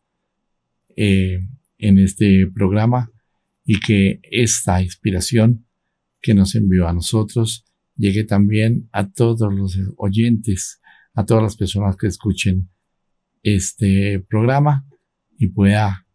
eh, 0.96 1.39
en 1.78 1.98
este 2.00 2.48
programa 2.48 3.12
y 3.66 3.82
que 3.82 4.22
esta 4.32 4.82
inspiración 4.82 5.68
que 6.22 6.34
nos 6.34 6.56
envió 6.56 6.88
a 6.88 6.94
nosotros 6.94 7.66
llegue 7.98 8.24
también 8.24 8.88
a 8.94 9.12
todos 9.12 9.54
los 9.54 9.78
oyentes, 9.98 10.80
a 11.14 11.26
todas 11.26 11.44
las 11.44 11.58
personas 11.58 11.98
que 11.98 12.08
escuchen 12.08 12.70
este 13.41 14.22
programa 14.22 14.88
y 15.38 15.48
pueda 15.50 16.08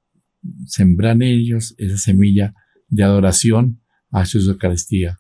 sembrar 0.65 1.17
en 1.17 1.23
ellos 1.25 1.75
esa 1.77 1.99
semilla 1.99 2.55
de 2.89 3.03
adoración 3.03 3.83
a 4.11 4.25
su 4.25 4.39
Eucaristía. 4.51 5.18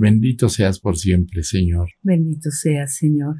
Bendito 0.00 0.48
seas 0.48 0.80
por 0.80 0.96
siempre, 0.96 1.42
Señor. 1.42 1.90
Bendito 2.02 2.50
seas, 2.50 2.96
Señor. 2.96 3.36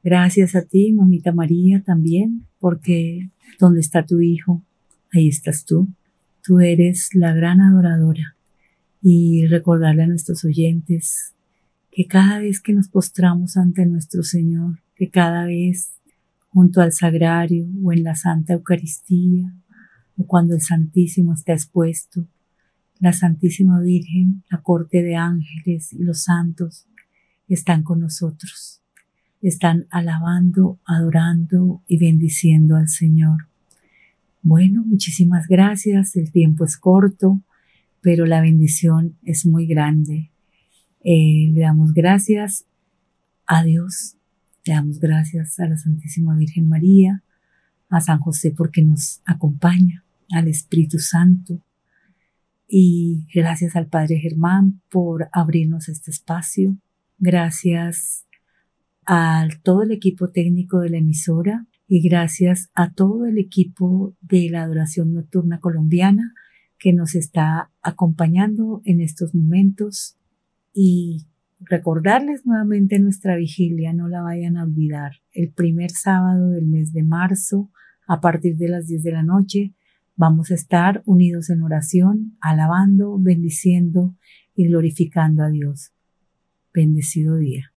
Gracias 0.00 0.54
a 0.54 0.62
ti, 0.62 0.92
mamita 0.92 1.32
María, 1.32 1.82
también, 1.82 2.46
porque 2.60 3.30
donde 3.58 3.80
está 3.80 4.06
tu 4.06 4.20
Hijo, 4.20 4.64
ahí 5.12 5.26
estás 5.26 5.64
tú. 5.64 5.88
Tú 6.40 6.60
eres 6.60 7.08
la 7.14 7.34
gran 7.34 7.60
adoradora. 7.60 8.36
Y 9.02 9.46
recordarle 9.48 10.04
a 10.04 10.06
nuestros 10.06 10.44
oyentes 10.44 11.34
que 11.90 12.06
cada 12.06 12.38
vez 12.38 12.60
que 12.60 12.74
nos 12.74 12.86
postramos 12.88 13.56
ante 13.56 13.84
nuestro 13.84 14.22
Señor, 14.22 14.78
que 14.94 15.10
cada 15.10 15.46
vez 15.46 15.94
junto 16.50 16.80
al 16.80 16.92
sagrario 16.92 17.66
o 17.82 17.92
en 17.92 18.04
la 18.04 18.14
Santa 18.14 18.52
Eucaristía 18.52 19.52
o 20.16 20.24
cuando 20.28 20.54
el 20.54 20.60
Santísimo 20.60 21.34
está 21.34 21.54
expuesto, 21.54 22.28
la 23.00 23.12
Santísima 23.12 23.80
Virgen, 23.80 24.42
la 24.50 24.62
corte 24.62 25.02
de 25.02 25.16
ángeles 25.16 25.92
y 25.92 26.02
los 26.02 26.22
santos 26.22 26.86
están 27.48 27.82
con 27.82 28.00
nosotros. 28.00 28.80
Están 29.42 29.86
alabando, 29.90 30.78
adorando 30.86 31.82
y 31.86 31.98
bendiciendo 31.98 32.76
al 32.76 32.88
Señor. 32.88 33.48
Bueno, 34.42 34.84
muchísimas 34.84 35.46
gracias. 35.48 36.16
El 36.16 36.30
tiempo 36.30 36.64
es 36.64 36.76
corto, 36.76 37.42
pero 38.00 38.26
la 38.26 38.40
bendición 38.40 39.16
es 39.22 39.44
muy 39.44 39.66
grande. 39.66 40.30
Eh, 41.02 41.50
le 41.52 41.60
damos 41.60 41.92
gracias 41.92 42.64
a 43.46 43.62
Dios, 43.64 44.16
le 44.64 44.74
damos 44.74 44.98
gracias 45.00 45.60
a 45.60 45.68
la 45.68 45.76
Santísima 45.76 46.34
Virgen 46.36 46.68
María, 46.68 47.22
a 47.90 48.00
San 48.00 48.18
José 48.18 48.50
porque 48.50 48.82
nos 48.82 49.20
acompaña, 49.26 50.04
al 50.30 50.48
Espíritu 50.48 50.98
Santo, 50.98 51.60
y 52.66 53.26
gracias 53.34 53.76
al 53.76 53.88
Padre 53.88 54.18
Germán 54.18 54.80
por 54.90 55.28
abrirnos 55.32 55.88
este 55.88 56.10
espacio. 56.10 56.76
Gracias 57.18 58.26
a 59.06 59.46
todo 59.62 59.82
el 59.82 59.92
equipo 59.92 60.30
técnico 60.30 60.80
de 60.80 60.90
la 60.90 60.98
emisora 60.98 61.66
y 61.86 62.06
gracias 62.06 62.70
a 62.74 62.92
todo 62.92 63.26
el 63.26 63.38
equipo 63.38 64.16
de 64.20 64.48
la 64.50 64.62
adoración 64.62 65.12
nocturna 65.12 65.60
colombiana 65.60 66.32
que 66.78 66.92
nos 66.92 67.14
está 67.14 67.70
acompañando 67.82 68.80
en 68.84 69.00
estos 69.00 69.34
momentos 69.34 70.16
y 70.72 71.26
recordarles 71.60 72.44
nuevamente 72.44 72.98
nuestra 72.98 73.36
vigilia, 73.36 73.92
no 73.92 74.08
la 74.08 74.22
vayan 74.22 74.56
a 74.56 74.64
olvidar, 74.64 75.12
el 75.32 75.52
primer 75.52 75.90
sábado 75.90 76.50
del 76.50 76.66
mes 76.66 76.92
de 76.92 77.02
marzo 77.02 77.70
a 78.06 78.20
partir 78.20 78.56
de 78.56 78.68
las 78.68 78.86
10 78.86 79.02
de 79.02 79.12
la 79.12 79.22
noche 79.22 79.74
Vamos 80.16 80.52
a 80.52 80.54
estar 80.54 81.02
unidos 81.06 81.50
en 81.50 81.62
oración, 81.62 82.36
alabando, 82.40 83.18
bendiciendo 83.18 84.14
y 84.54 84.68
glorificando 84.68 85.42
a 85.42 85.48
Dios. 85.48 85.92
Bendecido 86.72 87.36
día. 87.36 87.72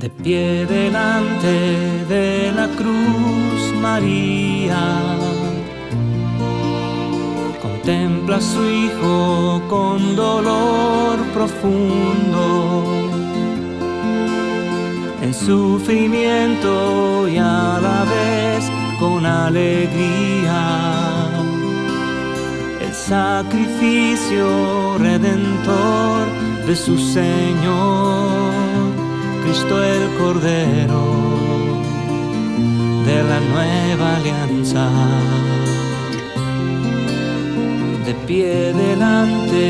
De 0.00 0.08
pie 0.22 0.66
delante 0.66 2.04
de 2.08 2.52
la 2.52 2.68
cruz, 2.76 3.74
María 3.82 5.19
a 8.32 8.40
su 8.40 8.64
hijo 8.64 9.60
con 9.68 10.14
dolor 10.14 11.18
profundo, 11.34 12.84
en 15.20 15.34
sufrimiento 15.34 17.28
y 17.28 17.38
a 17.38 17.80
la 17.82 18.04
vez 18.04 18.70
con 19.00 19.26
alegría. 19.26 20.60
El 22.80 22.94
sacrificio 22.94 24.96
redentor 24.98 26.26
de 26.66 26.76
su 26.76 26.96
Señor, 26.98 28.52
Cristo 29.42 29.82
el 29.82 30.08
Cordero 30.18 31.02
de 33.06 33.24
la 33.24 33.40
nueva 33.40 34.16
alianza 34.16 34.88
de 38.10 38.16
pie 38.26 38.72
delante 38.72 39.66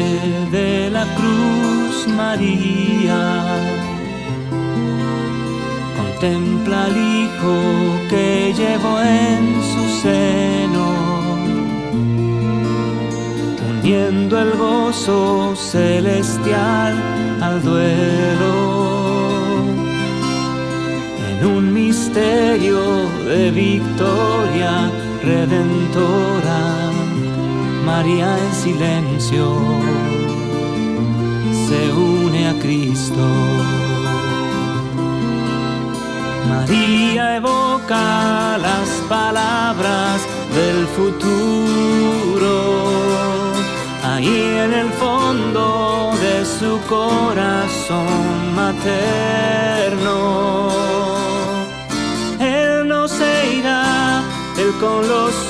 de 0.51 0.91
la 0.91 1.05
cruz 1.18 2.09
María. 2.16 3.22
Contempla 5.99 6.84
al 6.86 6.97
Hijo 6.97 7.57
que 8.09 8.55
llevó 8.61 8.95
en 9.03 9.43
su 9.70 9.82
seno, 10.03 10.88
uniendo 13.72 14.41
el 14.41 14.53
gozo 14.53 15.55
celestial 15.55 16.95
al 17.43 17.62
duelo. 17.62 18.55
En 21.28 21.47
un 21.47 21.74
misterio 21.74 22.80
de 23.28 23.51
victoria 23.51 24.91
redentora 25.22 26.80
María 27.85 28.39
en 28.39 28.53
silencio 28.55 29.57
se 31.68 31.93
une 31.93 32.49
a 32.49 32.55
Cristo. 32.61 33.26
María 36.49 37.37
evoca 37.37 38.59
las 38.59 38.89
palabras 39.09 40.20
del 40.55 40.87
futuro, 40.97 42.55
ahí 44.05 44.39
en 44.64 44.72
el 44.74 44.91
fondo 44.91 46.12
de 46.20 46.45
su 46.45 46.81
corazón 46.89 48.55
materno 48.55 50.20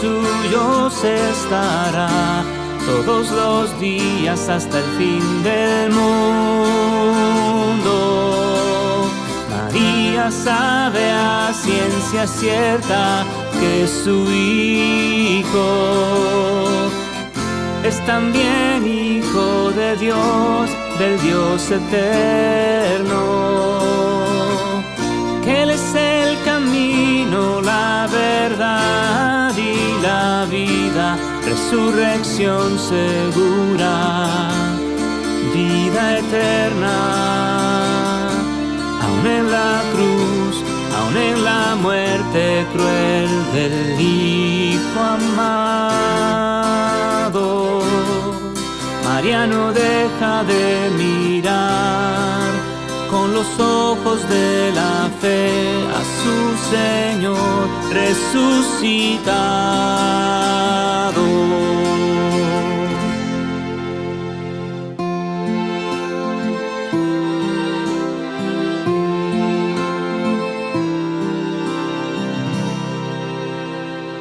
suyos 0.00 1.04
estará 1.04 2.42
todos 2.86 3.30
los 3.30 3.78
días 3.78 4.48
hasta 4.48 4.78
el 4.78 4.84
fin 4.98 5.42
del 5.42 5.92
mundo. 5.92 7.20
María 9.50 10.30
sabe 10.30 11.10
a 11.10 11.52
ciencia 11.52 12.26
cierta 12.26 13.26
que 13.60 13.86
su 13.86 14.30
hijo 14.30 15.68
es 17.84 18.00
también 18.06 18.86
hijo 18.86 19.70
de 19.72 19.96
Dios, 19.96 20.70
del 20.98 21.20
Dios 21.20 21.70
eterno 21.70 23.50
camino, 27.30 27.60
la 27.60 28.08
verdad 28.10 29.52
y 29.56 30.02
la 30.02 30.46
vida, 30.50 31.16
resurrección 31.44 32.78
segura, 32.78 34.48
vida 35.54 36.18
eterna, 36.18 36.96
aún 39.02 39.26
en 39.26 39.50
la 39.50 39.82
cruz, 39.92 40.62
aún 40.98 41.16
en 41.16 41.44
la 41.44 41.76
muerte 41.76 42.66
cruel 42.72 43.28
del 43.52 44.00
Hijo 44.00 45.00
amado. 45.00 46.20
María 49.04 49.46
no 49.46 49.72
deja 49.72 50.44
de 50.44 50.90
mirar 50.96 52.19
con 53.10 53.34
los 53.34 53.46
ojos 53.58 54.28
de 54.28 54.72
la 54.72 55.10
fe 55.20 55.50
a 55.98 56.02
su 56.20 56.36
Señor 56.74 57.68
resucitado. 57.92 59.30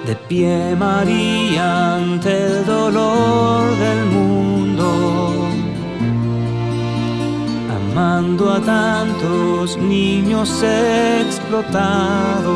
De 0.08 0.16
pie 0.28 0.76
María 0.76 1.96
ante 1.96 2.32
el 2.32 2.66
dolor 2.66 3.70
del 3.78 4.06
mundo 4.06 4.19
amando 8.00 8.50
a 8.50 8.62
tantos 8.62 9.78
niños 9.78 10.64
explotados 11.20 12.56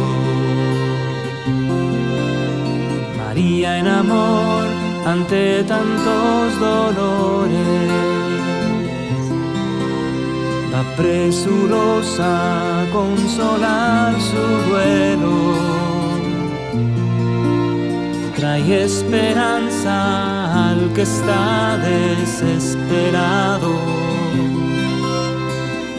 En 3.65 3.87
amor 3.87 4.67
ante 5.07 5.63
tantos 5.63 6.59
dolores. 6.59 7.93
Va 10.75 10.81
apresurosa 10.81 12.83
a 12.83 12.91
consolar 12.91 14.21
su 14.21 14.43
duelo. 14.69 15.55
Trae 18.35 18.83
esperanza 18.83 20.71
al 20.71 20.93
que 20.93 21.03
está 21.03 21.79
desesperado 21.79 23.71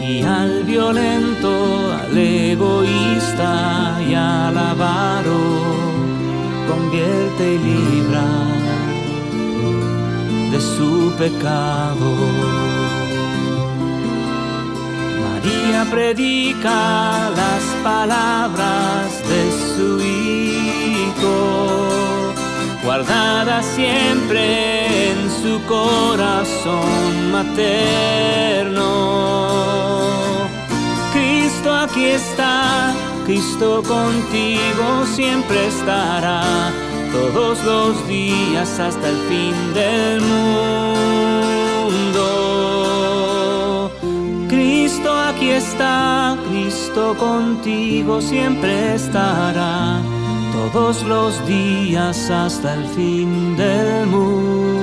y 0.02 0.22
al 0.22 0.64
violento, 0.64 1.94
al 2.02 2.18
egoísta 2.18 4.02
y 4.06 4.14
al 4.14 4.58
avaro 4.58 5.73
convierte 6.74 7.54
y 7.54 7.58
libra 7.58 8.26
de 10.50 10.60
su 10.60 11.12
pecado. 11.16 12.10
María 15.24 15.80
predica 15.90 17.30
las 17.40 17.62
palabras 17.82 19.06
de 19.30 19.42
su 19.74 19.88
Hijo, 20.00 21.36
guardadas 22.84 23.64
siempre 23.66 25.10
en 25.10 25.18
su 25.42 25.60
corazón 25.66 27.32
materno. 27.32 28.84
Cristo 31.12 31.72
aquí 31.72 32.06
está, 32.06 32.92
Cristo 33.24 33.82
contigo 33.82 35.06
siempre 35.06 35.66
estará, 35.68 36.70
todos 37.10 37.64
los 37.64 38.06
días 38.06 38.78
hasta 38.78 39.08
el 39.08 39.16
fin 39.28 39.54
del 39.72 40.20
mundo. 40.20 40.70
Cristo 44.48 45.18
aquí 45.18 45.48
está, 45.50 46.36
Cristo 46.50 47.16
contigo 47.18 48.20
siempre 48.20 48.94
estará, 48.94 50.02
todos 50.52 51.02
los 51.04 51.46
días 51.46 52.28
hasta 52.28 52.74
el 52.74 52.84
fin 52.88 53.56
del 53.56 54.06
mundo. 54.06 54.73